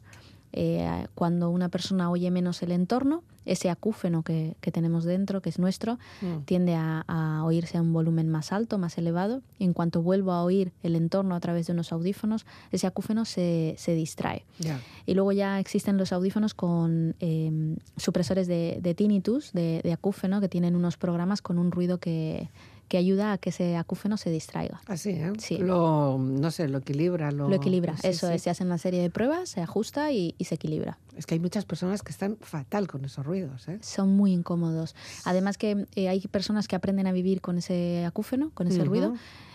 Eh, 0.56 1.06
cuando 1.16 1.50
una 1.50 1.68
persona 1.68 2.10
oye 2.10 2.30
menos 2.30 2.62
el 2.62 2.70
entorno, 2.70 3.22
ese 3.44 3.68
acúfeno 3.68 4.22
que, 4.22 4.56
que 4.62 4.70
tenemos 4.72 5.04
dentro, 5.04 5.42
que 5.42 5.50
es 5.50 5.58
nuestro, 5.58 5.98
Mm. 6.22 6.44
tiende 6.46 6.74
a, 6.76 7.04
a 7.08 7.44
oírse 7.44 7.76
a 7.76 7.82
un 7.82 7.92
volumen 7.92 8.28
más 8.30 8.52
alto, 8.52 8.78
más 8.78 8.96
elevado. 8.96 9.42
Y 9.58 9.64
en 9.64 9.72
cuanto 9.74 10.00
vuelvo 10.00 10.32
a 10.32 10.42
oír 10.44 10.72
el 10.82 10.96
entorno 10.96 11.34
a 11.34 11.40
través 11.40 11.66
de 11.66 11.72
unos 11.74 11.92
audífonos, 11.92 12.46
ese 12.72 12.86
acúfeno 12.86 13.24
se, 13.24 13.74
se 13.76 13.94
distrae. 13.94 14.44
Ya. 14.60 14.80
Y 15.04 15.14
luego 15.14 15.32
ya 15.32 15.58
existen 15.60 15.98
los 15.98 16.12
audífonos 16.12 16.54
con 16.54 17.16
eh, 17.20 17.76
supresores 17.96 18.46
de, 18.46 18.78
de 18.80 18.94
tinnitus, 18.94 19.52
de, 19.52 19.80
de 19.82 19.92
acúfeno, 19.92 20.40
que 20.40 20.48
tienen 20.48 20.76
unos 20.76 20.96
programas 20.96 21.42
con 21.42 21.58
un 21.58 21.70
ruido 21.72 21.98
que, 21.98 22.48
que 22.94 22.98
ayuda 22.98 23.32
a 23.32 23.38
que 23.38 23.50
ese 23.50 23.76
acúfeno 23.76 24.16
se 24.16 24.30
distraiga. 24.30 24.80
Así, 24.86 25.10
¿eh? 25.10 25.32
Sí. 25.38 25.58
Lo, 25.58 26.16
no 26.16 26.52
sé, 26.52 26.68
lo 26.68 26.78
equilibra. 26.78 27.32
Lo, 27.32 27.48
Lo 27.48 27.56
equilibra, 27.56 27.96
sí, 27.96 28.06
eso 28.06 28.28
sí. 28.28 28.34
es. 28.34 28.42
Se 28.42 28.50
hacen 28.50 28.68
una 28.68 28.78
serie 28.78 29.02
de 29.02 29.10
pruebas, 29.10 29.48
se 29.48 29.60
ajusta 29.60 30.12
y, 30.12 30.36
y 30.38 30.44
se 30.44 30.54
equilibra. 30.54 30.96
Es 31.16 31.26
que 31.26 31.34
hay 31.34 31.40
muchas 31.40 31.64
personas 31.64 32.02
que 32.04 32.12
están 32.12 32.36
fatal 32.40 32.86
con 32.86 33.04
esos 33.04 33.26
ruidos, 33.26 33.66
¿eh? 33.66 33.80
Son 33.82 34.16
muy 34.16 34.32
incómodos. 34.32 34.94
Además 35.24 35.58
que 35.58 35.88
eh, 35.96 36.08
hay 36.08 36.20
personas 36.28 36.68
que 36.68 36.76
aprenden 36.76 37.08
a 37.08 37.12
vivir 37.12 37.40
con 37.40 37.58
ese 37.58 38.04
acúfeno, 38.06 38.52
con 38.54 38.68
ese 38.68 38.82
Ujú. 38.82 38.90
ruido, 38.90 39.14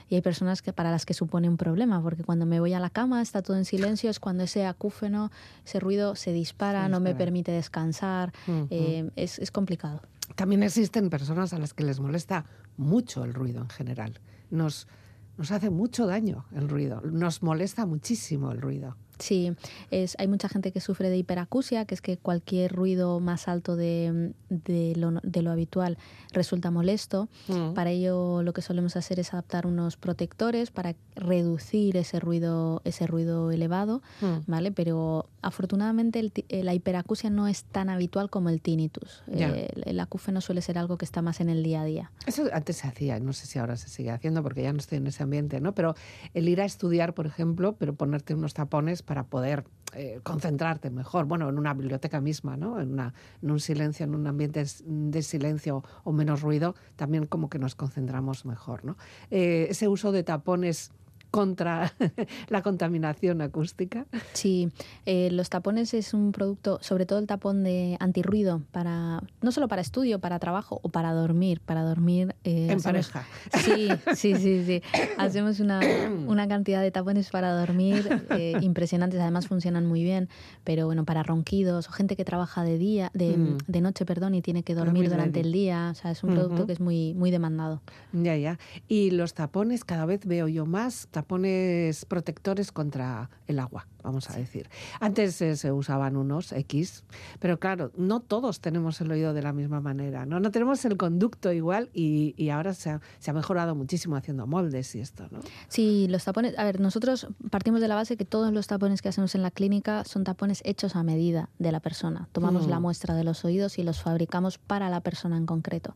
y 0.10 0.16
hay 0.16 0.22
personas 0.22 0.62
que 0.62 0.74
para 0.74 0.92
las 0.92 1.06
que 1.06 1.14
supone 1.14 1.48
un 1.48 1.58
problema, 1.58 2.02
porque 2.02 2.24
cuando 2.24 2.46
me 2.46 2.60
voy 2.60 2.74
a 2.74 2.80
la 2.80 2.90
cama 2.90 3.22
está 3.22 3.42
todo 3.42 3.58
en 3.58 3.66
silencio, 3.66 4.10
es 4.10 4.20
cuando 4.20 4.44
ese 4.44 4.66
acúfeno, 4.66 5.32
ese 5.66 5.80
ruido 5.80 6.16
se 6.16 6.34
dispara, 6.34 6.90
no 6.90 7.00
me 7.00 7.16
permite 7.16 7.52
descansar, 7.52 8.34
eh, 8.70 9.10
es, 9.16 9.40
es 9.40 9.52
complicado. 9.52 10.02
También 10.36 10.64
existen 10.64 11.10
personas 11.10 11.54
a 11.54 11.60
las 11.60 11.74
que 11.74 11.84
les 11.84 12.00
molesta 12.00 12.46
mucho 12.78 13.24
el 13.24 13.34
ruido 13.34 13.62
en 13.62 13.70
general. 13.70 14.20
Nos, 14.50 14.88
nos 15.38 15.52
hace 15.52 15.70
mucho 15.70 16.06
daño 16.06 16.46
el 16.54 16.70
ruido. 16.70 17.02
Nos 17.02 17.44
molesta 17.44 17.86
muchísimo 17.86 18.52
el 18.52 18.62
ruido. 18.62 18.96
Sí, 19.20 19.52
es, 19.92 20.16
hay 20.18 20.28
mucha 20.28 20.50
gente 20.50 20.72
que 20.72 20.80
sufre 20.80 21.10
de 21.10 21.18
hiperacusia, 21.18 21.86
que 21.86 21.94
es 21.94 22.02
que 22.02 22.18
cualquier 22.18 22.72
ruido 22.74 23.20
más 23.20 23.48
alto 23.48 23.76
de, 23.76 24.34
de 24.50 24.94
lo, 24.96 25.12
de 25.24 25.42
lo 25.42 25.52
habitual 25.52 25.98
resulta 26.32 26.72
molesto. 26.72 27.28
Mm. 27.48 27.74
Para 27.74 27.92
ello 27.92 28.42
lo 28.44 28.54
que 28.54 28.62
solemos 28.62 28.96
hacer 28.96 29.20
es 29.20 29.34
adaptar 29.34 29.68
unos 29.68 29.98
protectores 29.98 30.72
para 30.72 30.96
reducir 31.16 31.98
ese 31.98 32.20
ruido, 32.20 32.82
ese 32.86 33.08
ruido 33.08 33.52
elevado, 33.52 34.02
Mm. 34.22 34.40
¿vale? 34.48 34.72
Pero 34.72 35.30
afortunadamente 35.42 36.20
el 36.20 36.32
eh, 36.50 36.64
la 36.64 36.74
hiperacusia 36.74 37.30
no 37.30 37.48
es 37.48 37.64
tan 37.64 37.90
habitual 37.90 38.30
como 38.30 38.50
el 38.50 38.62
tinnitus. 38.62 39.24
El, 39.32 39.84
el 39.86 40.00
acúfeno 40.00 40.42
suele 40.42 40.62
ser 40.62 40.78
algo 40.78 40.98
que 40.98 41.06
está 41.06 41.22
más 41.22 41.40
en 41.42 41.50
el 41.50 41.64
día 41.64 41.82
a 41.82 41.86
día. 41.86 42.12
Eso 42.26 42.46
antes 42.54 42.78
se 42.78 42.88
hacía, 42.88 43.20
no 43.20 43.34
sé 43.34 43.46
si 43.48 43.60
ahora 43.60 43.76
se 43.76 43.90
sigue 43.90 44.12
haciendo 44.12 44.42
porque 44.44 44.64
ya 44.64 44.72
no 44.72 44.80
estoy 44.80 44.98
en 45.00 45.08
ese 45.08 45.24
ambiente, 45.24 45.60
¿no? 45.60 45.74
Pero 45.76 45.96
el 46.34 46.48
ir 46.48 46.62
a 46.62 46.66
estudiar, 46.66 47.14
por 47.14 47.26
ejemplo, 47.26 47.76
pero 47.78 47.94
ponerte 47.96 48.34
unos 48.34 48.54
tapones 48.54 49.02
para 49.10 49.24
poder 49.24 49.64
eh, 49.96 50.20
concentrarte 50.22 50.92
mejor, 50.92 51.26
bueno, 51.26 51.50
en 51.50 51.58
una 51.58 51.74
biblioteca 51.74 52.22
misma, 52.22 52.58
¿no? 52.58 52.80
En, 52.80 52.94
una, 52.94 53.16
en 53.42 53.50
un 53.50 53.60
silencio, 53.60 54.04
en 54.04 54.14
un 54.14 54.28
ambiente 54.28 54.64
de 54.86 55.24
silencio 55.24 55.84
o 56.04 56.12
menos 56.12 56.42
ruido, 56.44 56.76
también 56.96 57.26
como 57.26 57.50
que 57.50 57.58
nos 57.58 57.74
concentramos 57.74 58.46
mejor, 58.46 58.86
¿no? 58.86 58.98
Eh, 59.32 59.66
ese 59.72 59.88
uso 59.88 60.12
de 60.12 60.22
tapones 60.22 60.92
contra 61.32 61.94
la 62.50 62.62
contaminación 62.62 63.42
acústica. 63.42 64.06
Sí, 64.34 64.70
eh, 65.06 65.30
los 65.32 65.50
tapones 65.50 65.94
es 65.94 66.14
un 66.14 66.32
producto, 66.32 66.80
sobre 66.82 67.06
todo 67.06 67.20
el 67.20 67.28
tapón 67.28 67.64
de 67.64 67.98
antirruido, 68.00 68.62
para 68.72 69.22
no 69.42 69.52
solo 69.52 69.68
para 69.68 69.82
estudio, 69.82 70.20
para 70.20 70.40
trabajo 70.40 70.80
o 70.84 70.90
para 70.90 71.14
dormir. 71.14 71.62
Para 71.66 71.84
dormir. 71.84 72.36
eh, 72.44 72.68
En 72.72 72.78
hacemos- 72.80 72.84
pareja. 73.12 73.26
Sí, 73.64 73.90
sí, 74.16 74.36
sí, 74.38 74.64
sí. 74.66 74.82
Hacemos 75.18 75.60
una, 75.60 75.80
una 76.28 76.48
cantidad 76.48 76.82
de 76.82 76.92
tapones 76.92 77.30
para 77.30 77.54
dormir 77.54 78.24
eh, 78.32 78.54
impresionantes. 78.62 79.20
Además 79.20 79.48
funcionan 79.48 79.86
muy 79.86 80.04
bien. 80.04 80.30
Pero 80.64 80.86
bueno, 80.86 81.06
para 81.06 81.24
ronquidos 81.24 81.88
o 81.88 81.92
gente 81.92 82.16
que 82.16 82.26
trabaja 82.26 82.64
de 82.64 82.78
día, 82.78 83.12
de, 83.14 83.30
Mm. 83.38 83.58
de 83.68 83.82
noche, 83.82 84.06
perdón, 84.06 84.34
y 84.36 84.42
tiene 84.42 84.64
que 84.64 84.74
dormir 84.76 85.10
durante 85.10 85.40
el 85.42 85.52
día. 85.52 85.90
O 85.92 85.96
sea, 85.96 86.12
es 86.12 86.24
un 86.24 86.32
producto 86.34 86.66
que 86.66 86.74
es 86.74 86.80
muy, 86.80 87.14
muy 87.14 87.30
demandado. 87.32 87.82
Ya, 88.12 88.36
ya. 88.36 88.58
Y 88.88 89.12
los 89.12 89.34
tapones, 89.34 89.84
cada 89.86 90.06
vez 90.06 90.26
veo 90.26 90.48
yo 90.48 90.66
más 90.66 91.08
tapones 91.24 92.06
protectores 92.06 92.72
contra 92.72 93.30
el 93.48 93.60
agua, 93.60 93.88
vamos 94.04 94.30
a 94.30 94.34
decir. 94.38 94.70
Antes 95.02 95.42
eh, 95.42 95.56
se 95.58 95.72
usaban 95.72 96.16
unos 96.16 96.52
X, 96.54 97.04
pero 97.40 97.60
claro, 97.60 97.92
no 97.98 98.22
todos 98.22 98.62
tenemos 98.62 99.02
el 99.02 99.12
oído 99.12 99.34
de 99.34 99.42
la 99.42 99.52
misma 99.52 99.82
manera, 99.82 100.26
¿no? 100.26 100.40
No 100.40 100.50
tenemos 100.52 100.84
el 100.86 100.96
conducto 100.96 101.52
igual 101.52 101.90
y, 101.94 102.34
y 102.38 102.50
ahora 102.52 102.74
se 102.74 102.90
ha, 102.92 103.02
se 103.20 103.32
ha 103.32 103.34
mejorado 103.34 103.76
muchísimo 103.76 104.16
haciendo 104.16 104.48
moldes 104.48 104.96
y 104.96 105.02
esto, 105.02 105.28
¿no? 105.32 105.40
Sí, 105.68 106.08
los 106.10 106.24
tapones. 106.24 106.58
A 106.58 106.64
ver, 106.64 106.80
nosotros 106.80 107.28
partimos 107.52 107.82
de 107.82 107.88
la 107.90 107.96
base 107.96 108.16
que 108.16 108.26
todos 108.26 108.54
los 108.54 108.68
tapones 108.68 109.02
que 109.02 109.10
hacemos 109.10 109.36
en 109.36 109.42
la 109.42 109.52
clínica 109.52 110.04
son 110.06 110.24
tapones 110.24 110.62
hechos 110.64 110.96
a 110.96 111.04
medida 111.04 111.50
de 111.60 111.72
la 111.72 111.82
persona. 111.82 112.30
Tomamos 112.32 112.68
Mm. 112.68 112.70
la 112.70 112.80
muestra 112.80 113.14
de 113.16 113.24
los 113.26 113.44
oídos 113.46 113.78
y 113.78 113.84
los 113.84 114.02
fabricamos 114.02 114.58
para 114.58 114.90
la 114.90 115.02
persona 115.02 115.38
en 115.38 115.46
concreto. 115.46 115.96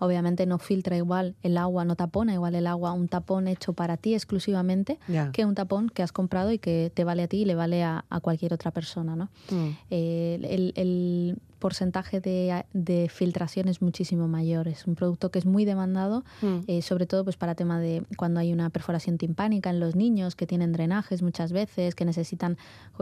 Obviamente 0.00 0.46
no 0.46 0.58
filtra 0.58 0.96
igual 0.96 1.36
el 1.42 1.56
agua, 1.56 1.84
no 1.84 1.94
tapona 1.94 2.34
igual 2.34 2.54
el 2.54 2.66
agua, 2.66 2.92
un 2.92 3.06
tapón 3.06 3.46
hecho 3.46 3.72
para 3.72 3.96
ti 3.96 4.14
exclusivamente 4.14 4.98
que 5.32 5.44
un 5.44 5.54
tapón 5.54 5.88
que 5.88 6.02
has 6.02 6.10
comprado 6.10 6.50
y 6.50 6.58
que 6.58 6.90
te 6.92 7.04
vale 7.04 7.22
a 7.22 7.28
ti 7.28 7.42
y 7.42 7.44
le 7.44 7.54
vale 7.54 7.84
a, 7.84 8.04
a 8.10 8.20
cualquier 8.20 8.52
otra 8.52 8.70
persona, 8.70 9.14
¿no? 9.14 9.28
Mm. 9.50 9.68
Eh, 9.90 10.38
el, 10.42 10.72
el 10.74 11.36
porcentaje 11.60 12.20
de, 12.20 12.64
de 12.72 13.08
filtración 13.08 13.68
es 13.68 13.80
muchísimo 13.80 14.26
mayor. 14.26 14.66
Es 14.66 14.86
un 14.88 14.96
producto 14.96 15.30
que 15.30 15.38
es 15.38 15.46
muy 15.46 15.64
demandado, 15.64 16.24
Mm. 16.42 16.58
eh, 16.66 16.82
sobre 16.82 17.06
todo 17.06 17.22
pues 17.22 17.36
para 17.36 17.54
tema 17.54 17.78
de 17.78 18.02
cuando 18.16 18.40
hay 18.40 18.52
una 18.52 18.70
perforación 18.70 19.16
timpánica 19.18 19.70
en 19.70 19.78
los 19.78 19.94
niños 19.94 20.34
que 20.34 20.46
tienen 20.46 20.72
drenajes 20.72 21.22
muchas 21.22 21.52
veces, 21.52 21.94
que 21.94 22.04
necesitan, 22.04 22.56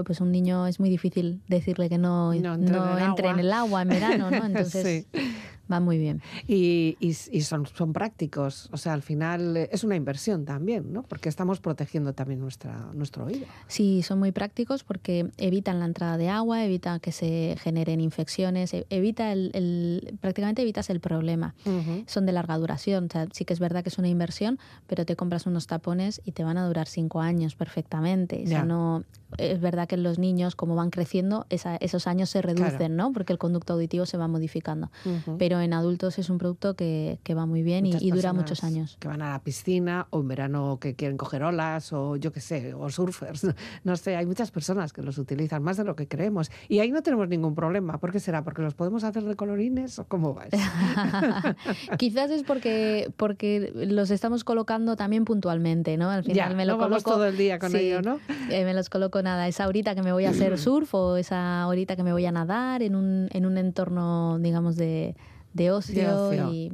pues 0.04 0.20
un 0.20 0.30
niño 0.32 0.66
es 0.66 0.78
muy 0.80 0.90
difícil 0.90 1.40
decirle 1.48 1.88
que 1.88 1.96
no, 1.98 2.34
No 2.34 2.54
entre 2.54 2.68
en 2.68 2.74
el 2.74 2.76
agua. 2.76 3.30
en 3.32 3.38
el 3.40 3.52
agua 3.52 3.82
en 3.82 3.88
verano, 3.88 4.30
¿no? 4.30 4.44
Entonces 4.44 5.06
Sí. 5.12 5.20
va 5.70 5.80
muy 5.80 5.98
bien. 5.98 6.20
Y, 6.46 6.96
y- 6.98 7.14
y 7.30 7.40
son, 7.42 7.66
son 7.66 7.92
prácticos, 7.92 8.68
o 8.72 8.76
sea, 8.78 8.94
al 8.94 9.02
final 9.02 9.56
eh, 9.56 9.68
es 9.70 9.84
una 9.84 9.96
inversión 9.96 10.44
también, 10.46 10.92
¿no? 10.92 11.02
Porque 11.02 11.28
estamos 11.28 11.60
protegiendo 11.60 12.14
también 12.14 12.40
nuestra, 12.40 12.88
nuestro 12.94 13.26
oído. 13.26 13.46
Sí, 13.66 14.02
son 14.02 14.18
muy 14.18 14.32
prácticos 14.32 14.82
porque 14.82 15.30
evitan 15.36 15.78
la 15.78 15.84
entrada 15.84 16.16
de 16.16 16.28
agua, 16.30 16.64
evitan 16.64 17.00
que 17.00 17.12
se 17.12 17.56
generen 17.60 18.00
infecciones, 18.00 18.38
e- 18.56 18.86
evita 18.90 19.32
el, 19.32 19.50
el- 19.54 20.18
prácticamente 20.20 20.62
evitas 20.62 20.90
el 20.90 21.00
problema. 21.00 21.54
Son 22.06 22.26
de 22.26 22.32
larga 22.32 22.56
duración. 22.58 23.06
O 23.06 23.08
sea, 23.10 23.26
sí 23.32 23.44
que 23.44 23.52
es 23.52 23.60
verdad 23.60 23.82
que 23.82 23.88
es 23.90 23.98
una 23.98 24.08
inversión, 24.08 24.58
pero 24.86 25.04
te 25.04 25.16
compras 25.16 25.46
unos 25.46 25.66
tapones 25.66 26.20
y 26.24 26.32
te 26.32 26.44
van 26.44 26.58
a 26.58 26.66
durar 26.66 26.86
cinco 26.88 27.20
años 27.20 27.54
perfectamente. 27.54 28.42
O 28.44 28.46
sea, 28.46 28.58
Ya. 28.60 28.64
no, 28.64 29.04
es 29.36 29.60
verdad 29.60 29.86
que 29.86 29.94
en 29.96 30.02
los 30.02 30.18
niños, 30.18 30.56
como 30.56 30.74
van 30.74 30.90
creciendo, 30.90 31.46
esa- 31.50 31.76
esos 31.76 32.06
años 32.06 32.30
se 32.30 32.40
reducen, 32.40 32.76
Claro. 32.78 32.94
¿no? 32.94 33.12
Porque 33.12 33.32
el 33.32 33.38
conducto 33.38 33.74
auditivo 33.74 34.06
se 34.06 34.16
va 34.16 34.26
modificando. 34.28 34.90
Ujú. 35.04 35.36
Pero 35.38 35.60
en 35.60 35.72
adultos 35.74 36.18
es 36.18 36.30
un 36.30 36.38
producto 36.38 36.74
que, 36.74 37.18
que 37.22 37.34
va 37.34 37.44
muy 37.46 37.62
bien 37.62 37.84
y, 37.86 37.94
y 38.00 38.10
dura 38.10 38.32
muchos 38.32 38.64
años. 38.64 38.96
Que 39.00 39.08
van 39.08 39.20
a 39.22 39.30
la 39.32 39.42
piscina 39.42 40.06
o 40.10 40.20
en 40.20 40.28
verano 40.28 40.78
que 40.80 40.94
quieren 40.94 41.16
coger 41.18 41.42
olas 41.42 41.92
o 41.92 42.16
yo 42.16 42.32
qué 42.32 42.40
sé, 42.40 42.72
o 42.74 42.88
surfers. 42.90 43.46
No 43.84 43.96
sé, 43.96 44.16
hay 44.16 44.26
muchas 44.26 44.50
personas 44.50 44.92
que 44.92 45.02
los 45.02 45.18
utilizan 45.18 45.62
más 45.62 45.76
de 45.76 45.84
lo 45.84 45.94
que 45.96 46.08
creemos. 46.08 46.50
Y 46.68 46.78
ahí 46.80 46.90
no 46.90 47.02
tenemos 47.02 47.28
ningún 47.28 47.54
problema. 47.54 47.98
¿Por 47.98 48.12
qué 48.12 48.20
será? 48.20 48.44
¿Porque 48.44 48.62
los 48.62 48.74
podemos 48.74 49.04
hacer 49.04 49.24
de 49.24 49.36
colorines 49.36 49.98
o 49.98 50.04
cómo 50.06 50.34
va 50.34 50.44
eso? 50.44 50.56
Quizás 51.98 52.30
es 52.30 52.42
porque, 52.42 53.10
porque 53.16 53.72
los 53.74 54.10
estamos 54.10 54.44
colocando 54.44 54.96
también 54.96 55.24
puntualmente, 55.24 55.96
¿no? 55.96 56.10
Al 56.10 56.22
final 56.24 56.50
Ya, 56.50 56.54
me 56.56 56.66
lo 56.66 56.74
no 56.76 56.78
coloco 56.84 57.10
todo 57.10 57.26
el 57.26 57.36
día 57.36 57.58
con 57.58 57.70
sí, 57.70 57.78
ello, 57.78 58.02
¿no? 58.02 58.20
eh, 58.50 58.64
me 58.64 58.74
los 58.74 58.88
coloco 58.88 59.17
nada, 59.22 59.48
esa 59.48 59.66
horita 59.66 59.94
que 59.94 60.02
me 60.02 60.12
voy 60.12 60.24
a 60.24 60.30
hacer 60.30 60.58
surf 60.58 60.94
o 60.94 61.16
esa 61.16 61.66
horita 61.66 61.96
que 61.96 62.02
me 62.02 62.12
voy 62.12 62.26
a 62.26 62.32
nadar 62.32 62.82
en 62.82 62.94
un, 62.94 63.28
en 63.32 63.46
un 63.46 63.58
entorno, 63.58 64.38
digamos, 64.38 64.76
de, 64.76 65.14
de 65.54 65.70
ocio, 65.70 65.94
De 66.30 66.42
ocio. 66.42 66.52
y. 66.52 66.72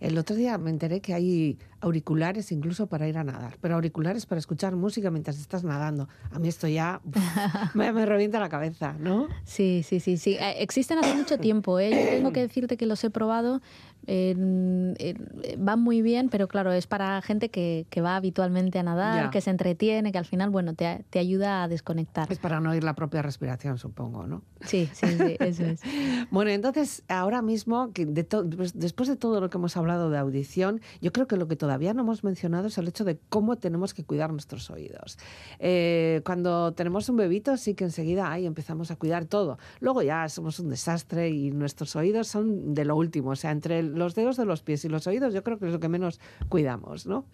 El 0.00 0.18
otro 0.18 0.36
día 0.36 0.58
me 0.58 0.70
enteré 0.70 1.00
que 1.00 1.14
hay 1.14 1.58
auriculares 1.80 2.50
incluso 2.50 2.86
para 2.86 3.06
ir 3.06 3.18
a 3.18 3.24
nadar, 3.24 3.56
pero 3.60 3.74
auriculares 3.74 4.24
para 4.26 4.38
escuchar 4.38 4.74
música 4.74 5.10
mientras 5.10 5.38
estás 5.38 5.64
nadando. 5.64 6.08
A 6.32 6.38
mí 6.38 6.48
esto 6.48 6.66
ya 6.66 7.00
uf, 7.04 7.14
me, 7.74 7.92
me 7.92 8.06
revienta 8.06 8.40
la 8.40 8.48
cabeza, 8.48 8.94
¿no? 8.98 9.28
Sí, 9.44 9.82
sí, 9.84 10.00
sí, 10.00 10.16
sí. 10.16 10.34
Eh, 10.40 10.56
Existen 10.62 10.98
hace 10.98 11.14
mucho 11.14 11.38
tiempo. 11.38 11.78
¿eh? 11.78 11.90
Yo 11.90 12.10
tengo 12.16 12.32
que 12.32 12.40
decirte 12.40 12.76
que 12.78 12.86
los 12.86 13.04
he 13.04 13.10
probado. 13.10 13.60
Eh, 14.06 14.94
eh, 14.98 15.56
van 15.58 15.80
muy 15.80 16.02
bien, 16.02 16.28
pero 16.28 16.48
claro, 16.48 16.72
es 16.72 16.86
para 16.86 17.20
gente 17.22 17.48
que, 17.50 17.86
que 17.90 18.00
va 18.00 18.16
habitualmente 18.16 18.78
a 18.78 18.82
nadar, 18.82 19.24
Ya. 19.24 19.30
que 19.30 19.40
se 19.40 19.50
entretiene, 19.50 20.12
que 20.12 20.18
al 20.18 20.24
final, 20.26 20.50
bueno, 20.50 20.74
te, 20.74 21.04
te 21.10 21.18
ayuda 21.18 21.62
a 21.62 21.68
desconectar. 21.68 22.30
Es 22.30 22.38
para 22.38 22.60
no 22.60 22.70
oír 22.70 22.84
la 22.84 22.94
propia 22.94 23.22
respiración, 23.22 23.78
supongo, 23.78 24.26
¿no? 24.26 24.42
Sí, 24.64 24.88
sí, 24.92 25.06
sí, 25.18 25.36
eso 25.40 25.64
es. 25.64 25.80
Bueno, 26.30 26.50
entonces, 26.50 27.02
ahora 27.08 27.42
mismo, 27.42 27.92
que 27.92 28.06
de 28.06 28.24
to- 28.24 28.48
pues, 28.48 28.78
después 28.78 29.08
de 29.08 29.16
todo 29.16 29.40
lo 29.40 29.50
que 29.50 29.58
hemos 29.58 29.76
hablado 29.76 30.10
de 30.10 30.18
audición, 30.18 30.80
yo 31.00 31.12
creo 31.12 31.26
que 31.26 31.36
lo 31.36 31.48
que 31.48 31.56
todavía 31.56 31.92
no 31.94 32.02
hemos 32.02 32.24
mencionado 32.24 32.66
es 32.68 32.78
el 32.78 32.88
hecho 32.88 33.04
de 33.04 33.18
cómo 33.28 33.56
tenemos 33.56 33.94
que 33.94 34.04
cuidar 34.04 34.32
nuestros 34.32 34.70
oídos. 34.70 35.18
Eh, 35.58 36.22
cuando 36.24 36.72
tenemos 36.72 37.08
un 37.08 37.16
bebito, 37.16 37.56
sí 37.56 37.74
que 37.74 37.84
enseguida 37.84 38.30
ahí 38.30 38.46
empezamos 38.46 38.90
a 38.90 38.96
cuidar 38.96 39.24
todo. 39.26 39.58
Luego 39.80 40.02
ya 40.02 40.28
somos 40.28 40.58
un 40.60 40.68
desastre 40.70 41.28
y 41.30 41.50
nuestros 41.50 41.94
oídos 41.96 42.28
son 42.28 42.74
de 42.74 42.84
lo 42.84 42.96
último. 42.96 43.30
O 43.30 43.36
sea, 43.36 43.50
entre 43.50 43.82
los 43.94 44.14
dedos 44.14 44.36
de 44.36 44.44
los 44.44 44.62
pies 44.62 44.84
y 44.84 44.88
los 44.88 45.06
oídos, 45.06 45.34
yo 45.34 45.42
creo 45.42 45.58
que 45.58 45.66
es 45.66 45.72
lo 45.72 45.80
que 45.80 45.88
menos 45.88 46.20
cuidamos, 46.48 47.06
¿no? 47.06 47.24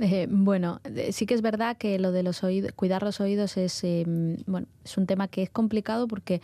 Eh, 0.00 0.26
bueno, 0.28 0.80
sí 1.12 1.24
que 1.24 1.34
es 1.34 1.42
verdad 1.42 1.76
que 1.76 1.98
lo 2.00 2.10
de 2.10 2.24
los 2.24 2.42
oídos, 2.42 2.72
cuidar 2.72 3.04
los 3.04 3.20
oídos 3.20 3.56
es, 3.56 3.84
eh, 3.84 4.04
bueno, 4.46 4.66
es 4.84 4.98
un 4.98 5.06
tema 5.06 5.28
que 5.28 5.42
es 5.42 5.50
complicado 5.50 6.08
porque 6.08 6.40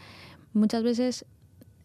muchas 0.53 0.85
veces 0.85 1.25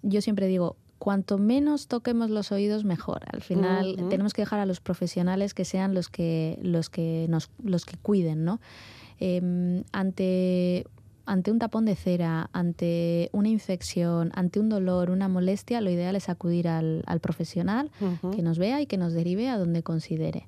yo 0.04 0.22
siempre 0.22 0.46
digo, 0.48 0.76
cuanto 1.00 1.38
menos 1.38 1.88
toquemos 1.88 2.30
los 2.30 2.52
oídos, 2.52 2.84
mejor. 2.84 3.24
Al 3.32 3.42
final 3.42 3.96
tenemos 4.10 4.34
que 4.34 4.44
dejar 4.44 4.60
a 4.60 4.66
los 4.66 4.80
profesionales 4.80 5.54
que 5.54 5.66
sean 5.66 5.94
los 5.94 6.10
que, 6.10 6.60
los 6.62 6.90
que, 6.90 7.26
nos, 7.30 7.50
los 7.64 7.86
que 7.86 7.98
cuiden, 7.98 8.46
¿no? 8.46 8.60
Eh, 9.20 9.84
ante 9.92 10.86
ante 11.26 11.52
un 11.52 11.60
tapón 11.60 11.86
de 11.86 11.96
cera, 11.96 12.50
ante 12.54 13.30
una 13.34 13.50
infección, 13.50 14.32
ante 14.36 14.60
un 14.60 14.70
dolor, 14.70 15.10
una 15.10 15.28
molestia, 15.28 15.82
lo 15.82 15.90
ideal 15.90 16.16
es 16.16 16.30
acudir 16.30 16.68
al, 16.68 17.04
al 17.08 17.20
profesional 17.20 17.90
que 18.32 18.42
nos 18.42 18.58
vea 18.58 18.82
y 18.82 18.86
que 18.86 18.98
nos 18.98 19.14
derive 19.14 19.50
a 19.50 19.58
donde 19.58 19.82
considere. 19.84 20.48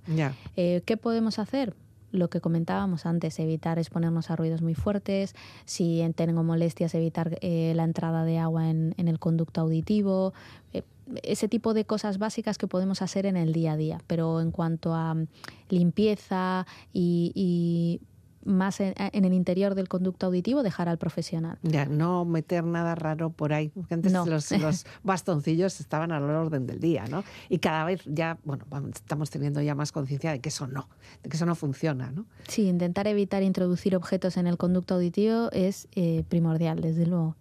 Eh, 0.56 0.82
¿Qué 0.86 0.98
podemos 0.98 1.40
hacer? 1.40 1.74
Lo 2.12 2.30
que 2.30 2.40
comentábamos 2.40 3.06
antes, 3.06 3.38
evitar 3.40 3.80
exponernos 3.80 4.32
a 4.32 4.36
ruidos 4.38 4.62
muy 4.62 4.76
fuertes, 4.76 5.36
si 5.66 6.00
en- 6.02 6.14
tengo 6.14 6.42
molestias, 6.42 6.96
evitar 6.96 7.38
eh, 7.42 7.74
la 7.76 7.84
entrada 7.84 8.24
de 8.24 8.38
agua 8.38 8.70
en, 8.70 8.94
en 8.98 9.10
el 9.10 9.20
conducto 9.20 9.60
auditivo, 9.62 10.34
eh, 10.74 10.84
ese 11.24 11.48
tipo 11.50 11.74
de 11.74 11.84
cosas 11.86 12.18
básicas 12.18 12.58
que 12.58 12.68
podemos 12.68 13.02
hacer 13.02 13.26
en 13.26 13.36
el 13.36 13.52
día 13.52 13.74
a 13.74 13.78
día. 13.78 14.00
Pero 14.08 14.40
en 14.40 14.52
cuanto 14.52 14.94
a 14.94 15.14
mm, 15.16 15.28
limpieza 15.70 16.66
y, 16.94 17.32
y 17.36 18.02
más 18.48 18.80
en, 18.80 18.94
en 18.98 19.26
el 19.26 19.34
interior 19.34 19.76
del 19.76 19.88
conducto 19.88 20.26
auditivo, 20.26 20.64
dejar 20.64 20.90
al 20.90 20.98
profesional. 20.98 21.60
Ya, 21.62 21.86
no 21.86 22.26
meter 22.26 22.64
nada 22.64 22.96
raro 22.96 23.30
por 23.30 23.54
ahí. 23.54 23.70
Porque 23.70 23.94
antes 23.94 24.12
No. 24.12 24.26
los, 24.26 24.52
los 24.60 24.86
bastoncillos 25.04 25.80
estaban 25.80 26.12
al 26.12 26.24
orden 26.24 26.66
del 26.66 26.80
día, 26.80 27.06
¿no? 27.10 27.24
Y 27.50 27.60
cada 27.60 27.84
vez 27.86 28.02
ya, 28.06 28.38
bueno, 28.44 28.66
estamos 28.94 29.30
teniendo 29.30 29.62
ya 29.62 29.76
más 29.76 29.92
conciencia 29.92 30.32
de 30.32 30.40
que 30.40 30.50
eso 30.50 30.66
no, 30.68 30.88
de 31.24 31.30
que 31.30 31.38
eso 31.38 31.46
no 31.46 31.56
funciona, 31.56 32.12
¿no? 32.12 32.26
Sí, 32.48 32.68
intentar 32.68 33.08
evitar 33.08 33.44
introducir 33.44 33.96
objetos 33.96 34.38
en 34.38 34.48
el 34.48 34.58
conducto 34.58 34.96
auditivo 34.96 35.50
es 35.52 35.88
eh, 35.96 36.24
primordial, 36.30 36.80
desde 36.82 37.06
luego. 37.06 37.36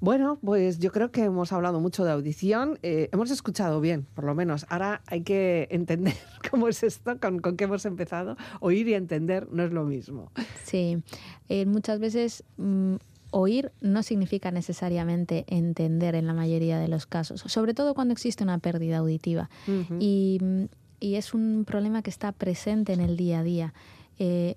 Bueno, 0.00 0.38
pues 0.42 0.78
yo 0.80 0.90
creo 0.90 1.12
que 1.12 1.22
hemos 1.24 1.52
hablado 1.52 1.78
mucho 1.80 2.04
de 2.04 2.10
audición, 2.10 2.78
eh, 2.82 3.08
hemos 3.12 3.30
escuchado 3.30 3.80
bien, 3.80 4.06
por 4.14 4.24
lo 4.24 4.34
menos. 4.34 4.66
Ahora 4.68 5.00
hay 5.06 5.22
que 5.22 5.68
entender 5.70 6.14
cómo 6.50 6.66
es 6.68 6.82
esto, 6.82 7.18
con, 7.20 7.38
con 7.38 7.56
qué 7.56 7.64
hemos 7.64 7.84
empezado. 7.84 8.36
Oír 8.60 8.88
y 8.88 8.94
entender 8.94 9.48
no 9.52 9.62
es 9.62 9.70
lo 9.72 9.81
mismo. 9.84 10.30
Sí, 10.64 11.02
Eh, 11.48 11.66
muchas 11.66 11.98
veces 11.98 12.44
mm, 12.56 12.94
oír 13.30 13.72
no 13.80 14.02
significa 14.02 14.50
necesariamente 14.50 15.44
entender 15.48 16.14
en 16.14 16.26
la 16.26 16.34
mayoría 16.34 16.78
de 16.78 16.88
los 16.88 17.06
casos, 17.06 17.42
sobre 17.46 17.74
todo 17.74 17.94
cuando 17.94 18.12
existe 18.12 18.42
una 18.44 18.58
pérdida 18.58 18.98
auditiva. 18.98 19.50
Y, 19.98 20.38
mm, 20.40 20.64
y 21.00 21.16
es 21.16 21.34
un 21.34 21.64
problema 21.66 22.02
que 22.02 22.10
está 22.10 22.32
presente 22.32 22.92
en 22.92 23.00
el 23.00 23.16
día 23.16 23.40
a 23.40 23.42
día. 23.42 23.74
Eh, 24.18 24.56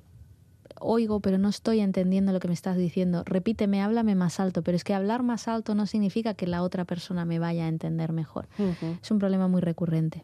oigo, 0.80 1.20
pero 1.20 1.38
no 1.38 1.50
estoy 1.50 1.80
entendiendo 1.80 2.32
lo 2.34 2.40
que 2.40 2.48
me 2.48 2.54
estás 2.54 2.78
diciendo. 2.78 3.24
Repíteme, 3.26 3.82
háblame 3.82 4.14
más 4.16 4.40
alto, 4.40 4.62
pero 4.62 4.76
es 4.76 4.84
que 4.84 4.94
hablar 4.94 5.24
más 5.24 5.48
alto 5.48 5.74
no 5.74 5.86
significa 5.86 6.34
que 6.34 6.48
la 6.48 6.62
otra 6.62 6.86
persona 6.86 7.26
me 7.26 7.40
vaya 7.40 7.66
a 7.66 7.68
entender 7.68 8.12
mejor. 8.12 8.48
Es 9.02 9.10
un 9.12 9.20
problema 9.20 9.48
muy 9.48 9.62
recurrente. 9.62 10.24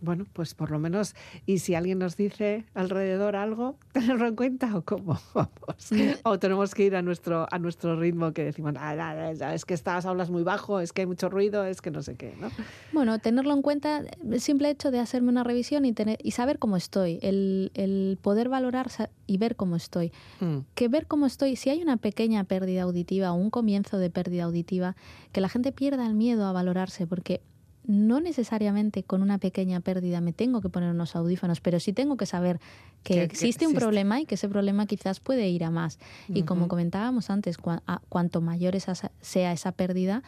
Bueno, 0.00 0.26
pues 0.32 0.54
por 0.54 0.70
lo 0.70 0.78
menos, 0.78 1.14
y 1.46 1.58
si 1.58 1.74
alguien 1.74 1.98
nos 1.98 2.16
dice 2.16 2.64
alrededor 2.74 3.36
algo, 3.36 3.76
tenerlo 3.92 4.26
en 4.26 4.36
cuenta 4.36 4.76
o 4.76 4.82
cómo 4.82 5.18
vamos. 5.34 5.90
O 6.24 6.38
tenemos 6.38 6.74
que 6.74 6.84
ir 6.84 6.96
a 6.96 7.02
nuestro, 7.02 7.46
a 7.50 7.58
nuestro 7.58 7.98
ritmo 7.98 8.32
que 8.32 8.44
decimos, 8.44 8.74
"Ah, 8.78 8.94
ah, 8.98 9.32
ah, 9.40 9.54
es 9.54 9.64
que 9.64 9.74
estás, 9.74 10.06
hablas 10.06 10.30
muy 10.30 10.42
bajo, 10.42 10.80
es 10.80 10.92
que 10.92 11.02
hay 11.02 11.06
mucho 11.06 11.28
ruido, 11.28 11.64
es 11.64 11.80
que 11.80 11.90
no 11.90 12.02
sé 12.02 12.16
qué, 12.16 12.34
¿no? 12.40 12.50
Bueno, 12.92 13.18
tenerlo 13.18 13.54
en 13.54 13.62
cuenta, 13.62 14.02
el 14.30 14.40
simple 14.40 14.70
hecho 14.70 14.90
de 14.90 14.98
hacerme 14.98 15.30
una 15.30 15.44
revisión 15.44 15.84
y, 15.84 15.92
tener, 15.92 16.18
y 16.22 16.32
saber 16.32 16.58
cómo 16.58 16.76
estoy, 16.76 17.18
el, 17.22 17.70
el 17.74 18.18
poder 18.20 18.48
valorar 18.48 18.88
y 19.26 19.38
ver 19.38 19.56
cómo 19.56 19.76
estoy. 19.76 20.12
Mm. 20.40 20.58
Que 20.74 20.88
ver 20.88 21.06
cómo 21.06 21.26
estoy, 21.26 21.56
si 21.56 21.70
hay 21.70 21.82
una 21.82 21.96
pequeña 21.96 22.44
pérdida 22.44 22.82
auditiva 22.82 23.32
o 23.32 23.36
un 23.36 23.50
comienzo 23.50 23.98
de 23.98 24.10
pérdida 24.10 24.44
auditiva, 24.44 24.96
que 25.32 25.40
la 25.40 25.48
gente 25.48 25.72
pierda 25.72 26.06
el 26.06 26.14
miedo 26.14 26.46
a 26.46 26.52
valorarse, 26.52 27.06
porque 27.06 27.40
no 27.88 28.20
necesariamente 28.20 29.02
con 29.02 29.22
una 29.22 29.38
pequeña 29.38 29.80
pérdida 29.80 30.20
me 30.20 30.32
tengo 30.32 30.60
que 30.60 30.68
poner 30.68 30.90
unos 30.90 31.16
audífonos, 31.16 31.60
pero 31.60 31.80
sí 31.80 31.92
tengo 31.92 32.16
que 32.16 32.26
saber 32.26 32.60
que, 33.02 33.14
Que- 33.14 33.18
que 33.20 33.24
existe 33.24 33.66
un 33.66 33.72
problema 33.80 34.20
y 34.20 34.26
que 34.26 34.34
ese 34.36 34.48
problema 34.48 34.86
quizás 34.86 35.18
puede 35.20 35.48
ir 35.48 35.64
a 35.64 35.70
más. 35.70 35.98
Y 36.28 36.42
como 36.42 36.68
comentábamos 36.68 37.30
antes, 37.30 37.58
cua- 37.58 37.82
a- 37.86 38.00
cuanto 38.08 38.40
mayor 38.42 38.76
esa- 38.76 39.10
sea 39.20 39.52
esa 39.52 39.72
pérdida, 39.72 40.22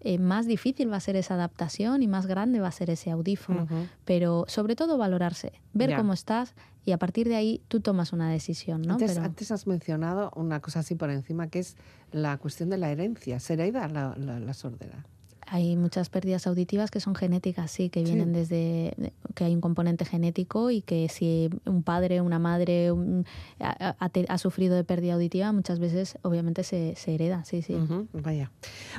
eh, 0.00 0.18
más 0.18 0.46
difícil 0.46 0.92
va 0.92 0.98
a 0.98 1.00
ser 1.00 1.16
esa 1.16 1.34
adaptación 1.34 2.02
y 2.02 2.06
más 2.06 2.26
grande 2.26 2.60
va 2.60 2.68
a 2.68 2.72
ser 2.72 2.90
ese 2.90 3.10
audífono. 3.10 3.66
Pero 4.04 4.44
sobre 4.46 4.76
todo 4.76 4.98
valorarse, 4.98 5.52
ver 5.72 5.88
cómo 5.96 6.12
estás 6.12 6.54
y 6.84 6.92
a 6.92 6.98
partir 6.98 7.26
de 7.28 7.34
ahí 7.36 7.62
tú 7.68 7.80
tomas 7.80 8.12
una 8.12 8.30
decisión, 8.30 8.82
¿no? 8.82 8.92
Antes, 8.92 9.12
Pero- 9.14 9.24
antes 9.24 9.50
has 9.50 9.66
mencionado 9.66 10.30
una 10.36 10.60
cosa 10.60 10.80
así 10.80 10.94
por 10.96 11.10
encima, 11.10 11.48
que 11.48 11.60
es 11.60 11.76
la 12.12 12.36
cuestión 12.36 12.68
de 12.68 12.76
la 12.76 12.90
herencia. 12.92 13.40
¿Se 13.40 13.54
hereda 13.54 13.88
la, 13.88 14.14
la, 14.18 14.38
la 14.38 14.52
sordera? 14.54 15.06
Hay 15.48 15.76
muchas 15.76 16.08
pérdidas 16.10 16.46
auditivas 16.46 16.90
que 16.90 17.00
son 17.00 17.14
genéticas, 17.14 17.70
sí, 17.70 17.88
que 17.88 18.00
Sí. 18.00 18.12
vienen 18.12 18.32
desde 18.32 18.94
que 19.34 19.44
hay 19.44 19.54
un 19.54 19.60
componente 19.60 20.04
genético 20.04 20.70
y 20.70 20.82
que 20.82 21.08
si 21.08 21.48
un 21.64 21.82
padre, 21.82 22.20
una 22.20 22.38
madre 22.38 22.90
un- 22.92 23.24
ha, 23.60 23.96
ha- 23.98 24.10
ha- 24.28 24.38
sufrido 24.38 24.74
de 24.74 24.84
pérdida 24.84 25.14
auditiva, 25.14 25.52
muchas 25.52 25.78
veces 25.78 26.18
obviamente 26.22 26.62
se, 26.64 26.94
se 26.96 27.14
hereda, 27.14 27.44
sí, 27.44 27.62
sí. 27.62 27.74
Ujú, 27.74 28.08
Vaya. 28.12 28.50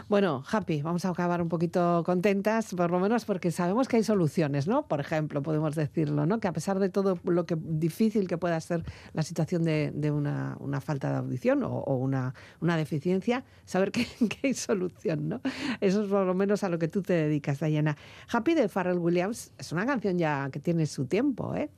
Bueno, 0.10 0.44
Happy, 0.50 0.82
vamos 0.82 1.06
a 1.06 1.10
acabar 1.10 1.42
un 1.42 1.50
poquito 1.50 2.04
contentas, 2.06 2.74
por 2.76 2.92
lo 2.92 3.00
menos 3.00 3.26
porque 3.26 3.52
sabemos 3.52 3.88
que 3.88 3.98
hay 3.98 4.04
soluciones, 4.04 4.68
¿no? 4.68 4.88
Por 4.88 5.00
ejemplo, 5.00 5.42
podemos 5.42 5.76
decirlo, 5.76 6.26
¿no? 6.26 6.40
Que 6.40 6.48
a 6.48 6.54
pesar 6.54 6.80
de 6.80 6.90
todo 6.90 7.20
lo 7.24 7.46
que 7.46 7.58
difícil 7.60 8.28
que 8.28 8.38
pueda 8.38 8.60
ser 8.62 8.84
la 9.14 9.24
situación 9.24 9.64
de, 9.64 9.92
de 9.94 10.12
una, 10.12 10.56
una 10.60 10.82
falta 10.82 11.12
de 11.12 11.18
audición 11.18 11.64
o, 11.64 11.70
o 11.72 11.96
una, 11.98 12.34
una 12.62 12.78
deficiencia, 12.78 13.44
saber 13.66 13.92
que, 13.92 14.06
que 14.30 14.48
hay 14.48 14.54
solución, 14.54 15.28
¿no? 15.30 15.42
Eso 15.82 16.04
es 16.04 16.10
por 16.10 16.26
lo 16.26 16.34
menos 16.38 16.64
a 16.64 16.70
lo 16.70 16.80
que 16.80 16.88
tú 16.88 17.02
te 17.02 17.14
dedicas, 17.14 17.60
Diana. 17.60 17.98
Happy 18.32 18.54
de 18.54 18.70
Pharrell 18.70 19.00
Williams 19.00 19.52
es 19.58 19.72
una 19.72 19.86
canción 19.86 20.18
ya 20.18 20.50
que 20.52 20.60
tiene 20.60 20.86
su 20.86 21.06
tiempo, 21.06 21.54
¿eh? 21.56 21.70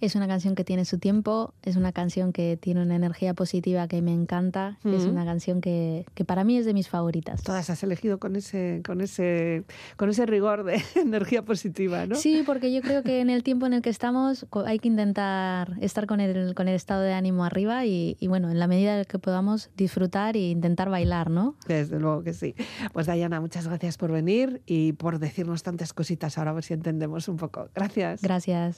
Es 0.00 0.14
una 0.14 0.26
canción 0.26 0.54
que 0.54 0.64
tiene 0.64 0.84
su 0.84 0.98
tiempo, 0.98 1.52
es 1.62 1.76
una 1.76 1.92
canción 1.92 2.32
que 2.32 2.56
tiene 2.56 2.82
una 2.82 2.96
energía 2.96 3.34
positiva 3.34 3.86
que 3.88 4.00
me 4.02 4.12
encanta, 4.12 4.78
es 4.84 5.04
una 5.04 5.24
canción 5.24 5.60
que, 5.60 6.06
que 6.14 6.24
para 6.24 6.44
mí 6.44 6.56
es 6.56 6.64
de 6.64 6.74
mis 6.74 6.88
favoritas. 6.88 7.42
Todas 7.42 7.68
has 7.70 7.82
elegido 7.82 8.18
con 8.18 8.36
ese, 8.36 8.82
con 8.84 9.00
ese, 9.00 9.64
con 9.96 10.08
ese 10.08 10.26
rigor 10.26 10.64
de 10.64 10.82
energía 10.96 11.44
positiva, 11.44 12.06
¿no? 12.06 12.16
Sí, 12.16 12.42
porque 12.46 12.72
yo 12.72 12.80
creo 12.80 13.02
que 13.02 13.20
en 13.20 13.30
el 13.30 13.42
tiempo 13.42 13.66
en 13.66 13.74
el 13.74 13.82
que 13.82 13.90
estamos 13.90 14.46
hay 14.64 14.78
que 14.78 14.88
intentar 14.88 15.76
estar 15.80 16.06
con 16.06 16.20
el, 16.20 16.54
con 16.54 16.68
el 16.68 16.74
estado 16.74 17.02
de 17.02 17.12
ánimo 17.12 17.44
arriba 17.44 17.84
y, 17.84 18.16
y, 18.20 18.26
bueno, 18.28 18.50
en 18.50 18.58
la 18.58 18.66
medida 18.66 18.98
en 18.98 19.04
que 19.04 19.18
podamos 19.18 19.70
disfrutar 19.76 20.36
e 20.36 20.50
intentar 20.50 20.90
bailar, 20.90 21.30
¿no? 21.30 21.56
Desde 21.66 21.98
luego 21.98 22.22
que 22.22 22.32
sí. 22.32 22.54
Pues 22.92 23.06
Dayana, 23.06 23.40
muchas 23.40 23.66
gracias 23.66 23.96
por 23.96 24.12
venir 24.12 24.62
y 24.66 24.92
por 24.94 25.18
decirnos 25.18 25.62
tantas 25.62 25.92
cositas. 25.92 26.38
Ahora 26.38 26.52
a 26.52 26.54
ver 26.54 26.64
si 26.64 26.74
entendemos 26.74 27.28
un 27.28 27.36
poco. 27.36 27.68
Gracias. 27.74 28.22
Gracias. 28.22 28.76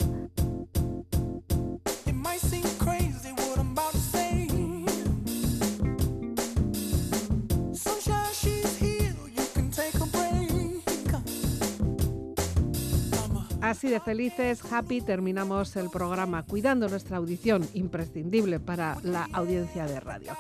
Así 13.72 13.88
de 13.88 14.00
felices, 14.00 14.60
happy, 14.70 15.00
terminamos 15.00 15.76
el 15.76 15.88
programa 15.88 16.42
cuidando 16.42 16.88
nuestra 16.88 17.16
audición, 17.16 17.66
imprescindible 17.72 18.60
para 18.60 18.98
la 19.02 19.28
audiencia 19.32 19.86
de 19.86 19.98
radio. 19.98 20.36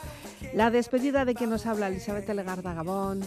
La 0.52 0.70
despedida 0.70 1.24
de 1.24 1.34
quien 1.34 1.48
nos 1.48 1.64
habla, 1.64 1.88
Elizabeth 1.88 2.28
Legarda 2.28 2.74
Gabón. 2.74 3.22